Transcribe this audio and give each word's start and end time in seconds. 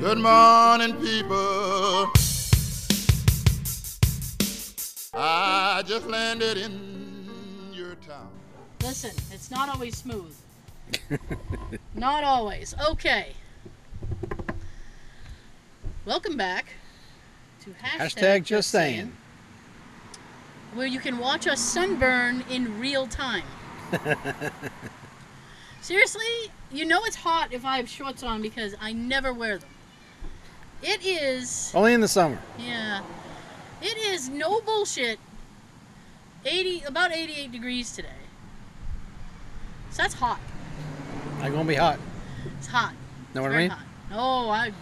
Good 0.00 0.18
morning, 0.18 0.94
people. 1.00 2.12
I 5.12 5.82
just 5.84 6.06
landed 6.06 6.56
in 6.56 7.28
your 7.72 7.96
town. 7.96 8.30
Listen, 8.80 9.10
it's 9.32 9.50
not 9.50 9.68
always 9.68 9.96
smooth. 9.96 10.36
not 11.96 12.22
always. 12.22 12.76
Okay. 12.90 13.32
Welcome 16.04 16.36
back 16.36 16.74
to 17.62 17.70
hashtag, 17.70 17.98
Hashtag 17.98 18.44
just 18.44 18.70
saying. 18.70 19.12
where 20.74 20.86
you 20.86 21.00
can 21.00 21.18
watch 21.18 21.48
us 21.48 21.58
sunburn 21.58 22.44
in 22.48 22.78
real 22.78 23.08
time. 23.08 23.42
Seriously, 25.80 26.52
you 26.70 26.84
know 26.84 27.00
it's 27.04 27.16
hot 27.16 27.52
if 27.52 27.64
I 27.64 27.78
have 27.78 27.88
shorts 27.88 28.22
on 28.22 28.40
because 28.42 28.76
I 28.80 28.92
never 28.92 29.34
wear 29.34 29.58
them. 29.58 29.70
It 30.82 31.04
is, 31.04 31.72
Only 31.74 31.92
in 31.94 32.00
the 32.00 32.08
summer. 32.08 32.38
yeah, 32.58 33.02
it 33.82 33.96
is 33.98 34.28
no 34.28 34.60
bullshit. 34.60 35.18
80, 36.44 36.82
about 36.86 37.12
88 37.12 37.50
degrees 37.50 37.92
today. 37.94 38.08
So 39.90 40.02
that's 40.02 40.14
hot. 40.14 40.38
Not 41.40 41.50
gonna 41.50 41.64
be 41.64 41.74
hot. 41.74 41.98
It's 42.58 42.68
hot. 42.68 42.94
Know 43.34 43.42
what 43.42 43.52
I 43.52 43.56
mean? 43.56 43.70
hot. 43.70 43.84
No, 44.10 44.50
I. 44.50 44.72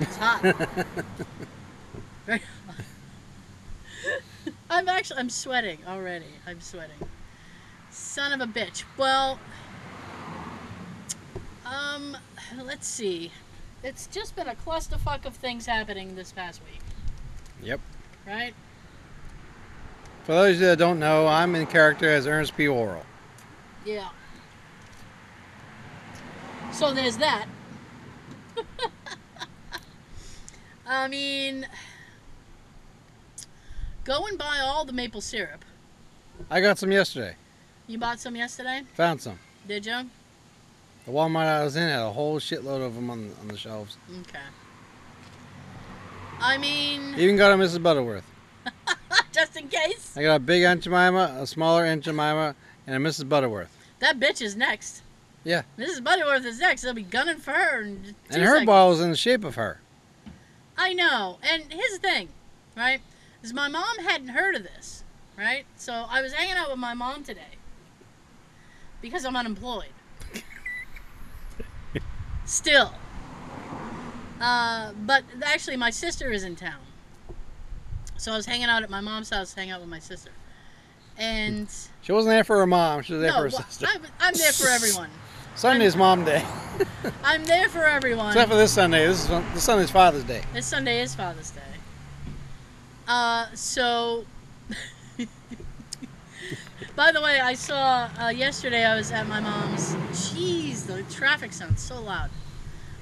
It's 0.00 0.16
hot. 0.16 0.42
Very 2.26 2.40
hot. 2.66 2.76
I'm 4.68 4.88
actually. 4.88 5.20
I'm 5.20 5.30
sweating 5.30 5.78
already. 5.86 6.26
I'm 6.46 6.60
sweating. 6.60 6.96
Son 7.90 8.32
of 8.32 8.40
a 8.46 8.50
bitch. 8.52 8.82
Well. 8.98 9.38
Um. 11.64 12.16
Let's 12.62 12.86
see. 12.88 13.30
It's 13.84 14.06
just 14.06 14.34
been 14.34 14.48
a 14.48 14.54
clusterfuck 14.54 15.26
of 15.26 15.34
things 15.34 15.66
happening 15.66 16.16
this 16.16 16.32
past 16.32 16.62
week, 16.64 16.80
Yep. 17.62 17.80
right? 18.26 18.54
For 20.24 20.32
those 20.32 20.58
that 20.60 20.78
don't 20.78 20.98
know, 20.98 21.26
I'm 21.26 21.54
in 21.54 21.66
character 21.66 22.08
as 22.10 22.26
Ernest 22.26 22.56
P. 22.56 22.66
Worrell. 22.66 23.04
Yeah. 23.84 24.08
So 26.72 26.94
there's 26.94 27.18
that. 27.18 27.44
I 30.86 31.06
mean, 31.08 31.66
go 34.04 34.26
and 34.26 34.38
buy 34.38 34.60
all 34.62 34.86
the 34.86 34.94
maple 34.94 35.20
syrup. 35.20 35.62
I 36.50 36.62
got 36.62 36.78
some 36.78 36.90
yesterday. 36.90 37.36
You 37.86 37.98
bought 37.98 38.18
some 38.18 38.34
yesterday, 38.34 38.80
Found 38.94 39.20
some. 39.20 39.38
did 39.68 39.84
you? 39.84 40.08
The 41.06 41.12
Walmart 41.12 41.46
I 41.46 41.64
was 41.64 41.76
in 41.76 41.88
had 41.88 42.00
a 42.00 42.10
whole 42.10 42.38
shitload 42.38 42.84
of 42.84 42.94
them 42.94 43.10
on, 43.10 43.30
on 43.40 43.48
the 43.48 43.56
shelves. 43.56 43.98
Okay. 44.20 44.38
I 46.40 46.58
mean, 46.58 47.14
Even 47.16 47.36
got 47.36 47.52
a 47.52 47.56
Mrs. 47.56 47.82
Butterworth. 47.82 48.24
just 49.32 49.56
in 49.56 49.68
case. 49.68 50.16
I 50.16 50.22
got 50.22 50.36
a 50.36 50.38
big 50.38 50.62
Aunt 50.62 50.82
Jemima, 50.82 51.36
a 51.38 51.46
smaller 51.46 51.84
Aunt 51.84 52.02
Jemima, 52.02 52.54
and 52.86 52.96
a 52.96 53.08
Mrs. 53.08 53.28
Butterworth. 53.28 53.76
That 53.98 54.18
bitch 54.18 54.40
is 54.40 54.56
next. 54.56 55.02
Yeah. 55.44 55.62
Mrs. 55.78 56.02
Butterworth 56.02 56.44
is 56.46 56.58
next. 56.58 56.82
They'll 56.82 56.94
be 56.94 57.02
gunning 57.02 57.36
for 57.36 57.52
her. 57.52 57.80
And 57.82 58.14
her 58.30 58.44
seconds. 58.44 58.66
ball 58.66 58.92
is 58.92 59.00
in 59.00 59.10
the 59.10 59.16
shape 59.16 59.44
of 59.44 59.56
her. 59.56 59.80
I 60.76 60.94
know. 60.94 61.38
And 61.42 61.64
here's 61.70 61.92
the 61.92 61.98
thing, 61.98 62.28
right? 62.76 63.00
Is 63.42 63.52
my 63.52 63.68
mom 63.68 63.98
hadn't 63.98 64.28
heard 64.28 64.54
of 64.54 64.62
this, 64.62 65.04
right? 65.36 65.66
So 65.76 66.06
I 66.08 66.22
was 66.22 66.32
hanging 66.32 66.56
out 66.56 66.70
with 66.70 66.78
my 66.78 66.94
mom 66.94 67.24
today 67.24 67.58
because 69.02 69.26
I'm 69.26 69.36
unemployed. 69.36 69.92
Still. 72.44 72.92
Uh, 74.40 74.92
but 75.06 75.24
actually, 75.42 75.76
my 75.76 75.90
sister 75.90 76.30
is 76.30 76.44
in 76.44 76.56
town. 76.56 76.80
So 78.16 78.32
I 78.32 78.36
was 78.36 78.46
hanging 78.46 78.66
out 78.66 78.82
at 78.82 78.90
my 78.90 79.00
mom's 79.00 79.30
house, 79.30 79.54
hanging 79.54 79.72
out 79.72 79.80
with 79.80 79.88
my 79.88 79.98
sister. 79.98 80.30
And 81.16 81.68
She 82.02 82.12
wasn't 82.12 82.32
there 82.32 82.44
for 82.44 82.58
her 82.58 82.66
mom. 82.66 83.02
She 83.02 83.12
was 83.12 83.22
there 83.22 83.30
no, 83.30 83.36
for 83.36 83.42
her 83.44 83.50
well, 83.50 83.64
sister. 83.64 83.86
I'm, 83.88 84.02
I'm 84.20 84.34
there 84.34 84.52
for 84.52 84.68
everyone. 84.68 85.10
Sunday's 85.56 85.94
Mom 85.94 86.24
Day. 86.24 86.44
I'm 87.24 87.44
there 87.44 87.68
for 87.68 87.84
everyone. 87.84 88.28
Except 88.28 88.50
for 88.50 88.56
this 88.56 88.72
Sunday. 88.72 89.06
This 89.06 89.22
is 89.22 89.28
this 89.28 89.62
Sunday's 89.62 89.90
Father's 89.90 90.24
Day. 90.24 90.42
This 90.52 90.66
Sunday 90.66 91.00
is 91.00 91.14
Father's 91.14 91.50
Day. 91.50 91.60
Uh, 93.06 93.46
so. 93.54 94.24
By 96.96 97.12
the 97.12 97.20
way, 97.20 97.40
I 97.40 97.54
saw 97.54 98.10
uh, 98.20 98.28
yesterday. 98.28 98.84
I 98.84 98.94
was 98.94 99.10
at 99.10 99.26
my 99.26 99.40
mom's. 99.40 99.94
Jeez, 100.12 100.86
the 100.86 101.02
traffic 101.14 101.52
sounds 101.52 101.82
so 101.82 102.00
loud. 102.00 102.30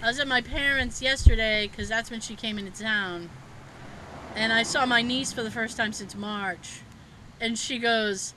I 0.02 0.06
was 0.06 0.18
at 0.18 0.26
my 0.26 0.40
parents' 0.40 1.00
yesterday 1.00 1.68
because 1.68 1.88
that's 1.88 2.10
when 2.10 2.20
she 2.20 2.34
came 2.34 2.58
into 2.58 2.82
town, 2.82 3.30
and 4.34 4.52
I 4.52 4.62
saw 4.62 4.86
my 4.86 5.02
niece 5.02 5.32
for 5.32 5.42
the 5.42 5.50
first 5.50 5.76
time 5.76 5.92
since 5.92 6.14
March, 6.14 6.80
and 7.40 7.58
she 7.58 7.78
goes, 7.78 8.34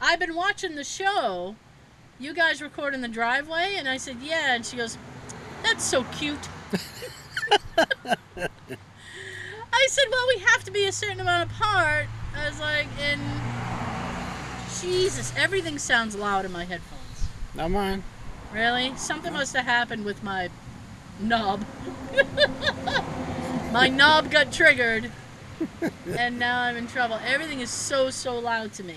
"I've 0.00 0.18
been 0.18 0.34
watching 0.34 0.74
the 0.74 0.84
show. 0.84 1.54
You 2.18 2.34
guys 2.34 2.60
record 2.60 2.94
in 2.94 3.00
the 3.00 3.08
driveway?" 3.08 3.74
And 3.76 3.88
I 3.88 3.96
said, 3.96 4.16
"Yeah," 4.22 4.54
and 4.54 4.66
she 4.66 4.76
goes, 4.76 4.98
"That's 5.62 5.84
so 5.84 6.04
cute." 6.04 6.48
I 9.72 9.86
said, 9.90 10.04
well, 10.10 10.26
we 10.28 10.38
have 10.40 10.64
to 10.64 10.70
be 10.70 10.86
a 10.86 10.92
certain 10.92 11.20
amount 11.20 11.50
apart. 11.50 12.06
I 12.34 12.48
was 12.48 12.58
like, 12.60 12.88
and 13.00 13.20
Jesus, 14.80 15.32
everything 15.36 15.78
sounds 15.78 16.16
loud 16.16 16.44
in 16.44 16.52
my 16.52 16.64
headphones. 16.64 17.28
Not 17.54 17.70
mine. 17.70 18.02
Really? 18.52 18.96
Something 18.96 19.32
must 19.32 19.54
have 19.54 19.64
happened 19.64 20.04
with 20.04 20.22
my 20.22 20.48
knob. 21.20 21.64
my 23.72 23.88
knob 23.88 24.30
got 24.30 24.52
triggered, 24.52 25.10
and 26.06 26.38
now 26.38 26.62
I'm 26.62 26.76
in 26.76 26.86
trouble. 26.86 27.18
Everything 27.24 27.60
is 27.60 27.70
so, 27.70 28.10
so 28.10 28.38
loud 28.38 28.72
to 28.74 28.84
me. 28.84 28.96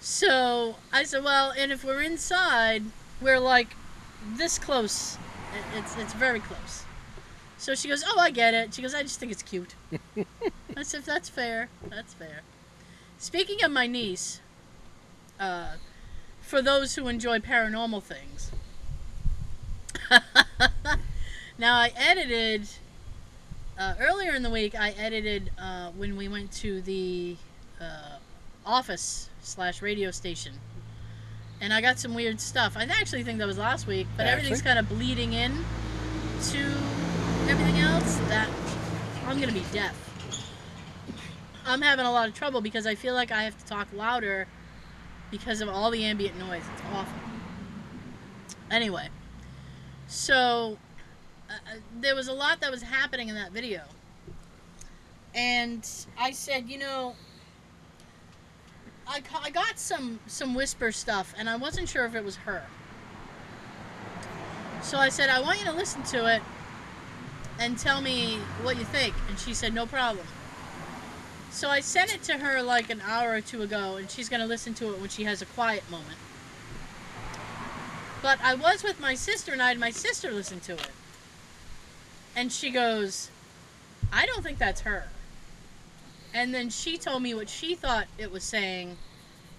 So 0.00 0.76
I 0.92 1.04
said, 1.04 1.24
well, 1.24 1.52
and 1.56 1.72
if 1.72 1.84
we're 1.84 2.02
inside, 2.02 2.84
we're 3.20 3.40
like 3.40 3.76
this 4.36 4.58
close. 4.58 5.18
It's, 5.74 5.96
it's 5.96 6.12
very 6.14 6.40
close. 6.40 6.84
So 7.58 7.74
she 7.74 7.88
goes, 7.88 8.04
oh, 8.06 8.18
I 8.18 8.30
get 8.30 8.54
it. 8.54 8.74
She 8.74 8.82
goes, 8.82 8.94
I 8.94 9.02
just 9.02 9.18
think 9.18 9.32
it's 9.32 9.42
cute. 9.42 9.74
I 10.76 10.82
said, 10.82 11.04
that's 11.04 11.28
fair. 11.28 11.68
That's 11.88 12.14
fair. 12.14 12.42
Speaking 13.26 13.64
of 13.64 13.72
my 13.72 13.88
niece, 13.88 14.40
uh, 15.40 15.72
for 16.42 16.62
those 16.62 16.94
who 16.94 17.08
enjoy 17.08 17.40
paranormal 17.40 18.00
things. 18.00 18.52
now 21.58 21.74
I 21.74 21.90
edited 21.96 22.68
uh, 23.76 23.94
earlier 23.98 24.32
in 24.32 24.44
the 24.44 24.48
week. 24.48 24.76
I 24.78 24.90
edited 24.90 25.50
uh, 25.58 25.90
when 25.96 26.16
we 26.16 26.28
went 26.28 26.52
to 26.52 26.80
the 26.82 27.36
uh, 27.80 28.18
office 28.64 29.28
slash 29.42 29.82
radio 29.82 30.12
station, 30.12 30.52
and 31.60 31.72
I 31.72 31.80
got 31.80 31.98
some 31.98 32.14
weird 32.14 32.40
stuff. 32.40 32.76
I 32.76 32.84
actually 32.84 33.24
think 33.24 33.40
that 33.40 33.48
was 33.48 33.58
last 33.58 33.88
week, 33.88 34.06
but 34.16 34.26
everything's 34.26 34.62
kind 34.62 34.78
of 34.78 34.88
bleeding 34.88 35.32
in 35.32 35.50
to 36.50 36.58
everything 37.48 37.80
else. 37.80 38.18
That 38.28 38.48
I'm 39.26 39.40
gonna 39.40 39.50
be 39.50 39.64
deaf. 39.72 40.15
I'm 41.66 41.82
having 41.82 42.06
a 42.06 42.12
lot 42.12 42.28
of 42.28 42.34
trouble 42.34 42.60
because 42.60 42.86
I 42.86 42.94
feel 42.94 43.14
like 43.14 43.32
I 43.32 43.42
have 43.42 43.58
to 43.58 43.66
talk 43.66 43.88
louder 43.92 44.46
because 45.30 45.60
of 45.60 45.68
all 45.68 45.90
the 45.90 46.04
ambient 46.04 46.38
noise. 46.38 46.62
It's 46.72 46.82
awful. 46.92 47.18
Anyway, 48.70 49.08
so 50.06 50.78
uh, 51.50 51.52
uh, 51.52 51.76
there 52.00 52.14
was 52.14 52.28
a 52.28 52.32
lot 52.32 52.60
that 52.60 52.70
was 52.70 52.82
happening 52.82 53.28
in 53.28 53.34
that 53.34 53.52
video. 53.52 53.82
And 55.34 55.88
I 56.18 56.30
said, 56.30 56.68
you 56.68 56.78
know, 56.78 57.16
I, 59.08 59.22
I 59.42 59.50
got 59.50 59.78
some 59.78 60.20
some 60.26 60.54
whisper 60.54 60.90
stuff 60.92 61.34
and 61.36 61.48
I 61.48 61.56
wasn't 61.56 61.88
sure 61.88 62.06
if 62.06 62.14
it 62.14 62.24
was 62.24 62.36
her. 62.36 62.64
So 64.82 64.98
I 64.98 65.08
said, 65.08 65.30
I 65.30 65.40
want 65.40 65.58
you 65.58 65.64
to 65.66 65.72
listen 65.72 66.02
to 66.04 66.32
it 66.32 66.42
and 67.58 67.76
tell 67.76 68.00
me 68.00 68.38
what 68.62 68.76
you 68.78 68.84
think. 68.84 69.14
And 69.28 69.38
she 69.38 69.52
said, 69.52 69.74
no 69.74 69.86
problem. 69.86 70.26
So 71.56 71.70
I 71.70 71.80
sent 71.80 72.14
it 72.14 72.22
to 72.24 72.34
her 72.34 72.60
like 72.60 72.90
an 72.90 73.00
hour 73.00 73.32
or 73.32 73.40
two 73.40 73.62
ago, 73.62 73.96
and 73.96 74.10
she's 74.10 74.28
going 74.28 74.42
to 74.42 74.46
listen 74.46 74.74
to 74.74 74.92
it 74.92 75.00
when 75.00 75.08
she 75.08 75.24
has 75.24 75.40
a 75.40 75.46
quiet 75.46 75.90
moment. 75.90 76.18
But 78.20 78.38
I 78.44 78.54
was 78.54 78.82
with 78.82 79.00
my 79.00 79.14
sister, 79.14 79.54
and 79.54 79.62
I 79.62 79.68
had 79.68 79.78
my 79.78 79.88
sister 79.88 80.30
listen 80.30 80.60
to 80.60 80.74
it. 80.74 80.90
And 82.36 82.52
she 82.52 82.70
goes, 82.70 83.30
I 84.12 84.26
don't 84.26 84.42
think 84.42 84.58
that's 84.58 84.82
her. 84.82 85.04
And 86.34 86.54
then 86.54 86.68
she 86.68 86.98
told 86.98 87.22
me 87.22 87.32
what 87.32 87.48
she 87.48 87.74
thought 87.74 88.06
it 88.18 88.30
was 88.30 88.44
saying, 88.44 88.98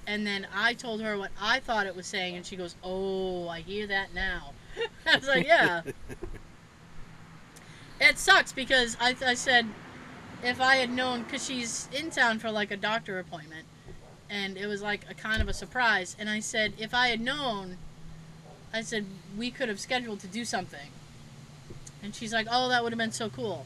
and 0.06 0.26
then 0.26 0.46
I 0.54 0.76
told 0.76 1.02
her 1.02 1.18
what 1.18 1.32
I 1.42 1.62
thought 1.62 1.88
it 1.88 1.96
was 1.96 2.06
saying, 2.06 2.36
and 2.36 2.46
she 2.46 2.56
goes, 2.56 2.76
Oh, 2.84 3.48
I 3.50 3.62
hear 3.62 3.88
that 3.88 4.14
now. 4.14 4.54
I 5.08 5.16
was 5.16 5.28
like, 5.28 5.48
Yeah. 5.48 5.82
it 8.00 8.20
sucks 8.20 8.54
because 8.54 8.96
I, 9.02 9.16
I 9.26 9.34
said, 9.34 9.66
if 10.44 10.62
I 10.62 10.76
had 10.78 10.92
known, 10.92 11.24
because 11.24 11.46
she's 11.46 11.88
in 11.92 12.10
town 12.12 12.40
for 12.40 12.52
like 12.52 12.72
a 12.72 12.78
doctor 12.78 13.20
appointment, 13.20 13.66
and 14.30 14.58
it 14.58 14.68
was 14.68 14.82
like 14.82 15.02
a 15.10 15.14
kind 15.14 15.42
of 15.42 15.48
a 15.48 15.54
surprise. 15.54 16.16
And 16.20 16.30
I 16.30 16.40
said, 16.40 16.74
if 16.78 16.94
I 16.94 17.08
had 17.08 17.22
known, 17.22 17.78
I 18.74 18.82
said 18.82 19.06
we 19.38 19.52
could 19.52 19.70
have 19.70 19.80
scheduled 19.80 20.20
to 20.22 20.28
do 20.28 20.46
something, 20.46 20.90
And 22.04 22.16
she's 22.16 22.34
like, 22.34 22.48
oh, 22.50 22.70
that 22.70 22.84
would 22.84 22.92
have 22.92 22.98
been 22.98 23.12
so 23.12 23.30
cool. 23.30 23.66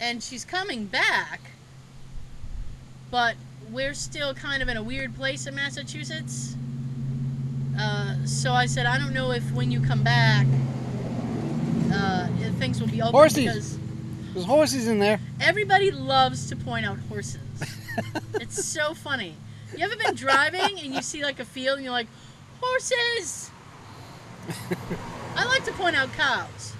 And 0.00 0.22
she's 0.22 0.44
coming 0.44 0.86
back, 0.86 1.40
but 3.10 3.36
we're 3.70 3.94
still 3.94 4.34
kind 4.34 4.62
of 4.62 4.68
in 4.68 4.76
a 4.76 4.82
weird 4.82 5.14
place 5.14 5.46
in 5.46 5.54
Massachusetts. 5.54 6.56
Uh, 7.78 8.24
so 8.24 8.52
I 8.52 8.66
said, 8.66 8.86
I 8.86 8.98
don't 8.98 9.12
know 9.12 9.32
if 9.32 9.50
when 9.52 9.70
you 9.70 9.80
come 9.80 10.02
back, 10.02 10.46
uh, 11.92 12.28
things 12.58 12.80
will 12.80 12.88
be 12.88 13.02
open 13.02 13.14
Horsies. 13.14 13.78
There's 14.34 14.46
horses 14.46 14.88
in 14.88 14.98
there. 14.98 15.20
everybody 15.40 15.92
loves 15.92 16.48
to 16.50 16.56
point 16.56 16.84
out 16.84 16.98
horses. 17.08 17.38
it's 18.34 18.64
so 18.64 18.92
funny. 18.92 19.36
You 19.76 19.84
ever 19.84 19.96
been 19.96 20.16
driving 20.16 20.60
and 20.80 20.92
you 20.92 21.02
see 21.02 21.22
like 21.22 21.38
a 21.38 21.44
field 21.44 21.76
and 21.76 21.84
you're 21.84 21.92
like, 21.92 22.08
horses? 22.60 23.50
I 25.36 25.44
like 25.46 25.64
to 25.64 25.72
point 25.72 25.94
out 25.94 26.12
cows. 26.14 26.72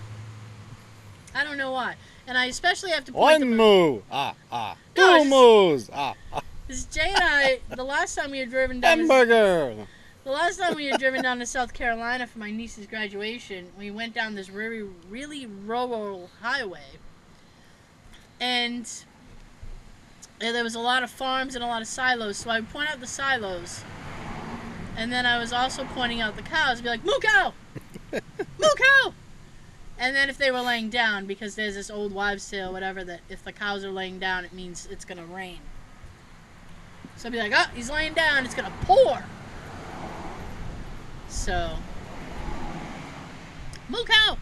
I 1.32 1.44
don't 1.44 1.56
know 1.56 1.70
why. 1.70 1.94
And 2.26 2.36
I 2.36 2.46
especially 2.46 2.90
have 2.90 3.04
to 3.04 3.12
point 3.12 3.40
One 3.40 3.56
moo. 3.56 4.00
Ah, 4.10 4.34
ah. 4.50 4.76
No, 4.96 5.22
Two 5.22 5.30
moos. 5.30 5.90
Ah, 5.92 6.14
ah. 6.32 6.42
Because 6.66 6.84
Jay 6.86 7.08
and 7.08 7.22
I, 7.22 7.60
the 7.76 7.84
last 7.84 8.16
time 8.16 8.32
we 8.32 8.38
had 8.38 8.50
driven 8.50 8.80
down, 8.80 8.98
to, 8.98 9.02
Hamburger. 9.04 9.86
the 10.24 10.30
last 10.30 10.58
time 10.58 10.74
we 10.74 10.86
had 10.86 10.98
driven 10.98 11.22
down 11.22 11.38
to 11.38 11.46
South 11.46 11.72
Carolina 11.72 12.26
for 12.26 12.38
my 12.40 12.50
niece's 12.50 12.86
graduation, 12.86 13.70
we 13.78 13.90
went 13.90 14.14
down 14.14 14.34
this 14.34 14.50
really, 14.50 14.88
really 15.08 15.46
rural 15.46 16.30
highway, 16.40 16.80
and, 18.44 18.91
there 20.38 20.62
was 20.62 20.75
a 20.75 20.81
lot 20.81 21.02
of 21.02 21.11
farms 21.11 21.55
and 21.55 21.64
a 21.64 21.67
lot 21.67 21.81
of 21.81 21.88
silos. 21.88 22.37
So 22.37 22.50
I 22.50 22.61
would 22.61 22.69
point 22.69 22.91
out 22.91 23.00
the 23.00 23.06
silos, 23.06 23.82
and 24.96 25.11
then 25.11 25.25
I 25.25 25.38
was 25.38 25.52
also 25.52 25.85
pointing 25.85 26.20
out 26.20 26.37
the 26.37 26.43
cows. 26.43 26.82
Be 26.82 26.88
like, 26.91 27.05
moo 27.05 27.19
cow, 27.23 27.55
moo 28.12 28.69
cow. 28.76 29.14
And 29.96 30.14
then 30.14 30.29
if 30.29 30.37
they 30.37 30.50
were 30.50 30.61
laying 30.61 30.91
down, 30.91 31.25
because 31.25 31.55
there's 31.55 31.75
this 31.75 31.88
old 31.88 32.12
wives' 32.12 32.50
tale, 32.50 32.73
whatever, 32.73 33.02
that 33.05 33.20
if 33.31 33.43
the 33.43 33.52
cows 33.52 33.85
are 33.85 33.91
laying 33.91 34.19
down, 34.19 34.44
it 34.44 34.52
means 34.52 34.87
it's 34.90 35.05
gonna 35.05 35.25
rain. 35.25 35.61
So 37.17 37.29
I'd 37.29 37.32
be 37.32 37.38
like, 37.38 37.52
oh, 37.55 37.70
he's 37.75 37.90
laying 37.90 38.12
down, 38.12 38.44
it's 38.44 38.55
gonna 38.55 38.73
pour. 38.82 39.25
So, 41.29 41.76
moo 43.88 44.05
cow. 44.05 44.37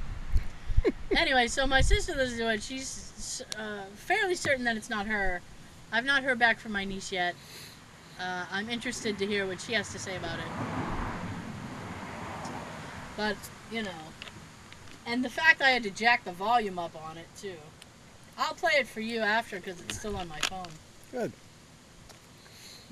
anyway, 1.17 1.47
so 1.47 1.67
my 1.67 1.83
sister 1.83 2.15
to 2.15 2.53
it. 2.53 2.63
She's 2.63 3.02
uh, 3.41 3.85
fairly 3.95 4.35
certain 4.35 4.65
that 4.65 4.77
it's 4.77 4.91
not 4.91 5.07
her. 5.07 5.41
I've 5.91 6.05
not 6.05 6.23
heard 6.23 6.39
back 6.39 6.59
from 6.59 6.73
my 6.73 6.85
niece 6.85 7.13
yet. 7.13 7.35
Uh, 8.21 8.45
I'm 8.51 8.69
interested 8.69 9.19
to 9.19 9.27
hear 9.27 9.47
what 9.47 9.61
she 9.61 9.73
has 9.73 9.91
to 9.93 9.99
say 9.99 10.17
about 10.17 10.39
it. 10.39 10.45
But, 13.17 13.37
you 13.71 13.83
know. 13.83 13.91
And 15.07 15.25
the 15.25 15.31
fact 15.31 15.61
I 15.61 15.71
had 15.71 15.83
to 15.83 15.91
jack 15.91 16.25
the 16.25 16.33
volume 16.33 16.79
up 16.79 16.95
on 17.09 17.19
it, 17.19 17.27
too. 17.37 17.57
I'll 18.39 18.55
play 18.55 18.73
it 18.79 18.87
for 18.87 19.01
you 19.01 19.21
after 19.21 19.57
because 19.57 19.81
it's 19.81 19.99
still 19.99 20.17
on 20.17 20.29
my 20.29 20.39
phone. 20.41 20.69
Good. 21.11 21.33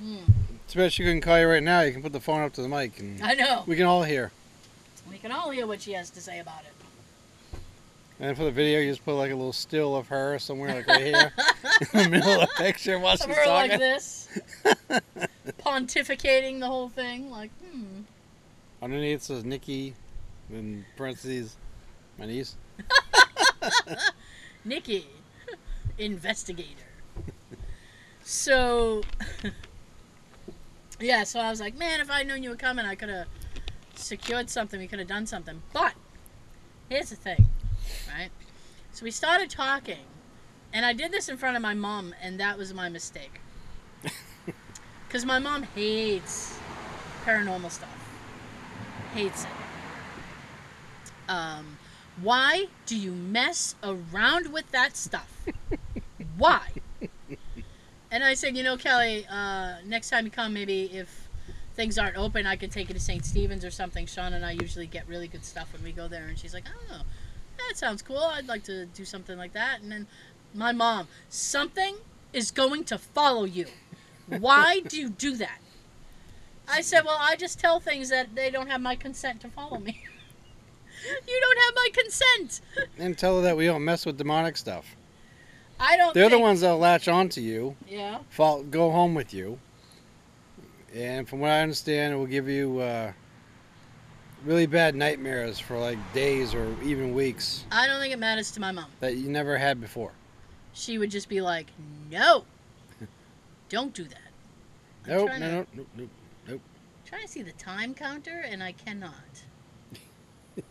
Hmm. 0.01 0.19
Especially 0.67 1.07
you 1.07 1.11
can 1.11 1.21
call 1.21 1.39
you 1.39 1.47
right 1.47 1.63
now. 1.63 1.81
You 1.81 1.93
can 1.93 2.03
put 2.03 2.13
the 2.13 2.21
phone 2.21 2.43
up 2.43 2.53
to 2.55 2.63
the 2.63 2.69
mic 2.69 2.99
and 3.01 3.23
I 3.23 3.35
know. 3.35 3.65
we 3.67 3.77
can 3.77 3.87
all 3.87 4.03
hear. 4.03 4.31
We 5.11 5.19
can 5.19 5.33
all 5.33 5.51
hear 5.51 5.67
what 5.67 5.83
she 5.83 5.93
has 5.93 6.11
to 6.11 6.21
say 6.21 6.39
about 6.39 6.61
it. 6.61 6.80
And 8.21 8.37
for 8.37 8.45
the 8.45 8.51
video, 8.51 8.81
you 8.81 8.91
just 8.91 9.03
put 9.03 9.15
like 9.15 9.31
a 9.31 9.35
little 9.35 9.53
still 9.53 9.97
of 9.97 10.09
her 10.09 10.39
somewhere, 10.39 10.75
like 10.75 10.87
right 10.87 11.01
here, 11.01 11.33
in 11.95 12.03
the 12.03 12.09
middle 12.11 12.33
of 12.33 12.41
the 12.41 12.55
picture 12.59 12.99
while 12.99 13.17
she's 13.17 13.25
talking. 13.25 13.71
like 13.71 13.79
this, 13.79 14.29
pontificating 15.61 16.61
the 16.61 16.67
whole 16.67 16.91
thing, 16.91 17.31
like, 17.31 17.51
hmm. 17.63 18.03
Underneath 18.83 19.23
says 19.23 19.43
Nikki, 19.43 19.95
in 20.51 20.85
parentheses, 20.97 21.57
my 22.19 22.27
niece. 22.27 22.57
Nikki, 24.67 25.07
investigator. 25.97 26.69
So, 28.23 29.03
yeah, 31.01 31.25
so 31.25 31.41
I 31.41 31.49
was 31.49 31.61
like, 31.61 31.77
man, 31.77 32.01
if 32.01 32.11
I'd 32.11 32.27
known 32.27 32.43
you 32.43 32.51
were 32.51 32.57
coming, 32.57 32.85
I 32.85 32.95
could 32.95 33.09
have 33.09 33.29
secured 33.95 34.51
something. 34.51 34.79
We 34.79 34.87
could 34.87 34.99
have 34.99 35.09
done 35.09 35.27
something. 35.27 35.63
But, 35.73 35.95
here's 36.89 37.11
the 37.11 37.17
thing, 37.17 37.49
right? 38.13 38.31
So 38.93 39.05
we 39.05 39.11
started 39.11 39.51
talking, 39.51 40.05
and 40.73 40.85
I 40.85 40.93
did 40.93 41.13
this 41.13 41.29
in 41.29 41.37
front 41.37 41.57
of 41.57 41.63
my 41.63 41.75
mom, 41.75 42.15
and 42.23 42.39
that 42.41 42.59
was 42.59 42.75
my 42.75 42.89
mistake. 42.89 43.41
Because 45.11 45.25
my 45.25 45.41
mom 45.41 45.65
hates 45.65 46.57
paranormal 47.25 47.73
stuff. 47.73 48.09
Hates 49.13 49.43
it. 49.43 49.51
Um, 51.29 51.79
why 52.23 52.67
do 52.87 52.97
you 52.97 53.11
mess 53.11 53.75
around 53.83 54.53
with 54.53 54.71
that 54.71 54.97
stuff? 54.97 55.47
Why? 56.39 56.61
And 58.13 58.23
I 58.23 58.35
said, 58.35 58.57
you 58.57 58.63
know, 58.63 58.77
Kelly, 58.77 59.27
uh, 59.31 59.77
next 59.85 60.11
time 60.11 60.25
you 60.27 60.31
come, 60.31 60.53
maybe 60.53 60.85
if 60.97 61.29
things 61.75 61.99
aren't 61.99 62.17
open, 62.17 62.47
I 62.47 62.57
could 62.57 62.71
take 62.71 62.89
you 62.89 62.95
to 62.95 63.01
St. 63.01 63.25
Stephen's 63.25 63.65
or 63.65 63.71
something. 63.71 64.07
Sean 64.07 64.33
and 64.33 64.45
I 64.45 64.53
usually 64.53 64.87
get 64.87 65.09
really 65.09 65.29
good 65.29 65.45
stuff 65.45 65.73
when 65.73 65.83
we 65.83 65.93
go 65.93 66.09
there. 66.09 66.27
And 66.27 66.39
she's 66.39 66.55
like, 66.55 66.67
oh, 66.93 67.03
that 67.69 67.77
sounds 67.77 68.03
cool. 68.03 68.19
I'd 68.19 68.49
like 68.49 68.65
to 68.65 68.87
do 68.87 69.05
something 69.05 69.37
like 69.39 69.53
that. 69.53 69.81
And 69.81 69.91
then 69.93 70.07
my 70.55 70.73
mom, 70.73 71.09
something 71.29 71.97
is 72.33 72.51
going 72.51 72.85
to 72.85 72.99
follow 72.99 73.45
you. 73.45 73.67
Why 74.27 74.81
do 74.81 74.97
you 74.97 75.09
do 75.11 75.37
that? 75.37 75.59
I 76.69 76.83
said, 76.83 77.05
well, 77.05 77.19
I 77.19 77.37
just 77.37 77.59
tell 77.59 77.81
things 77.81 78.11
that 78.11 78.35
they 78.35 78.51
don't 78.51 78.69
have 78.69 78.81
my 78.81 78.95
consent 78.95 79.41
to 79.41 79.49
follow 79.49 79.79
me. 79.79 80.05
you 81.27 81.41
don't 81.41 81.59
have 81.59 81.75
my 81.75 81.89
consent. 81.93 82.61
And 82.99 83.19
tell 83.19 83.37
her 83.37 83.43
that 83.43 83.57
we 83.57 83.67
don't 83.67 83.85
mess 83.85 84.07
with 84.07 84.17
demonic 84.17 84.57
stuff. 84.57 84.95
I 85.81 85.97
don't. 85.97 86.15
They're 86.15 86.29
the 86.29 86.39
ones 86.39 86.61
that'll 86.61 86.79
latch 86.79 87.09
onto 87.09 87.41
you, 87.41 87.75
Yeah. 87.89 88.19
fall, 88.29 88.63
go 88.63 88.91
home 88.91 89.15
with 89.15 89.33
you. 89.33 89.59
And 90.95 91.29
from 91.29 91.41
what 91.41 91.51
I 91.51 91.63
understand, 91.63 92.15
it 92.15 92.17
will 92.17 92.27
give 92.27 92.49
you 92.49 92.81
uh, 92.81 93.13
really 94.45 94.67
bad 94.67 94.95
nightmares 94.95 95.59
for 95.59 95.79
like 95.79 95.99
days 96.13 96.55
or 96.55 96.75
even 96.83 97.15
weeks 97.15 97.65
I 97.71 97.87
don't 97.87 98.01
think 98.01 98.13
it 98.13 98.19
matters 98.19 98.51
to 98.53 98.61
my 98.61 98.73
mom. 98.73 98.87
that 99.01 99.17
you 99.17 99.29
never 99.29 99.57
had 99.59 99.81
before. 99.81 100.13
She 100.73 100.99
would 100.99 101.11
just 101.11 101.29
be 101.29 101.41
like, 101.41 101.67
"No, 102.11 102.45
don't 103.69 103.93
do 103.93 104.05
that." 104.05 104.19
I'm 105.05 105.11
Nope, 105.11 105.27
trying 105.29 105.41
no, 105.41 105.49
to- 105.65 105.77
nope, 105.77 105.89
nope, 105.97 106.11
nope. 106.49 106.61
Trying 107.05 107.23
to 107.23 107.29
see 107.29 107.43
the 107.43 107.53
time 107.53 107.93
counter, 107.95 108.45
and 108.49 108.63
I 108.63 108.73
cannot. 108.73 109.15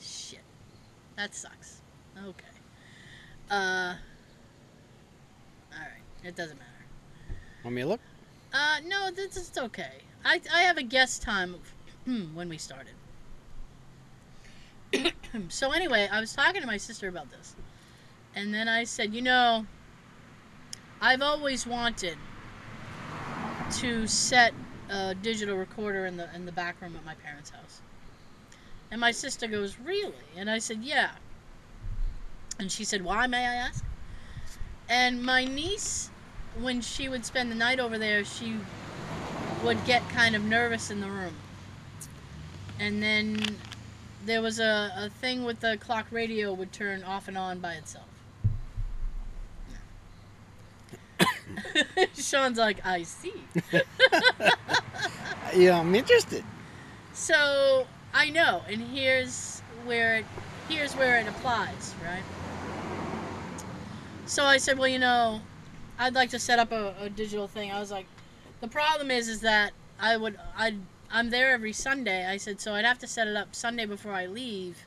Shit, 0.00 0.40
that 1.16 1.34
sucks. 1.34 1.80
Okay. 2.18 2.44
Uh. 3.50 3.94
All 5.72 5.78
right, 5.80 6.02
it 6.24 6.36
doesn't 6.36 6.56
matter. 6.58 6.70
Want 7.64 7.76
me 7.76 7.82
to 7.82 7.88
look? 7.88 8.00
Uh, 8.52 8.76
no, 8.86 9.10
this 9.10 9.36
is 9.36 9.50
okay. 9.58 9.98
I 10.24 10.40
I 10.54 10.60
have 10.62 10.76
a 10.78 10.82
guest 10.82 11.22
time 11.22 11.56
Hmm, 12.04 12.34
when 12.34 12.48
we 12.48 12.58
started. 12.58 12.94
so 15.48 15.72
anyway, 15.72 16.08
I 16.10 16.20
was 16.20 16.32
talking 16.32 16.60
to 16.60 16.66
my 16.66 16.76
sister 16.76 17.08
about 17.08 17.30
this, 17.30 17.54
and 18.34 18.52
then 18.52 18.68
I 18.68 18.84
said, 18.84 19.14
you 19.14 19.22
know, 19.22 19.66
I've 21.00 21.22
always 21.22 21.66
wanted 21.66 22.16
to 23.78 24.06
set 24.06 24.52
a 24.88 25.14
digital 25.14 25.56
recorder 25.56 26.06
in 26.06 26.16
the 26.16 26.34
in 26.34 26.46
the 26.46 26.52
back 26.52 26.80
room 26.80 26.96
at 26.96 27.04
my 27.04 27.14
parents' 27.14 27.50
house. 27.50 27.80
And 28.90 29.00
my 29.00 29.12
sister 29.12 29.46
goes, 29.46 29.78
really? 29.78 30.12
And 30.36 30.50
I 30.50 30.58
said, 30.58 30.82
yeah. 30.82 31.12
And 32.58 32.72
she 32.72 32.82
said, 32.82 33.04
why, 33.04 33.28
may 33.28 33.46
I 33.46 33.54
ask? 33.54 33.84
And 34.88 35.22
my 35.22 35.44
niece 35.44 36.10
when 36.58 36.80
she 36.80 37.08
would 37.08 37.24
spend 37.24 37.50
the 37.50 37.54
night 37.54 37.78
over 37.78 37.98
there, 37.98 38.24
she 38.24 38.56
would 39.64 39.84
get 39.84 40.08
kind 40.08 40.34
of 40.34 40.42
nervous 40.42 40.90
in 40.90 41.00
the 41.00 41.08
room. 41.08 41.34
And 42.80 43.00
then 43.02 43.38
there 44.26 44.42
was 44.42 44.58
a, 44.58 44.92
a 44.96 45.10
thing 45.10 45.44
with 45.44 45.60
the 45.60 45.76
clock 45.76 46.06
radio 46.10 46.52
would 46.52 46.72
turn 46.72 47.04
off 47.04 47.28
and 47.28 47.38
on 47.38 47.60
by 47.60 47.74
itself. 47.74 48.06
Sean's 52.14 52.58
like, 52.58 52.84
I 52.84 53.04
see. 53.04 53.34
Yeah, 55.54 55.80
I'm 55.80 55.94
interested. 55.94 56.44
So 57.12 57.86
I 58.14 58.30
know, 58.30 58.62
and 58.68 58.80
here's 58.80 59.60
where 59.84 60.16
it 60.16 60.24
here's 60.68 60.94
where 60.94 61.18
it 61.18 61.26
applies, 61.26 61.94
right? 62.04 62.22
So 64.26 64.44
I 64.44 64.58
said, 64.58 64.78
well, 64.78 64.86
you 64.88 65.00
know, 65.00 65.40
I'd 65.98 66.14
like 66.14 66.30
to 66.30 66.38
set 66.38 66.60
up 66.60 66.70
a, 66.70 66.94
a 67.00 67.10
digital 67.10 67.48
thing. 67.48 67.72
I 67.72 67.80
was 67.80 67.90
like, 67.90 68.06
the 68.60 68.68
problem 68.68 69.10
is, 69.10 69.28
is 69.28 69.40
that 69.40 69.72
I 69.98 70.16
would 70.16 70.38
I 70.56 70.74
I'm 71.12 71.30
there 71.30 71.52
every 71.52 71.72
Sunday. 71.72 72.26
I 72.26 72.36
said, 72.36 72.60
so 72.60 72.74
I'd 72.74 72.84
have 72.84 72.98
to 73.00 73.06
set 73.06 73.28
it 73.28 73.36
up 73.36 73.54
Sunday 73.54 73.86
before 73.86 74.12
I 74.12 74.26
leave, 74.26 74.84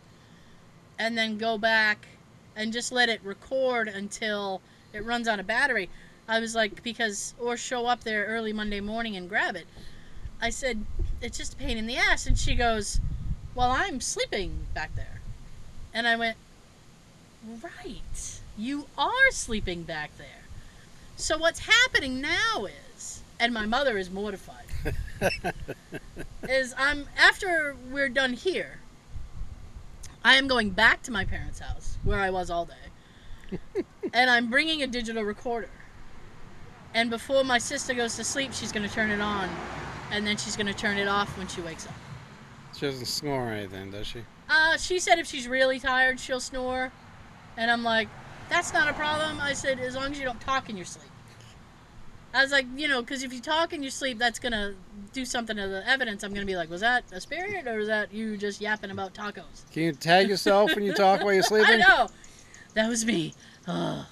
and 0.98 1.18
then 1.18 1.38
go 1.38 1.58
back 1.58 2.08
and 2.56 2.72
just 2.72 2.92
let 2.92 3.10
it 3.10 3.22
record 3.24 3.88
until 3.88 4.62
it 4.94 5.04
runs 5.04 5.28
out 5.28 5.40
of 5.40 5.48
battery. 5.48 5.90
I 6.28 6.40
was 6.40 6.56
like, 6.56 6.84
because 6.84 7.34
or 7.40 7.58
show 7.58 7.86
up 7.88 8.04
there 8.04 8.26
early 8.26 8.54
Monday 8.54 8.80
morning 8.80 9.16
and 9.16 9.28
grab 9.28 9.56
it. 9.56 9.68
I 10.42 10.50
said, 10.50 10.86
it's 11.22 11.38
just 11.38 11.54
a 11.54 11.58
pain 11.58 11.78
in 11.78 11.88
the 11.88 11.98
ass. 11.98 12.26
And 12.26 12.38
she 12.38 12.56
goes, 12.56 13.02
well, 13.56 13.72
I'm 13.72 14.00
sleeping 14.00 14.68
back 14.74 14.96
there. 14.96 15.22
And 15.94 16.08
I 16.08 16.16
went, 16.16 16.38
Right. 17.62 18.40
You 18.58 18.88
are 18.98 19.32
sleeping 19.32 19.84
back 19.84 20.18
there. 20.18 20.44
So 21.18 21.38
what's 21.38 21.60
happening 21.60 22.22
now 22.22 22.68
is, 22.96 23.22
and 23.40 23.54
my 23.54 23.66
mother 23.66 23.98
is 23.98 24.10
mortified, 24.10 24.63
is 26.50 26.74
I'm 26.78 27.08
after 27.18 27.76
we're 27.92 28.10
done 28.10 28.34
here, 28.34 28.80
I 30.24 30.36
am 30.36 30.48
going 30.48 30.70
back 30.72 31.02
to 31.04 31.12
my 31.12 31.26
parents' 31.26 31.60
house 31.60 31.98
where 32.04 32.20
I 32.20 32.30
was 32.30 32.50
all 32.50 32.66
day, 32.66 33.84
and 34.14 34.30
I'm 34.30 34.50
bringing 34.50 34.84
a 34.84 34.88
digital 34.88 35.24
recorder. 35.24 35.70
And 36.94 37.10
before 37.10 37.44
my 37.44 37.58
sister 37.58 37.94
goes 37.94 38.16
to 38.18 38.24
sleep, 38.24 38.54
she's 38.54 38.72
going 38.72 38.88
to 38.88 38.94
turn 38.94 39.10
it 39.10 39.20
on, 39.20 39.50
and 40.12 40.28
then 40.28 40.38
she's 40.38 40.56
going 40.56 40.68
to 40.68 40.74
turn 40.74 40.98
it 40.98 41.08
off 41.08 41.38
when 41.38 41.48
she 41.48 41.62
wakes 41.62 41.88
up. 41.88 41.94
She 42.76 42.86
doesn't 42.86 43.06
snore 43.06 43.50
or 43.50 43.52
anything, 43.52 43.92
does 43.92 44.08
she? 44.08 44.20
Uh, 44.50 44.78
she 44.78 45.00
said 45.00 45.20
if 45.20 45.28
she's 45.28 45.48
really 45.48 45.80
tired, 45.80 46.20
she'll 46.20 46.40
snore. 46.40 46.92
And 47.58 47.70
I'm 47.70 47.84
like, 47.84 48.08
that's 48.50 48.74
not 48.74 48.88
a 48.88 48.94
problem. 48.94 49.40
I 49.40 49.54
said, 49.54 49.80
as 49.80 49.96
long 49.96 50.12
as 50.12 50.20
you 50.20 50.26
don't 50.26 50.42
talk 50.42 50.70
in 50.70 50.78
your 50.78 50.86
sleep. 50.86 51.10
I 52.34 52.42
was 52.42 52.52
like, 52.52 52.66
you 52.76 52.88
know, 52.88 53.02
because 53.02 53.22
if 53.24 53.32
you 53.32 53.40
talk 53.40 53.74
in 53.74 53.84
your 53.84 53.92
sleep, 53.92 54.18
that's 54.18 54.40
going 54.40 54.54
to 54.54 54.74
do 55.14 55.24
something 55.24 55.56
to 55.56 55.68
the 55.68 55.88
evidence. 55.88 56.24
I'm 56.24 56.32
going 56.32 56.46
to 56.46 56.52
be 56.52 56.56
like, 56.56 56.70
was 56.70 56.82
that 56.82 57.04
a 57.12 57.22
spirit 57.22 57.68
or 57.68 57.78
was 57.78 57.88
that 57.88 58.12
you 58.12 58.38
just 58.38 58.60
yapping 58.60 58.90
about 58.90 59.14
tacos? 59.14 59.70
Can 59.72 59.84
you 59.84 59.92
tag 59.92 60.30
yourself 60.30 60.76
when 60.76 60.84
you 60.84 60.94
talk 60.96 61.24
while 61.24 61.34
you're 61.34 61.44
sleeping? 61.44 61.76
I 61.76 61.78
know. 61.78 62.08
That 62.74 62.90
was 62.90 63.06
me. 63.06 63.34
Ugh. 63.68 64.06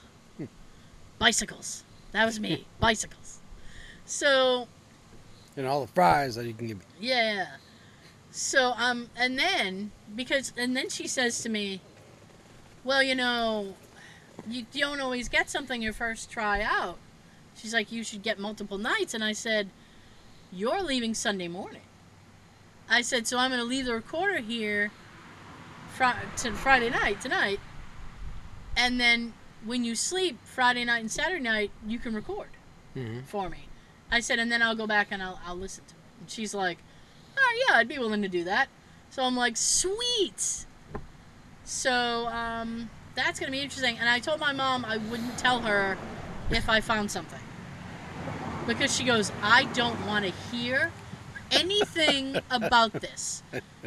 Bicycles. 1.18 1.84
That 2.12 2.26
was 2.26 2.40
me. 2.40 2.66
Bicycles. 2.80 3.40
So, 4.06 4.68
And 5.58 5.66
all 5.66 5.82
the 5.82 5.92
fries 5.92 6.36
that 6.36 6.46
you 6.46 6.54
can 6.54 6.68
give 6.68 6.78
me. 6.78 6.86
Yeah. 7.00 7.46
So 8.32 8.74
um 8.78 9.10
and 9.18 9.38
then 9.38 9.92
because 10.16 10.54
and 10.58 10.76
then 10.76 10.90
she 10.90 11.08
says 11.08 11.42
to 11.44 11.50
me, 11.50 11.82
"Well, 12.84 13.04
you 13.04 13.14
know, 13.14 13.76
you 14.48 14.66
don't 14.74 15.02
always 15.02 15.28
get 15.28 15.50
something 15.50 15.82
your 15.82 15.92
first 15.92 16.32
try 16.32 16.62
out." 16.62 16.98
She's 17.56 17.74
like, 17.74 17.92
"You 17.92 18.04
should 18.04 18.24
get 18.24 18.40
multiple 18.40 18.78
nights." 18.78 19.14
And 19.14 19.24
I 19.24 19.34
said, 19.34 19.70
"You're 20.52 20.82
leaving 20.82 21.14
Sunday 21.14 21.48
morning." 21.48 21.82
I 22.90 23.02
said, 23.02 23.28
"So 23.28 23.38
I'm 23.38 23.52
going 23.52 23.62
to 23.62 23.68
leave 23.68 23.86
the 23.86 23.94
recorder 23.94 24.40
here 24.40 24.92
fri- 25.94 26.14
to 26.38 26.54
Friday 26.54 26.90
night 26.90 27.22
tonight, 27.22 27.60
and 28.76 29.00
then 29.00 29.34
when 29.64 29.84
you 29.84 29.96
sleep 29.96 30.40
Friday 30.44 30.86
night 30.86 31.00
and 31.00 31.12
Saturday 31.12 31.44
night, 31.44 31.72
you 31.86 32.00
can 32.00 32.14
record." 32.14 32.50
hmm 32.94 33.22
for 33.22 33.50
me. 33.50 33.68
I 34.12 34.20
said, 34.20 34.40
and 34.40 34.52
then 34.52 34.62
I'll 34.62 34.76
go 34.76 34.86
back 34.86 35.08
and 35.12 35.24
I'll, 35.24 35.40
I'll 35.46 35.56
listen 35.56 35.86
to 35.86 35.94
it. 35.94 36.20
And 36.20 36.30
she's 36.30 36.54
like, 36.54 36.80
oh, 37.38 37.66
yeah, 37.68 37.78
I'd 37.78 37.88
be 37.88 37.98
willing 37.98 38.22
to 38.24 38.28
do 38.28 38.44
that. 38.44 38.68
So 39.10 39.24
I'm 39.24 39.38
like, 39.38 39.56
sweet. 39.56 40.66
So 41.64 42.28
um, 42.28 42.90
that's 43.16 43.40
going 43.40 43.48
to 43.48 43.58
be 43.58 43.62
interesting. 43.62 43.98
And 43.98 44.10
I 44.10 44.20
told 44.20 44.42
my 44.42 44.52
mom 44.52 44.84
I 44.84 44.98
wouldn't 44.98 45.38
tell 45.38 45.62
her 45.62 45.98
if 46.52 46.70
I 46.70 46.82
found 46.82 47.12
something. 47.12 47.40
Because 48.68 48.96
she 48.96 49.04
goes, 49.04 49.32
I 49.42 49.66
don't 49.74 50.06
want 50.06 50.26
to 50.26 50.32
hear 50.56 50.92
anything 51.52 52.38
about 52.50 52.94
this. 52.94 53.44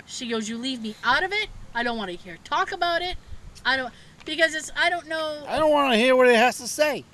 She 0.06 0.28
goes, 0.28 0.48
you 0.48 0.58
leave 0.58 0.82
me 0.82 0.94
out 1.04 1.22
of 1.22 1.32
it. 1.32 1.48
I 1.74 1.82
don't 1.82 1.96
want 1.96 2.10
to 2.10 2.16
hear 2.16 2.38
talk 2.44 2.72
about 2.72 3.02
it. 3.02 3.16
I 3.64 3.76
don't, 3.76 3.92
because 4.24 4.54
it's, 4.54 4.70
I 4.76 4.90
don't 4.90 5.08
know. 5.08 5.44
I 5.46 5.58
don't 5.58 5.70
want 5.70 5.92
to 5.92 5.98
hear 5.98 6.16
what 6.16 6.28
it 6.28 6.36
has 6.36 6.58
to 6.58 6.68
say. 6.68 7.04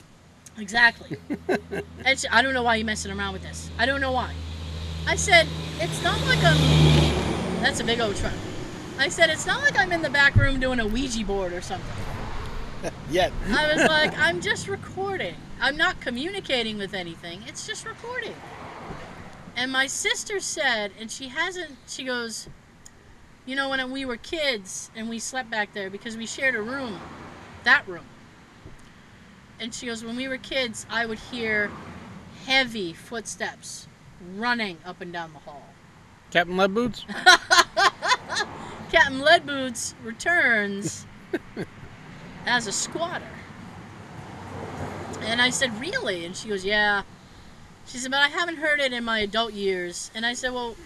Exactly. 0.58 1.16
she, 2.16 2.28
I 2.28 2.42
don't 2.42 2.54
know 2.54 2.62
why 2.62 2.76
you're 2.76 2.86
messing 2.86 3.16
around 3.16 3.32
with 3.32 3.42
this. 3.42 3.70
I 3.78 3.86
don't 3.86 4.00
know 4.00 4.12
why. 4.12 4.34
I 5.06 5.16
said, 5.16 5.46
it's 5.78 6.02
not 6.02 6.20
like 6.26 6.38
I'm. 6.42 6.56
That's 7.62 7.80
a 7.80 7.84
big 7.84 8.00
old 8.00 8.16
truck. 8.16 8.32
I 8.98 9.08
said, 9.08 9.30
it's 9.30 9.46
not 9.46 9.62
like 9.62 9.78
I'm 9.78 9.92
in 9.92 10.02
the 10.02 10.10
back 10.10 10.34
room 10.34 10.60
doing 10.60 10.80
a 10.80 10.86
Ouija 10.86 11.24
board 11.24 11.52
or 11.52 11.62
something. 11.62 11.88
Yet. 13.10 13.32
I 13.48 13.74
was 13.74 13.84
like, 13.88 14.16
I'm 14.18 14.40
just 14.40 14.68
recording. 14.68 15.34
I'm 15.60 15.76
not 15.76 16.00
communicating 16.00 16.78
with 16.78 16.94
anything. 16.94 17.42
It's 17.46 17.66
just 17.66 17.84
recording. 17.84 18.34
And 19.56 19.70
my 19.70 19.86
sister 19.86 20.40
said, 20.40 20.92
and 20.98 21.10
she 21.10 21.28
hasn't, 21.28 21.76
she 21.86 22.04
goes, 22.04 22.48
you 23.46 23.56
know, 23.56 23.68
when 23.68 23.90
we 23.90 24.04
were 24.04 24.16
kids 24.16 24.90
and 24.94 25.08
we 25.08 25.18
slept 25.18 25.50
back 25.50 25.74
there 25.74 25.90
because 25.90 26.16
we 26.16 26.26
shared 26.26 26.54
a 26.54 26.62
room, 26.62 27.00
that 27.64 27.86
room. 27.86 28.04
And 29.58 29.74
she 29.74 29.86
goes, 29.86 30.02
when 30.04 30.16
we 30.16 30.28
were 30.28 30.38
kids, 30.38 30.86
I 30.88 31.04
would 31.04 31.18
hear 31.18 31.70
heavy 32.46 32.92
footsteps 32.92 33.86
running 34.36 34.78
up 34.84 35.00
and 35.00 35.12
down 35.12 35.32
the 35.32 35.40
hall. 35.40 35.66
Captain 36.30 36.56
Lead 36.56 36.72
Boots? 36.72 37.04
Captain 38.92 39.20
Lead 39.20 39.44
Boots 39.44 39.94
returns 40.02 41.06
as 42.46 42.66
a 42.66 42.72
squatter. 42.72 43.24
And 45.22 45.40
I 45.40 45.50
said, 45.50 45.78
Really? 45.80 46.24
And 46.24 46.36
she 46.36 46.48
goes, 46.48 46.64
Yeah. 46.64 47.02
She 47.86 47.98
said, 47.98 48.10
But 48.10 48.20
I 48.20 48.28
haven't 48.28 48.56
heard 48.56 48.80
it 48.80 48.92
in 48.92 49.04
my 49.04 49.20
adult 49.20 49.52
years. 49.52 50.10
And 50.14 50.24
I 50.24 50.34
said, 50.34 50.52
Well, 50.52 50.76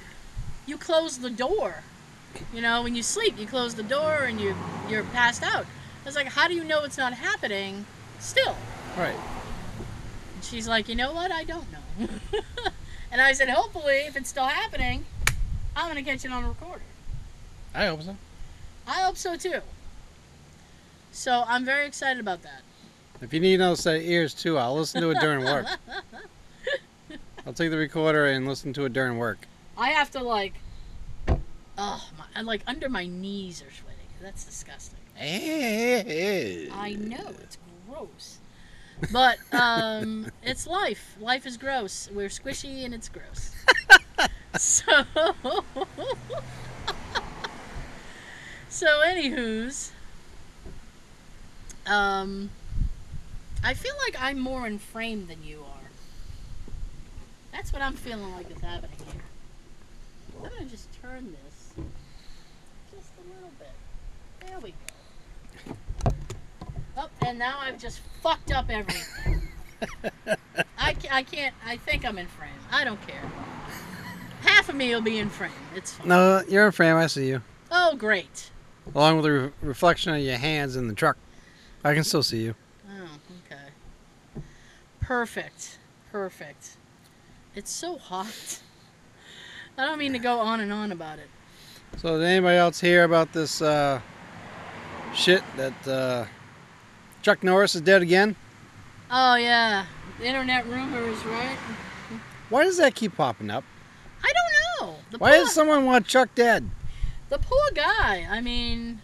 you 0.66 0.76
close 0.76 1.18
the 1.18 1.30
door. 1.30 1.82
You 2.52 2.60
know, 2.60 2.82
when 2.82 2.96
you 2.96 3.02
sleep, 3.02 3.38
you 3.38 3.46
close 3.46 3.74
the 3.74 3.82
door 3.82 4.24
and 4.24 4.40
you 4.40 4.56
you're 4.88 5.04
passed 5.04 5.42
out. 5.42 5.64
I 5.64 6.04
was 6.04 6.16
like, 6.16 6.26
How 6.26 6.48
do 6.48 6.54
you 6.54 6.64
know 6.64 6.84
it's 6.84 6.98
not 6.98 7.14
happening 7.14 7.86
still? 8.18 8.56
Right. 8.96 9.16
And 10.34 10.44
she's 10.44 10.66
like, 10.66 10.88
You 10.88 10.96
know 10.96 11.12
what? 11.12 11.30
I 11.30 11.44
don't 11.44 11.66
know. 11.72 12.08
and 13.12 13.20
I 13.20 13.32
said, 13.32 13.48
Hopefully, 13.48 13.98
if 14.06 14.16
it's 14.16 14.28
still 14.28 14.46
happening, 14.46 15.04
I'm 15.76 15.90
going 15.90 16.02
to 16.02 16.10
catch 16.10 16.24
it 16.24 16.32
on 16.32 16.44
a 16.44 16.48
recorder. 16.48 16.82
I 17.74 17.86
hope 17.86 18.02
so. 18.02 18.16
I 18.86 19.02
hope 19.02 19.16
so 19.16 19.36
too. 19.36 19.60
So 21.14 21.44
I'm 21.46 21.64
very 21.64 21.86
excited 21.86 22.18
about 22.18 22.42
that. 22.42 22.62
If 23.20 23.32
you 23.32 23.38
need 23.38 23.54
another 23.54 23.76
set 23.76 23.96
of 23.96 24.02
ears 24.02 24.34
too, 24.34 24.58
I'll 24.58 24.74
listen 24.74 25.00
to 25.00 25.10
it 25.10 25.20
during 25.20 25.44
work. 25.44 25.66
I'll 27.46 27.52
take 27.52 27.70
the 27.70 27.76
recorder 27.76 28.26
and 28.26 28.48
listen 28.48 28.72
to 28.72 28.84
it 28.84 28.92
during 28.92 29.16
work. 29.16 29.46
I 29.78 29.90
have 29.90 30.10
to 30.10 30.22
like, 30.22 30.54
oh, 31.28 32.10
my, 32.18 32.24
and, 32.34 32.48
like 32.48 32.62
under 32.66 32.88
my 32.88 33.06
knees 33.06 33.62
are 33.62 33.70
sweating. 33.70 34.08
That's 34.20 34.44
disgusting. 34.44 34.98
I 36.74 36.96
know 36.98 37.30
it's 37.42 37.58
gross, 37.88 38.38
but 39.12 39.38
um, 39.52 40.26
it's 40.42 40.66
life. 40.66 41.16
Life 41.20 41.46
is 41.46 41.56
gross. 41.56 42.10
We're 42.12 42.28
squishy 42.28 42.84
and 42.84 42.92
it's 42.92 43.08
gross. 43.08 43.52
so, 44.58 45.04
so 48.68 48.86
anywho's, 49.06 49.92
um, 51.86 52.50
I 53.62 53.74
feel 53.74 53.94
like 54.06 54.16
I'm 54.20 54.38
more 54.38 54.66
in 54.66 54.78
frame 54.78 55.26
than 55.26 55.42
you 55.44 55.60
are. 55.60 55.90
That's 57.52 57.72
what 57.72 57.82
I'm 57.82 57.94
feeling 57.94 58.32
like 58.32 58.50
is 58.50 58.60
happening 58.60 58.96
here. 59.12 59.22
I'm 60.42 60.50
gonna 60.50 60.64
just 60.66 60.88
turn 61.00 61.32
this 61.44 61.86
just 62.94 63.10
a 63.18 63.34
little 63.34 63.50
bit. 63.58 64.46
There 64.46 64.58
we 64.60 64.70
go. 64.70 65.74
Oh, 66.96 67.08
and 67.26 67.38
now 67.38 67.58
I've 67.60 67.78
just 67.78 68.00
fucked 68.22 68.52
up 68.52 68.66
everything. 68.70 69.48
I, 70.78 70.96
I 71.10 71.22
can't. 71.22 71.54
I 71.66 71.76
think 71.76 72.04
I'm 72.04 72.18
in 72.18 72.26
frame. 72.26 72.50
I 72.70 72.84
don't 72.84 73.04
care. 73.06 73.22
Half 74.42 74.68
of 74.68 74.74
me 74.74 74.94
will 74.94 75.00
be 75.00 75.18
in 75.18 75.30
frame. 75.30 75.50
It's 75.74 75.92
fine. 75.92 76.08
No, 76.08 76.42
you're 76.48 76.66
in 76.66 76.72
frame. 76.72 76.96
I 76.96 77.06
see 77.06 77.28
you. 77.28 77.42
Oh, 77.70 77.96
great. 77.96 78.50
Along 78.94 79.16
with 79.16 79.24
the 79.24 79.32
re- 79.32 79.50
reflection 79.62 80.14
of 80.14 80.20
your 80.20 80.36
hands 80.36 80.76
in 80.76 80.86
the 80.88 80.94
truck. 80.94 81.16
I 81.84 81.94
can 81.94 82.02
still 82.04 82.22
see 82.22 82.42
you. 82.42 82.54
Oh, 82.88 83.18
okay. 83.46 84.42
Perfect. 85.00 85.78
Perfect. 86.10 86.76
It's 87.54 87.70
so 87.70 87.98
hot. 87.98 88.60
I 89.76 89.84
don't 89.84 89.98
mean 89.98 90.12
to 90.12 90.18
go 90.18 90.38
on 90.38 90.60
and 90.60 90.72
on 90.72 90.92
about 90.92 91.18
it. 91.18 91.28
So, 91.98 92.18
did 92.18 92.26
anybody 92.26 92.56
else 92.56 92.80
hear 92.80 93.04
about 93.04 93.32
this 93.32 93.60
uh, 93.62 94.00
shit 95.14 95.42
that 95.56 95.88
uh, 95.88 96.26
Chuck 97.22 97.42
Norris 97.42 97.74
is 97.74 97.80
dead 97.82 98.02
again? 98.02 98.34
Oh 99.10 99.36
yeah, 99.36 99.86
the 100.18 100.26
internet 100.26 100.66
rumors, 100.66 101.22
right? 101.26 101.56
Why 102.48 102.64
does 102.64 102.78
that 102.78 102.94
keep 102.94 103.16
popping 103.16 103.50
up? 103.50 103.62
I 104.24 104.32
don't 104.32 104.88
know. 104.88 104.96
The 105.10 105.18
Why 105.18 105.30
poor, 105.30 105.38
does 105.40 105.52
someone 105.54 105.84
want 105.84 106.06
Chuck 106.06 106.30
dead? 106.34 106.68
the 107.28 107.38
poor 107.38 107.68
guy. 107.74 108.26
I 108.30 108.40
mean. 108.40 109.00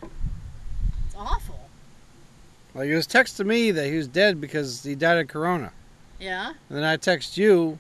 Like, 2.75 2.89
it 2.89 2.95
was 2.95 3.07
text 3.07 3.37
to 3.39 3.45
me 3.45 3.71
that 3.73 3.87
he 3.87 3.97
was 3.97 4.09
dead 4.09 4.41
because 4.41 4.83
he 4.83 4.95
died 4.95 5.19
of 5.19 5.29
corona. 5.29 5.73
Yeah. 6.19 6.49
And 6.69 6.79
then 6.79 6.85
I 6.85 6.97
text 6.97 7.37
you 7.37 7.79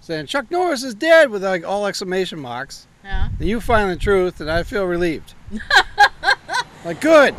saying, 0.00 0.26
Chuck 0.26 0.50
Norris 0.50 0.82
is 0.82 0.94
dead 0.94 1.30
with 1.30 1.44
like 1.44 1.64
all 1.64 1.86
exclamation 1.86 2.40
marks. 2.40 2.86
Yeah. 3.04 3.28
Then 3.38 3.48
you 3.48 3.60
find 3.60 3.90
the 3.90 3.96
truth, 3.96 4.40
and 4.40 4.50
I 4.50 4.62
feel 4.62 4.84
relieved. 4.84 5.34
like, 6.84 7.00
good. 7.00 7.34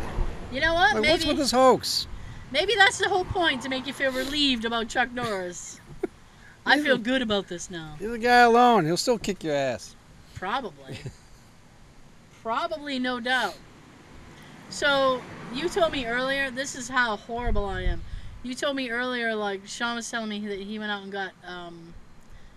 You 0.50 0.60
know 0.60 0.74
what? 0.74 0.96
Like, 0.96 1.04
what's 1.08 1.24
with 1.24 1.36
this 1.36 1.50
hoax? 1.50 2.06
maybe 2.52 2.74
that's 2.76 2.98
the 2.98 3.08
whole 3.08 3.24
point 3.24 3.62
to 3.62 3.68
make 3.68 3.86
you 3.86 3.92
feel 3.92 4.12
relieved 4.12 4.64
about 4.64 4.88
Chuck 4.88 5.10
Norris. 5.12 5.80
I 6.66 6.80
feel 6.80 6.98
good 6.98 7.22
about 7.22 7.48
this 7.48 7.70
now. 7.70 7.96
Leave 8.00 8.10
the 8.10 8.18
guy 8.18 8.40
alone. 8.40 8.84
He'll 8.84 8.96
still 8.96 9.18
kick 9.18 9.42
your 9.42 9.54
ass. 9.54 9.96
Probably. 10.34 10.98
Probably, 12.42 12.98
no 12.98 13.20
doubt. 13.20 13.56
So 14.72 15.20
you 15.52 15.68
told 15.68 15.92
me 15.92 16.06
earlier. 16.06 16.50
This 16.50 16.74
is 16.74 16.88
how 16.88 17.18
horrible 17.18 17.66
I 17.66 17.82
am. 17.82 18.02
You 18.42 18.54
told 18.54 18.74
me 18.74 18.88
earlier, 18.88 19.34
like 19.34 19.66
Sean 19.66 19.96
was 19.96 20.10
telling 20.10 20.30
me 20.30 20.46
that 20.48 20.60
he 20.60 20.78
went 20.78 20.90
out 20.90 21.02
and 21.02 21.12
got 21.12 21.32
um, 21.46 21.92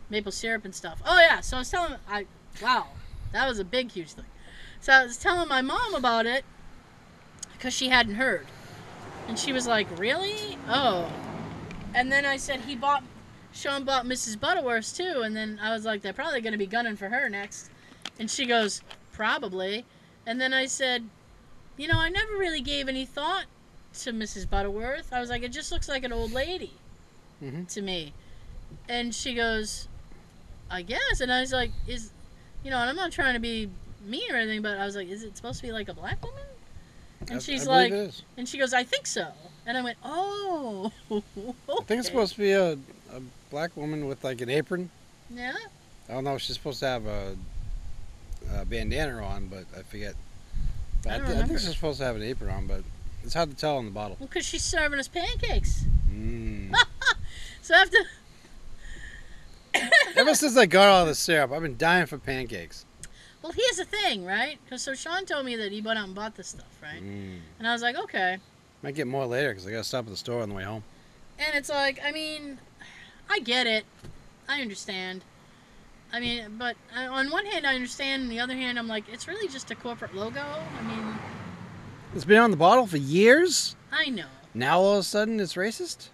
maple 0.09 0.31
syrup 0.31 0.63
and 0.63 0.73
stuff. 0.73 1.01
Oh 1.05 1.19
yeah. 1.19 1.41
So 1.41 1.57
I 1.57 1.59
was 1.59 1.69
telling 1.69 1.95
I 2.09 2.25
wow, 2.63 2.87
that 3.33 3.45
was 3.49 3.59
a 3.59 3.65
big 3.65 3.91
huge 3.91 4.13
thing. 4.13 4.25
So 4.79 4.93
I 4.93 5.03
was 5.03 5.17
telling 5.17 5.49
my 5.49 5.61
mom 5.61 5.93
about 5.93 6.25
it 6.25 6.45
because 7.51 7.73
she 7.73 7.89
hadn't 7.89 8.15
heard, 8.15 8.47
and 9.27 9.37
she 9.37 9.51
was 9.51 9.67
like, 9.67 9.87
"Really? 9.99 10.57
Oh." 10.69 11.11
And 11.93 12.09
then 12.09 12.25
I 12.25 12.37
said 12.37 12.61
he 12.61 12.77
bought. 12.77 13.03
Sean 13.51 13.83
bought 13.83 14.05
Mrs. 14.05 14.39
Butterworth 14.39 14.95
too, 14.95 15.21
and 15.21 15.35
then 15.35 15.59
I 15.61 15.73
was 15.73 15.83
like, 15.83 16.01
"They're 16.01 16.13
probably 16.13 16.39
going 16.39 16.53
to 16.53 16.57
be 16.57 16.65
gunning 16.65 16.95
for 16.95 17.09
her 17.09 17.27
next." 17.27 17.69
And 18.17 18.31
she 18.31 18.45
goes, 18.45 18.81
"Probably." 19.11 19.85
And 20.25 20.39
then 20.39 20.53
I 20.53 20.65
said, 20.65 21.03
"You 21.77 21.87
know, 21.87 21.99
I 21.99 22.09
never 22.09 22.33
really 22.33 22.61
gave 22.61 22.87
any 22.87 23.05
thought 23.05 23.45
to 24.01 24.11
Mrs. 24.11 24.49
Butterworth. 24.49 25.11
I 25.13 25.19
was 25.19 25.29
like, 25.29 25.43
it 25.43 25.51
just 25.51 25.71
looks 25.71 25.87
like 25.89 26.03
an 26.03 26.11
old 26.13 26.31
lady 26.31 26.73
Mhm. 27.43 27.67
to 27.73 27.81
me." 27.81 28.13
And 28.89 29.13
she 29.13 29.33
goes, 29.33 29.87
"I 30.69 30.81
guess." 30.81 31.21
And 31.21 31.31
I 31.31 31.41
was 31.41 31.51
like, 31.53 31.71
"Is, 31.87 32.11
you 32.63 32.69
know?" 32.71 32.77
And 32.79 32.89
I'm 32.89 32.95
not 32.95 33.11
trying 33.11 33.33
to 33.35 33.39
be 33.39 33.69
mean 34.05 34.31
or 34.31 34.35
anything, 34.35 34.61
but 34.61 34.77
I 34.77 34.85
was 34.85 34.95
like, 34.95 35.07
"Is 35.07 35.23
it 35.23 35.35
supposed 35.37 35.57
to 35.61 35.63
be 35.65 35.71
like 35.71 35.89
a 35.89 35.93
black 35.93 36.23
woman?" 36.23 36.43
And 37.21 37.37
I- 37.37 37.39
she's 37.39 37.67
I 37.67 37.71
like, 37.89 38.13
and 38.37 38.47
she 38.47 38.57
goes, 38.57 38.73
"I 38.73 38.83
think 38.83 39.07
so." 39.07 39.31
And 39.65 39.77
I 39.77 39.81
went, 39.81 39.97
"Oh." 40.03 40.91
I 41.11 41.83
think 41.85 41.99
it's 41.99 42.07
supposed 42.07 42.33
to 42.33 42.39
be 42.39 42.51
a, 42.51 42.73
a 42.73 43.21
black 43.49 43.75
woman 43.75 44.07
with 44.07 44.23
like 44.23 44.41
an 44.41 44.49
apron. 44.49 44.89
Yeah. 45.29 45.55
I 46.07 46.13
don't 46.13 46.23
know 46.23 46.37
she's 46.37 46.55
supposed 46.55 46.79
to 46.81 46.87
have 46.87 47.05
a, 47.07 47.35
a 48.53 48.65
bandana 48.65 49.23
on, 49.23 49.47
but 49.47 49.65
I 49.75 49.81
forget. 49.83 50.13
I 51.07 51.15
I, 51.15 51.19
thi- 51.19 51.33
I 51.39 51.43
think 51.43 51.59
she's 51.59 51.73
supposed 51.75 51.99
to 51.99 52.05
have 52.05 52.15
an 52.15 52.23
apron 52.23 52.49
on, 52.51 52.67
but 52.67 52.83
it's 53.23 53.33
hard 53.33 53.49
to 53.49 53.55
tell 53.55 53.77
on 53.77 53.85
the 53.85 53.91
bottle. 53.91 54.17
Well, 54.19 54.27
because 54.27 54.45
she's 54.45 54.63
serving 54.63 54.99
us 54.99 55.07
pancakes. 55.07 55.85
Mm. 56.11 56.73
So 57.61 57.73
after, 57.73 57.97
Ever 60.15 60.35
since 60.35 60.55
I 60.55 60.65
got 60.67 60.87
all 60.87 61.05
the 61.05 61.15
syrup, 61.15 61.51
I've 61.51 61.63
been 61.63 61.77
dying 61.77 62.05
for 62.05 62.17
pancakes. 62.19 62.85
well, 63.41 63.51
here's 63.51 63.77
the 63.77 63.85
thing, 63.85 64.23
right? 64.23 64.57
Because 64.63 64.83
so 64.83 64.93
Sean 64.93 65.25
told 65.25 65.45
me 65.45 65.55
that 65.55 65.71
he 65.71 65.81
went 65.81 65.97
out 65.99 66.05
and 66.05 66.13
bought 66.15 66.35
this 66.35 66.47
stuff, 66.49 66.77
right? 66.81 67.01
Mm. 67.01 67.39
And 67.59 67.67
I 67.67 67.73
was 67.73 67.81
like, 67.81 67.97
okay. 67.97 68.37
Might 68.83 68.93
get 68.95 69.07
more 69.07 69.25
later 69.25 69.49
because 69.49 69.65
I 69.67 69.71
got 69.71 69.77
to 69.79 69.83
stop 69.83 70.05
at 70.05 70.11
the 70.11 70.17
store 70.17 70.41
on 70.43 70.49
the 70.49 70.55
way 70.55 70.63
home. 70.63 70.83
And 71.39 71.55
it's 71.55 71.69
like, 71.69 71.99
I 72.05 72.11
mean, 72.11 72.59
I 73.29 73.39
get 73.39 73.67
it. 73.67 73.83
I 74.47 74.61
understand. 74.61 75.23
I 76.13 76.19
mean, 76.19 76.55
but 76.57 76.75
uh, 76.95 77.07
on 77.11 77.29
one 77.29 77.45
hand, 77.45 77.65
I 77.67 77.75
understand. 77.75 78.23
On 78.23 78.29
the 78.29 78.39
other 78.39 78.55
hand, 78.55 78.79
I'm 78.79 78.87
like, 78.87 79.03
it's 79.11 79.27
really 79.27 79.47
just 79.47 79.71
a 79.71 79.75
corporate 79.75 80.15
logo. 80.15 80.41
I 80.41 80.81
mean, 80.83 81.15
It's 82.13 82.25
been 82.25 82.37
on 82.39 82.51
the 82.51 82.57
bottle 82.57 82.87
for 82.87 82.97
years. 82.97 83.75
I 83.91 84.09
know. 84.09 84.27
Now 84.53 84.79
all 84.79 84.93
of 84.93 84.99
a 84.99 85.03
sudden 85.03 85.39
it's 85.39 85.55
racist. 85.55 86.09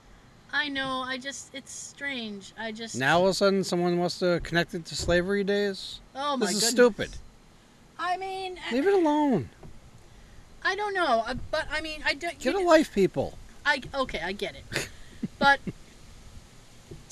I 0.53 0.67
know. 0.69 1.03
I 1.05 1.17
just, 1.17 1.53
it's 1.53 1.71
strange. 1.71 2.53
I 2.60 2.71
just. 2.71 2.95
Now 2.95 3.19
all 3.19 3.25
of 3.25 3.31
a 3.31 3.33
sudden 3.36 3.63
someone 3.63 3.98
wants 4.00 4.19
to 4.19 4.39
connect 4.43 4.74
it 4.74 4.86
to 4.86 4.95
slavery 4.95 5.43
days. 5.43 6.00
Oh 6.15 6.36
my 6.36 6.39
god. 6.39 6.39
this 6.41 6.50
is 6.50 6.55
goodness. 6.55 6.71
stupid. 6.71 7.10
I 8.00 8.17
mean, 8.17 8.57
Leave 8.71 8.88
it 8.88 8.93
alone. 8.93 9.50
I 10.63 10.75
don't 10.75 10.93
know, 10.93 11.24
uh, 11.25 11.36
but 11.51 11.67
I 11.71 11.81
mean, 11.81 12.01
I 12.05 12.13
don't. 12.15 12.38
Get 12.39 12.55
a 12.55 12.60
life, 12.60 12.93
people. 12.93 13.38
I 13.65 13.81
okay, 13.93 14.21
I 14.24 14.31
get 14.31 14.55
it, 14.55 14.89
but 15.39 15.60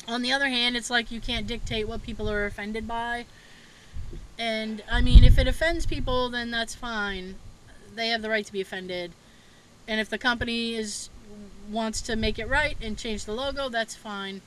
on 0.09 0.21
the 0.21 0.31
other 0.31 0.49
hand, 0.49 0.75
it's 0.75 0.89
like 0.89 1.11
you 1.11 1.19
can't 1.21 1.47
dictate 1.47 1.87
what 1.87 2.03
people 2.03 2.29
are 2.29 2.45
offended 2.45 2.87
by. 2.87 3.25
And 4.37 4.83
I 4.91 5.01
mean, 5.01 5.23
if 5.23 5.37
it 5.37 5.47
offends 5.47 5.85
people, 5.85 6.29
then 6.29 6.51
that's 6.51 6.75
fine. 6.75 7.35
They 7.95 8.09
have 8.09 8.21
the 8.21 8.29
right 8.29 8.45
to 8.45 8.51
be 8.51 8.61
offended. 8.61 9.11
And 9.87 9.99
if 9.99 10.09
the 10.09 10.17
company 10.17 10.75
is 10.75 11.09
wants 11.69 12.01
to 12.01 12.15
make 12.15 12.39
it 12.39 12.47
right 12.47 12.75
and 12.81 12.97
change 12.97 13.25
the 13.25 13.33
logo, 13.33 13.69
that's 13.69 13.95
fine. 13.95 14.41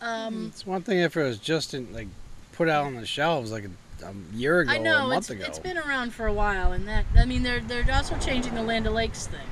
Um, 0.00 0.46
It's 0.48 0.64
one 0.66 0.82
thing 0.82 0.98
if 0.98 1.16
it 1.16 1.22
was 1.22 1.38
just 1.38 1.74
in, 1.74 1.92
like 1.92 2.08
put 2.52 2.68
out 2.68 2.86
on 2.86 2.94
the 2.94 3.06
shelves 3.06 3.52
like 3.52 3.64
a, 3.64 4.06
a 4.06 4.12
year 4.34 4.60
ago 4.60 4.70
I 4.72 4.76
or 4.76 4.80
a 4.80 4.82
know 4.82 5.06
month 5.08 5.18
it's, 5.18 5.30
ago. 5.30 5.44
it's 5.46 5.58
been 5.58 5.76
around 5.76 6.14
for 6.14 6.26
a 6.26 6.32
while, 6.32 6.72
and 6.72 6.88
that 6.88 7.04
I 7.18 7.26
mean, 7.26 7.42
they're 7.42 7.60
they're 7.60 7.86
also 7.92 8.16
changing 8.18 8.54
the 8.54 8.62
Land 8.62 8.86
O'Lakes 8.86 9.26
thing. 9.26 9.46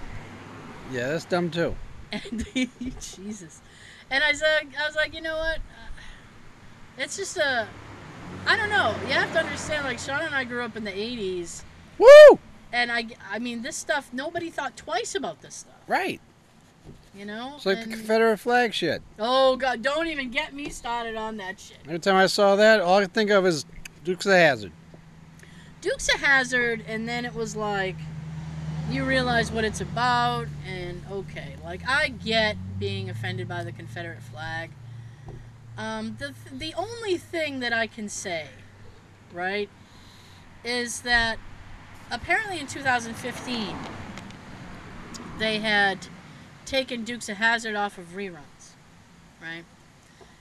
Yeah, 0.91 1.09
that's 1.09 1.25
dumb 1.25 1.51
too. 1.51 1.75
And 2.11 2.47
Jesus, 3.01 3.61
and 4.11 4.25
I 4.25 4.33
said, 4.33 4.69
I 4.81 4.87
was 4.87 4.97
like, 4.97 5.15
you 5.15 5.21
know 5.21 5.37
what? 5.37 5.57
Uh, 5.59 6.99
It's 6.99 7.17
just 7.17 7.37
a, 7.37 7.67
I 8.47 8.57
don't 8.57 8.71
know. 8.71 8.95
You 9.07 9.13
have 9.15 9.33
to 9.33 9.39
understand. 9.41 9.85
Like 9.85 9.99
Sean 9.99 10.21
and 10.23 10.35
I 10.35 10.45
grew 10.45 10.63
up 10.65 10.77
in 10.77 10.85
the 10.85 10.91
'80s, 10.93 11.63
Woo! 11.99 12.39
and 12.73 12.91
I, 12.93 13.07
I 13.31 13.39
mean, 13.39 13.63
this 13.63 13.77
stuff. 13.77 14.11
Nobody 14.13 14.51
thought 14.51 14.77
twice 14.77 15.15
about 15.15 15.41
this 15.43 15.55
stuff. 15.55 15.75
Right. 15.87 16.21
You 17.15 17.25
know? 17.25 17.55
It's 17.57 17.67
like 17.67 17.79
And- 17.79 17.93
the 17.93 17.97
Confederate 17.97 18.39
flag 18.39 18.75
shit. 18.75 19.03
Oh 19.19 19.57
God! 19.57 19.83
Don't 19.83 20.07
even 20.09 20.31
get 20.31 20.55
me 20.55 20.69
started 20.71 21.17
on 21.17 21.37
that 21.39 21.59
shit. 21.61 21.79
Every 21.87 21.99
time 21.99 22.17
I 22.17 22.27
saw 22.27 22.57
that, 22.57 22.81
all 22.81 22.99
I 22.99 23.03
could 23.03 23.13
think 23.15 23.31
of 23.31 23.47
is 23.47 23.65
Dukes 24.05 24.27
of 24.27 24.33
Hazzard. 24.33 24.73
Dukes 25.81 26.09
of 26.13 26.21
Hazzard, 26.21 26.85
and 26.89 27.09
then 27.09 27.25
it 27.25 27.35
was 27.35 27.55
like, 27.55 27.97
you 28.91 29.05
realize 29.05 29.53
what 29.53 29.65
it's 29.65 29.81
about, 29.81 30.49
and 30.67 31.03
okay, 31.11 31.55
like 31.65 31.83
I 31.89 32.09
get 32.09 32.57
being 32.79 33.11
offended 33.11 33.49
by 33.49 33.65
the 33.65 33.73
Confederate 33.73 34.23
flag. 34.23 34.71
Um, 35.77 36.17
the 36.19 36.35
the 36.53 36.75
only 36.75 37.17
thing 37.17 37.61
that 37.61 37.73
I 37.73 37.87
can 37.87 38.09
say, 38.09 38.47
right, 39.33 39.69
is 40.65 41.03
that 41.03 41.39
apparently 42.11 42.59
in 42.59 42.67
2015 42.67 43.77
they 45.39 45.61
had 45.61 46.09
taken 46.65 47.05
Dukes 47.05 47.29
of 47.29 47.37
Hazzard 47.37 47.77
off 47.77 47.97
of 47.97 48.07
reruns, 48.17 48.75
right, 49.41 49.65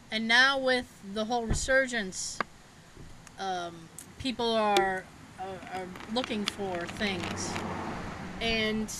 and 0.09 0.27
now 0.27 0.57
with 0.57 0.87
the 1.13 1.25
whole 1.25 1.45
resurgence, 1.45 2.39
um, 3.37 3.89
people 4.17 4.55
are, 4.55 5.03
are 5.39 5.59
are 5.73 5.87
looking 6.13 6.45
for 6.45 6.79
things, 6.97 7.53
and 8.41 8.91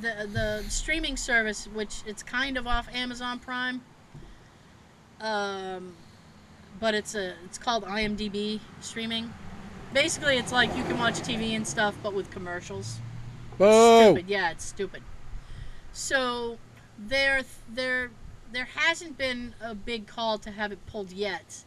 the 0.00 0.28
the 0.32 0.64
streaming 0.68 1.16
service, 1.16 1.66
which 1.66 2.02
it's 2.06 2.22
kind 2.22 2.56
of 2.56 2.66
off 2.66 2.88
Amazon 2.94 3.38
Prime, 3.38 3.82
um, 5.20 5.94
but 6.80 6.94
it's 6.94 7.14
a 7.14 7.34
it's 7.44 7.58
called 7.58 7.84
IMDb 7.84 8.60
streaming. 8.80 9.32
Basically, 9.92 10.38
it's 10.38 10.52
like 10.52 10.74
you 10.76 10.82
can 10.84 10.98
watch 10.98 11.14
TV 11.20 11.54
and 11.54 11.66
stuff, 11.66 11.94
but 12.02 12.14
with 12.14 12.30
commercials. 12.30 12.98
Whoa! 13.58 14.12
Stupid. 14.12 14.28
Yeah, 14.28 14.50
it's 14.50 14.64
stupid. 14.64 15.02
So 15.92 16.58
there 16.98 17.42
there 17.72 18.10
there 18.52 18.68
hasn't 18.74 19.18
been 19.18 19.54
a 19.60 19.74
big 19.74 20.06
call 20.06 20.38
to 20.38 20.50
have 20.50 20.72
it 20.72 20.84
pulled 20.86 21.12
yet. 21.12 21.64